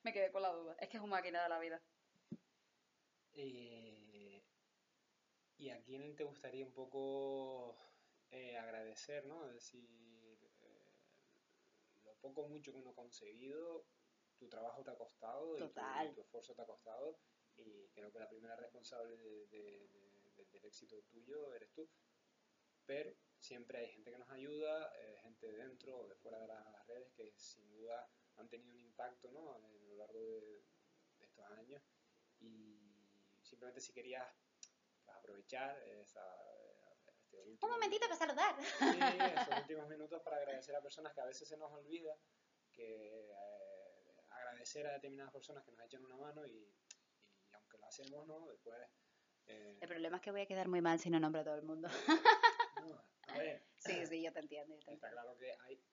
Me 0.03 0.13
quedé 0.13 0.31
con 0.31 0.41
la 0.41 0.51
duda. 0.51 0.75
Es 0.79 0.89
que 0.89 0.97
es 0.97 1.03
una 1.03 1.15
máquina 1.17 1.43
de 1.43 1.49
la 1.49 1.59
vida. 1.59 1.81
Eh, 3.33 4.43
¿Y 5.57 5.69
a 5.69 5.81
quién 5.81 6.15
te 6.15 6.23
gustaría 6.23 6.65
un 6.65 6.73
poco 6.73 7.77
eh, 8.31 8.57
agradecer, 8.57 9.25
¿no? 9.25 9.45
Es 9.47 9.53
decir, 9.53 9.87
eh, 10.61 10.99
lo 12.03 12.13
poco 12.15 12.47
mucho 12.47 12.71
que 12.71 12.79
uno 12.79 12.91
ha 12.91 12.95
conseguido, 12.95 13.85
tu 14.37 14.49
trabajo 14.49 14.83
te 14.83 14.91
ha 14.91 14.97
costado. 14.97 15.57
Y, 15.57 15.61
tu, 15.61 15.73
tu, 16.15 16.21
esfuerzo 16.21 16.53
te 16.53 16.61
ha 16.61 16.65
costado 16.65 17.17
y 17.57 17.89
creo 17.89 18.11
que 18.11 18.19
la 18.19 18.29
primera 18.29 18.55
responsable 18.55 19.15
de, 19.17 19.47
de, 19.47 19.87
de, 19.87 20.45
del 20.51 20.65
éxito 20.65 21.01
tuyo 21.03 21.53
eres 21.53 21.71
tú. 21.73 21.89
Pero 22.85 23.15
siempre 23.39 23.79
hay 23.79 23.91
gente 23.91 24.11
que 24.11 24.17
nos 24.17 24.29
ayuda, 24.29 24.91
eh, 24.95 25.17
gente 25.21 25.51
dentro 25.51 25.99
o 25.99 26.07
de 26.07 26.15
fuera 26.15 26.39
de 26.39 26.47
las 26.47 26.87
redes 26.87 27.11
que 27.13 27.33
sin 27.37 27.69
duda 27.69 28.09
han 28.35 28.49
tenido 28.49 28.71
un 28.71 28.79
impacto 28.79 29.31
¿no? 29.31 29.53
a 29.53 29.59
lo 29.59 29.95
largo 29.95 30.19
de, 30.19 30.63
estos 31.19 31.45
años 31.51 31.81
y 32.39 32.77
simplemente 33.41 33.79
si 33.79 33.93
querías 33.93 34.27
pues, 35.05 35.17
aprovechar 35.17 35.77
esa, 35.87 36.21
este 37.07 37.41
último, 37.43 37.71
un 37.71 37.79
momentito 37.79 38.07
para 38.07 38.17
saludar 38.17 38.55
sí, 38.61 38.99
esos 39.39 39.57
últimos 39.61 39.87
minutos 39.87 40.21
para 40.21 40.37
agradecer 40.37 40.75
a 40.75 40.81
personas 40.81 41.13
que 41.13 41.21
a 41.21 41.25
veces 41.25 41.47
se 41.47 41.55
nos 41.55 41.71
olvida 41.71 42.13
que 42.73 43.29
eh, 43.29 44.25
agradecer 44.29 44.85
a 44.87 44.93
determinadas 44.93 45.31
personas 45.31 45.63
que 45.63 45.71
nos 45.71 45.85
echan 45.85 46.03
una 46.03 46.17
mano 46.17 46.45
y, 46.45 46.73
lo 47.79 47.85
hacemos 47.87 48.27
no 48.27 48.47
después 48.47 48.77
eh, 49.45 49.77
el 49.81 49.87
problema 49.87 50.17
es 50.17 50.23
que 50.23 50.31
voy 50.31 50.41
a 50.41 50.45
quedar 50.45 50.67
muy 50.67 50.81
mal 50.81 50.99
si 50.99 51.09
no 51.09 51.19
nombro 51.19 51.41
a 51.41 51.43
todo 51.43 51.55
el 51.55 51.63
mundo 51.63 51.87
no, 52.81 53.03
a 53.27 53.37
ver 53.37 53.63
sí 53.77 54.05
sí 54.05 54.21
yo 54.23 54.31
te 54.31 54.39
entiendo, 54.39 54.75
yo 54.75 54.83
te 54.85 54.93
está 54.93 55.07
entiendo. 55.07 55.21
claro 55.21 55.37
que 55.37 55.51
hay 55.61 55.83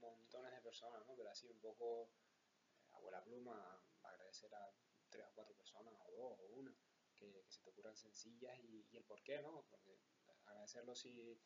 montones 0.00 0.52
de 0.52 0.60
personas 0.60 1.06
¿no? 1.06 1.14
pero 1.16 1.30
así 1.30 1.48
un 1.48 1.60
poco 1.60 2.10
eh, 2.10 2.90
abuela 2.92 3.22
pluma 3.22 3.80
agradecer 4.02 4.52
a 4.54 4.72
tres 5.10 5.26
o 5.26 5.32
cuatro 5.34 5.54
personas 5.56 5.94
o 6.06 6.10
dos 6.12 6.38
o 6.40 6.46
una 6.56 6.74
que, 7.16 7.32
que 7.44 7.50
se 7.50 7.62
te 7.62 7.70
ocurran 7.70 7.96
sencillas 7.96 8.58
y, 8.60 8.86
y, 8.90 8.96
el 8.96 9.04
por 9.04 9.22
qué, 9.22 9.40
¿no? 9.40 9.64
Porque 9.70 9.98
agradecerlo 10.44 10.94
si, 10.94 11.40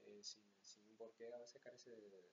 eh, 0.00 0.22
sin, 0.22 0.44
sin, 0.62 0.86
un 0.88 0.96
porqué 0.96 1.32
a 1.32 1.38
veces 1.38 1.60
carece 1.62 1.90
de, 1.90 2.10
de, 2.10 2.30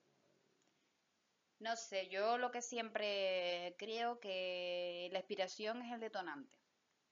No 1.60 1.76
sé, 1.76 2.08
yo 2.08 2.36
lo 2.38 2.50
que 2.50 2.60
siempre 2.62 3.74
creo 3.78 4.20
que 4.20 5.08
la 5.12 5.18
inspiración 5.20 5.82
es 5.82 5.92
el 5.92 6.00
detonante. 6.00 6.61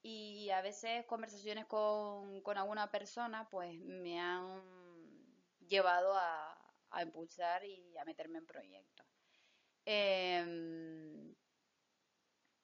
Y 0.03 0.51
a 0.51 0.63
veces 0.63 1.05
conversaciones 1.07 1.67
con, 1.67 2.41
con 2.43 2.57
alguna 2.57 2.91
persona 2.91 3.49
pues 3.51 3.79
me 3.81 4.19
han 4.19 4.63
llevado 5.61 6.15
a, 6.15 6.59
a 6.91 7.03
impulsar 7.03 7.65
y 7.65 7.97
a 7.99 8.05
meterme 8.05 8.39
en 8.39 8.47
proyectos. 8.47 9.07
Eh, 9.85 11.35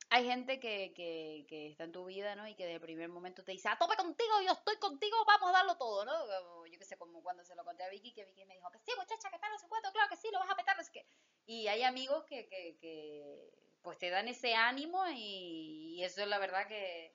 hay 0.09 0.25
gente 0.25 0.61
que, 0.61 0.95
que, 0.95 1.69
está 1.69 1.85
en 1.85 1.93
tu 1.93 2.05
vida, 2.05 2.37
¿no? 2.37 2.47
Y 2.47 2.55
que 2.55 2.65
desde 2.65 2.77
el 2.77 2.81
primer 2.81 3.09
momento 3.09 3.43
te 3.43 3.53
dice, 3.53 3.69
a 3.69 3.77
tope 3.77 3.97
contigo, 3.97 4.41
yo 4.45 4.53
estoy 4.53 4.77
contigo, 4.77 5.17
vamos 5.27 5.49
a 5.51 5.53
darlo 5.53 5.77
todo, 5.77 6.05
¿no? 6.05 6.67
Yo 6.67 6.79
qué 6.79 6.85
sé, 6.85 6.97
como 6.97 7.23
cuando 7.23 7.45
se 7.45 7.57
lo 7.57 7.65
conté 7.65 7.83
a 7.83 7.89
Vicky, 7.89 8.13
que 8.13 8.25
Vicky 8.25 8.45
me 8.45 8.55
dijo, 8.55 8.71
que 8.71 8.79
sí, 8.79 8.93
muchacha, 8.97 9.31
que 9.31 9.39
tal, 9.39 9.51
no 9.51 9.59
sé 9.59 9.67
claro 9.69 10.09
que 10.09 10.17
sí, 10.17 10.29
lo 10.33 10.39
vas 10.39 10.51
a 10.51 10.57
petar, 10.57 10.77
no 10.77 10.85
sé 10.85 10.93
qué. 10.93 11.07
Y 11.47 11.67
hay 11.69 11.83
amigos 11.83 12.25
que, 12.25 12.49
que, 12.49 12.77
que 12.81 13.51
pues 13.83 13.99
te 13.99 14.11
dan 14.11 14.29
ese 14.29 14.55
ánimo 14.55 15.05
y, 15.09 15.97
y, 15.97 16.05
eso 16.05 16.23
es 16.23 16.29
la 16.29 16.39
verdad 16.39 16.69
que, 16.69 17.15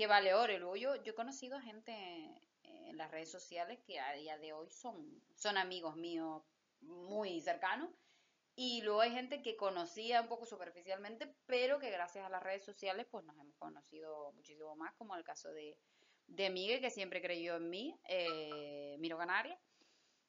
que 0.00 0.06
vale 0.06 0.32
oro. 0.32 0.58
Luego 0.58 0.76
yo, 0.76 0.94
he 0.94 1.12
conocido 1.12 1.60
gente 1.60 1.92
en 2.62 2.96
las 2.96 3.10
redes 3.10 3.30
sociales 3.30 3.78
que 3.86 4.00
a 4.00 4.14
día 4.14 4.38
de 4.38 4.54
hoy 4.54 4.70
son, 4.70 5.22
son 5.36 5.58
amigos 5.58 5.94
míos 5.94 6.42
muy 6.80 7.38
cercanos 7.42 7.90
y 8.56 8.80
luego 8.80 9.02
hay 9.02 9.10
gente 9.10 9.42
que 9.42 9.58
conocía 9.58 10.22
un 10.22 10.28
poco 10.28 10.46
superficialmente, 10.46 11.30
pero 11.44 11.78
que 11.78 11.90
gracias 11.90 12.24
a 12.24 12.30
las 12.30 12.42
redes 12.42 12.64
sociales 12.64 13.08
pues 13.10 13.26
nos 13.26 13.38
hemos 13.38 13.54
conocido 13.58 14.32
muchísimo 14.32 14.74
más, 14.74 14.94
como 14.94 15.14
el 15.16 15.22
caso 15.22 15.52
de, 15.52 15.76
de 16.28 16.48
Miguel, 16.48 16.80
que 16.80 16.88
siempre 16.88 17.20
creyó 17.20 17.56
en 17.56 17.68
mí, 17.68 18.00
eh, 18.08 18.96
Miro 19.00 19.18
Canaria, 19.18 19.60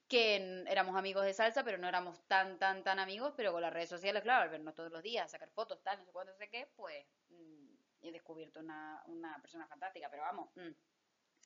que 0.10 0.66
éramos 0.68 0.98
amigos 0.98 1.24
de 1.24 1.34
salsa, 1.34 1.64
pero 1.64 1.78
no 1.78 1.88
éramos 1.88 2.20
tan, 2.28 2.60
tan, 2.60 2.84
tan 2.84 3.00
amigos, 3.00 3.34
pero 3.38 3.54
con 3.54 3.62
las 3.62 3.72
redes 3.72 3.88
sociales, 3.88 4.22
claro, 4.22 4.44
al 4.44 4.50
vernos 4.50 4.76
todos 4.76 4.92
los 4.92 5.02
días, 5.02 5.32
sacar 5.32 5.50
fotos, 5.52 5.82
tal, 5.82 5.98
no 5.98 6.04
sé 6.04 6.12
cuánto, 6.12 6.34
no 6.34 6.38
sé 6.38 6.50
qué, 6.50 6.68
pues 6.76 7.06
he 8.02 8.12
descubierto 8.12 8.60
una, 8.60 9.02
una 9.08 9.40
persona 9.42 9.68
fantástica, 9.68 10.10
pero 10.10 10.24
vamos, 10.24 10.50
mmm, 10.56 10.72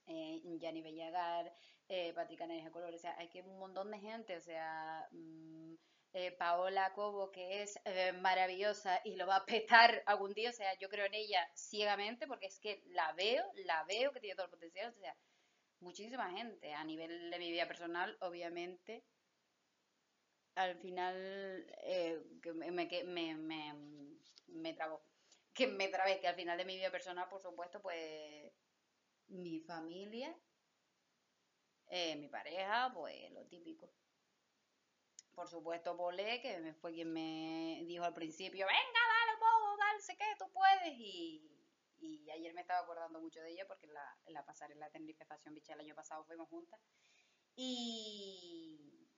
eh, 0.07 0.81
Bellagar, 0.83 1.53
eh, 1.87 2.13
Patrick 2.13 2.39
de 2.39 2.71
Color, 2.71 2.93
o 2.93 2.97
sea, 2.97 3.15
hay 3.17 3.29
que 3.29 3.41
un 3.41 3.59
montón 3.59 3.91
de 3.91 3.99
gente, 3.99 4.37
o 4.37 4.41
sea... 4.41 5.07
Mmm, 5.11 5.75
eh, 6.17 6.31
Paola 6.31 6.93
Cobo, 6.93 7.29
que 7.29 7.61
es 7.61 7.77
eh, 7.83 8.13
maravillosa 8.13 9.01
y 9.03 9.17
lo 9.17 9.27
va 9.27 9.35
a 9.35 9.45
petar 9.45 10.01
algún 10.05 10.33
día, 10.33 10.49
o 10.49 10.53
sea, 10.53 10.73
yo 10.79 10.87
creo 10.87 11.05
en 11.07 11.13
ella 11.13 11.45
ciegamente 11.55 12.25
porque 12.25 12.45
es 12.45 12.57
que 12.57 12.81
la 12.85 13.11
veo, 13.13 13.43
la 13.65 13.83
veo 13.83 14.13
que 14.13 14.21
tiene 14.21 14.35
todo 14.35 14.45
el 14.45 14.51
potencial, 14.51 14.93
o 14.95 14.97
sea, 14.97 15.13
muchísima 15.81 16.31
gente 16.31 16.73
a 16.73 16.85
nivel 16.85 17.29
de 17.29 17.37
mi 17.37 17.51
vida 17.51 17.67
personal, 17.67 18.15
obviamente, 18.21 19.03
al 20.55 20.77
final 20.77 21.67
eh, 21.83 22.23
que 22.41 22.53
me, 22.53 22.71
me, 22.71 23.35
me, 23.35 23.73
me 24.47 24.73
trabó, 24.73 25.01
que 25.55 25.67
me 25.67 25.87
trabé, 25.87 26.19
que 26.19 26.27
al 26.27 26.35
final 26.35 26.57
de 26.57 26.65
mi 26.65 26.75
vida 26.75 26.91
personal, 26.91 27.27
por 27.29 27.41
supuesto, 27.41 27.81
pues 27.81 28.51
mi 29.27 29.61
familia, 29.61 30.35
eh, 31.87 32.15
mi 32.17 32.27
pareja, 32.27 32.91
pues 32.93 33.31
lo 33.31 33.45
típico 33.47 33.89
por 35.35 35.49
supuesto 35.49 35.95
Polé, 35.97 36.41
que 36.41 36.73
fue 36.79 36.93
quien 36.93 37.11
me 37.11 37.83
dijo 37.85 38.03
al 38.03 38.13
principio, 38.13 38.65
venga, 38.65 39.01
dale, 39.09 39.37
puedo, 39.37 39.77
dale, 39.77 40.01
sé 40.01 40.15
que 40.17 40.23
tú 40.39 40.45
puedes. 40.51 40.97
Y, 40.97 41.51
y, 41.97 42.29
ayer 42.31 42.53
me 42.53 42.61
estaba 42.61 42.79
acordando 42.79 43.19
mucho 43.19 43.41
de 43.41 43.51
ella 43.51 43.67
porque 43.67 43.85
en 43.85 43.93
la, 43.93 44.17
en 44.25 44.33
la 44.33 44.45
pasarela 44.45 44.89
Tenerife 44.89 45.25
Fashion 45.25 45.53
Beach 45.53 45.69
el 45.69 45.81
año 45.81 45.93
pasado 45.93 46.23
fuimos 46.23 46.47
juntas. 46.47 46.79
Y 47.55 49.09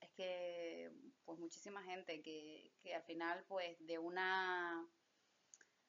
es 0.00 0.10
que, 0.10 0.92
pues 1.24 1.38
muchísima 1.38 1.82
gente 1.82 2.22
que, 2.22 2.72
que 2.82 2.94
al 2.94 3.02
final, 3.02 3.44
pues 3.48 3.76
de 3.80 3.98
una 3.98 4.86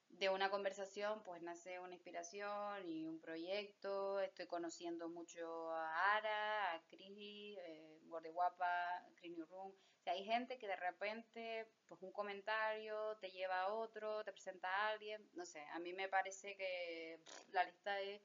de 0.09 0.29
una 0.29 0.49
conversación 0.49 1.21
pues 1.23 1.41
nace 1.41 1.79
una 1.79 1.93
inspiración 1.93 2.89
y 2.89 3.05
un 3.05 3.19
proyecto. 3.19 4.19
Estoy 4.19 4.47
conociendo 4.47 5.09
mucho 5.09 5.71
a 5.71 6.15
Ara, 6.17 6.73
a 6.73 6.81
Cris, 6.87 7.57
eh, 7.57 7.99
Gordi 8.03 8.29
Guapa, 8.29 9.05
Cris 9.15 9.37
New 9.37 9.45
Room. 9.45 9.71
O 9.71 10.01
sea, 10.01 10.13
hay 10.13 10.23
gente 10.23 10.57
que 10.57 10.67
de 10.67 10.75
repente, 10.75 11.67
pues 11.87 12.01
un 12.01 12.11
comentario 12.11 13.17
te 13.17 13.31
lleva 13.31 13.61
a 13.61 13.73
otro, 13.73 14.23
te 14.23 14.31
presenta 14.31 14.69
a 14.69 14.89
alguien. 14.89 15.29
No 15.33 15.45
sé, 15.45 15.61
a 15.73 15.79
mí 15.79 15.93
me 15.93 16.07
parece 16.07 16.55
que 16.55 17.19
pff, 17.23 17.53
la 17.53 17.63
lista 17.63 17.99
es 18.01 18.21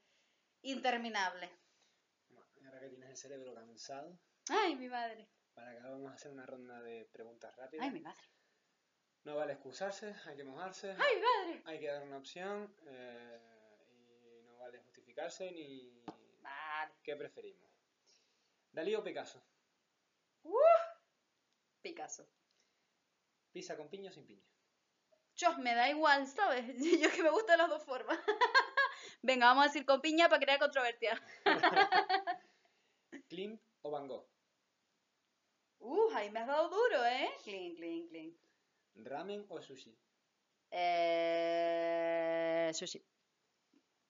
interminable. 0.61 1.49
Ahora 2.65 2.79
que 2.79 2.89
tienes 2.89 3.09
el 3.09 3.17
cerebro 3.17 3.53
cansado. 3.53 4.17
Ay, 4.49 4.75
mi 4.75 4.87
madre. 4.87 5.27
Para 5.53 5.71
acá 5.71 5.89
vamos 5.89 6.11
a 6.11 6.15
hacer 6.15 6.31
una 6.31 6.45
ronda 6.45 6.81
de 6.81 7.05
preguntas 7.05 7.55
rápidas. 7.55 7.85
Ay, 7.85 7.91
mi 7.91 8.01
madre. 8.01 8.34
No 9.25 9.35
vale 9.35 9.53
excusarse, 9.53 10.15
hay 10.27 10.37
que 10.37 10.43
mojarse. 10.43 10.91
¡Ay, 10.91 11.15
madre! 11.19 11.63
Hay 11.65 11.79
que 11.79 11.87
dar 11.87 12.03
una 12.03 12.17
opción 12.17 12.71
eh, 12.85 13.39
y 14.37 14.43
no 14.43 14.57
vale 14.59 14.77
justificarse 14.77 15.51
ni. 15.51 16.03
Vale. 16.41 16.93
¿Qué 17.03 17.15
preferimos? 17.15 17.71
¿Dalí 18.71 18.93
o 18.93 19.03
Picasso? 19.03 19.43
¡Uh! 20.43 20.53
Picasso. 21.81 22.29
¿Pizza 23.51 23.75
con 23.75 23.89
piña 23.89 24.11
o 24.11 24.13
sin 24.13 24.27
piña? 24.27 24.45
Yo, 25.35 25.57
me 25.57 25.73
da 25.73 25.89
igual, 25.89 26.27
¿sabes? 26.27 26.63
Yo 27.01 27.09
que 27.09 27.23
me 27.23 27.31
gustan 27.31 27.57
las 27.57 27.69
dos 27.69 27.83
formas. 27.83 28.19
Venga, 29.23 29.47
vamos 29.47 29.63
a 29.63 29.67
decir 29.67 29.87
con 29.87 30.01
piña 30.01 30.29
para 30.29 30.39
crear 30.39 30.59
controversia. 30.59 31.19
¿Clint 33.27 33.59
o 33.81 33.89
Van 33.89 34.07
Gogh? 34.07 34.27
Uh, 35.79 36.11
ahí 36.13 36.29
me 36.29 36.41
has 36.41 36.47
dado 36.47 36.69
duro, 36.69 37.03
¿eh? 37.05 37.29
Clean, 37.43 37.75
clean, 37.75 38.07
clean. 38.07 38.45
¿Ramen 38.95 39.45
o 39.49 39.61
sushi? 39.61 39.97
Eh, 40.71 42.71
sushi. 42.73 43.05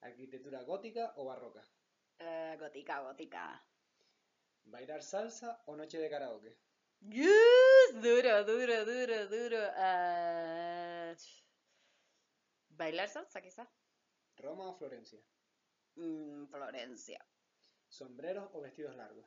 ¿Arquitectura 0.02 0.64
gótica 0.64 1.14
o 1.18 1.26
barroca? 1.26 1.64
Eh, 2.20 2.56
gótica, 2.60 3.02
gótica. 3.02 3.66
¿Bailar 4.66 5.04
salsa 5.04 5.62
o 5.66 5.76
noche 5.76 5.98
de 5.98 6.10
karaoke? 6.10 6.58
Yes, 7.02 8.02
duro, 8.02 8.44
duro, 8.46 8.86
duro, 8.86 9.28
duro. 9.28 9.60
Ah, 9.76 11.14
bailar 12.70 13.10
salsa, 13.10 13.42
quizás. 13.42 13.68
¿Roma 14.38 14.70
o 14.70 14.76
Florencia? 14.76 15.20
Mm, 15.96 16.46
Florencia. 16.48 17.26
¿Sombreros 17.88 18.50
o 18.54 18.62
vestidos 18.62 18.96
largos? 18.96 19.26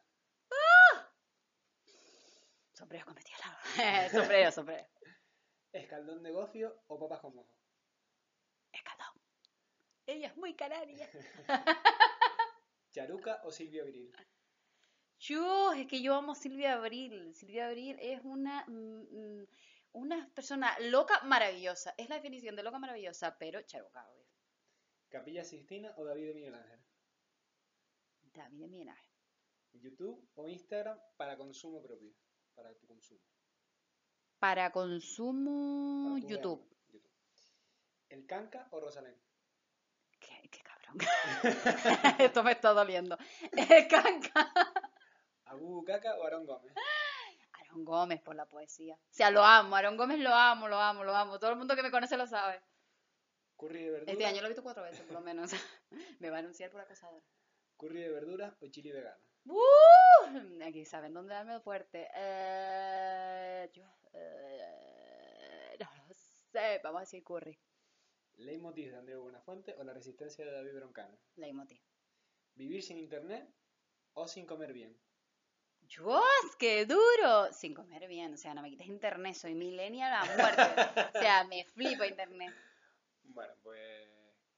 Sombrero 2.78 3.06
con 3.06 3.14
vestido 3.16 3.38
largo. 3.40 3.58
sombrero, 4.12 4.52
sombrero. 4.52 4.86
¿Escaldón 5.72 6.22
de 6.22 6.30
gofio 6.30 6.82
o 6.88 6.98
papas 6.98 7.20
con 7.20 7.34
mojo? 7.34 7.54
Escaldón. 8.72 9.22
Ella 10.06 10.28
es 10.28 10.36
muy 10.36 10.54
canaria. 10.54 11.08
¿Charuca 12.90 13.42
o 13.44 13.52
Silvia 13.52 13.84
Viril? 13.84 14.12
Yo, 15.18 15.72
es 15.72 15.86
que 15.88 16.00
yo 16.00 16.14
amo 16.14 16.34
Silvia 16.34 16.74
Abril. 16.74 17.34
Silvia 17.34 17.66
Abril 17.66 17.96
es 18.00 18.20
una, 18.22 18.64
mm, 18.68 19.40
mm, 19.40 19.46
una 19.92 20.30
persona 20.32 20.78
loca 20.78 21.20
maravillosa. 21.24 21.92
Es 21.98 22.08
la 22.08 22.16
definición 22.16 22.54
de 22.54 22.62
loca 22.62 22.78
maravillosa, 22.78 23.36
pero 23.36 23.60
charuca, 23.62 24.08
obvio. 24.08 24.26
¿Capilla 25.08 25.44
Sistina 25.44 25.92
o 25.96 26.04
David 26.04 26.28
de 26.28 26.34
Miguel 26.34 26.54
Ángel? 26.54 26.80
David 28.32 28.60
de 28.60 28.68
Miguel 28.68 28.88
Ángel. 28.90 29.12
¿YouTube 29.72 30.28
o 30.34 30.48
Instagram 30.48 30.98
para 31.16 31.36
consumo 31.36 31.82
propio? 31.82 32.14
Para 32.54 32.74
tu 32.74 32.86
consumo. 32.86 33.20
Para 34.38 34.70
consumo, 34.70 36.14
Para 36.14 36.28
YouTube. 36.28 36.64
¿El 38.08 38.26
Canca 38.26 38.68
o 38.70 38.80
Rosalén? 38.80 39.16
Qué, 40.20 40.48
qué 40.50 40.62
cabrón. 40.62 40.96
Esto 42.18 42.42
me 42.42 42.52
está 42.52 42.72
doliendo. 42.72 43.18
El 43.52 43.88
canca. 43.88 44.52
¿Abu 45.44 45.84
Caca 45.84 46.14
o 46.18 46.24
Aaron 46.24 46.46
Gómez? 46.46 46.72
Aaron 47.52 47.84
Gómez 47.84 48.20
por 48.20 48.36
la 48.36 48.46
poesía. 48.46 48.94
O 48.94 49.14
sea, 49.14 49.30
lo 49.30 49.42
amo. 49.44 49.76
Aaron 49.76 49.96
Gómez 49.96 50.18
lo 50.20 50.32
amo, 50.32 50.68
lo 50.68 50.78
amo, 50.78 51.04
lo 51.04 51.14
amo. 51.14 51.38
Todo 51.38 51.50
el 51.50 51.56
mundo 51.56 51.74
que 51.74 51.82
me 51.82 51.90
conoce 51.90 52.16
lo 52.16 52.26
sabe. 52.26 52.62
¿Curry 53.56 53.82
de 53.82 53.90
verduras? 53.90 54.12
Este 54.12 54.26
año 54.26 54.40
lo 54.40 54.46
he 54.46 54.50
visto 54.50 54.62
cuatro 54.62 54.84
veces, 54.84 55.02
por 55.02 55.14
lo 55.14 55.20
menos. 55.20 55.50
me 56.20 56.30
va 56.30 56.36
a 56.36 56.40
anunciar 56.40 56.70
por 56.70 56.80
acosadora. 56.80 57.24
¿Curry 57.76 58.02
de 58.02 58.10
verduras 58.10 58.54
o 58.60 58.66
chili 58.68 58.92
vegano? 58.92 59.22
¡Uh! 59.46 60.62
Aquí 60.64 60.84
saben 60.84 61.14
dónde 61.14 61.34
darme 61.34 61.60
fuerte. 61.60 62.08
Eh, 62.14 63.70
yo, 63.72 63.84
no 65.80 65.86
lo 66.08 66.14
sé. 66.14 66.80
Vamos 66.82 66.98
a 66.98 67.00
decir 67.00 67.22
curry. 67.24 67.58
¿Leitmotiv 68.36 68.90
de 68.90 68.96
Andreu 68.96 69.22
Buenafuente 69.22 69.74
o 69.78 69.84
la 69.84 69.92
resistencia 69.92 70.44
de 70.44 70.52
David 70.52 70.74
Broncano? 70.74 71.18
Leitmotiv. 71.36 71.80
¿Vivir 72.54 72.82
sin 72.82 72.98
internet 72.98 73.48
o 74.14 74.28
sin 74.28 74.46
comer 74.46 74.72
bien? 74.72 74.96
¡Dios, 75.80 76.22
qué 76.58 76.84
duro! 76.86 77.52
Sin 77.52 77.74
comer 77.74 78.06
bien, 78.08 78.34
o 78.34 78.36
sea, 78.36 78.52
no 78.54 78.62
me 78.62 78.68
quites 78.70 78.86
internet, 78.86 79.34
soy 79.34 79.54
millennial 79.54 80.12
a 80.12 80.24
muerte. 80.36 81.08
O 81.16 81.20
sea, 81.20 81.44
me 81.44 81.64
flipa 81.64 82.06
internet. 82.06 82.54
Bueno, 83.22 83.54
pues 83.62 84.08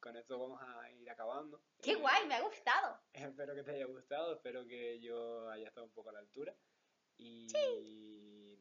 con 0.00 0.16
esto 0.16 0.38
vamos 0.38 0.60
a 0.62 0.90
ir 0.90 1.08
acabando. 1.08 1.62
¡Qué 1.82 1.92
Eh, 1.92 1.96
guay! 1.96 2.26
Me 2.26 2.34
ha 2.34 2.40
gustado. 2.42 2.98
Espero 3.12 3.54
que 3.54 3.62
te 3.62 3.70
haya 3.72 3.84
gustado, 3.86 4.34
espero 4.34 4.66
que 4.66 4.98
yo 5.00 5.48
haya 5.50 5.68
estado 5.68 5.86
un 5.86 5.92
poco 5.92 6.10
a 6.10 6.14
la 6.14 6.18
altura. 6.20 6.54
Y 7.18 7.46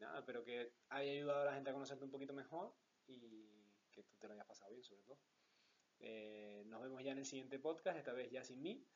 nada, 0.00 0.18
espero 0.18 0.44
que 0.44 0.72
haya 0.88 1.12
ayudado 1.12 1.42
a 1.42 1.44
la 1.44 1.54
gente 1.54 1.70
a 1.70 1.72
conocerte 1.72 2.04
un 2.04 2.10
poquito 2.10 2.32
mejor 2.32 2.74
y 3.06 3.70
que 3.90 4.02
tú 4.02 4.16
te 4.18 4.26
lo 4.26 4.34
hayas 4.34 4.46
pasado 4.46 4.70
bien, 4.70 4.82
sobre 4.82 5.02
todo. 5.02 5.18
Eh, 5.98 6.64
nos 6.66 6.80
vemos 6.80 7.02
ya 7.02 7.12
en 7.12 7.18
el 7.18 7.26
siguiente 7.26 7.58
podcast, 7.58 7.98
esta 7.98 8.12
vez 8.12 8.30
ya 8.30 8.42
sin 8.42 8.62
mí 8.62 8.86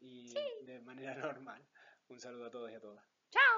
y 0.00 0.34
de 0.62 0.80
manera 0.80 1.14
normal. 1.16 1.66
Un 2.08 2.18
saludo 2.18 2.46
a 2.46 2.50
todos 2.50 2.70
y 2.70 2.74
a 2.74 2.80
todas. 2.80 3.04
¡Chao! 3.30 3.57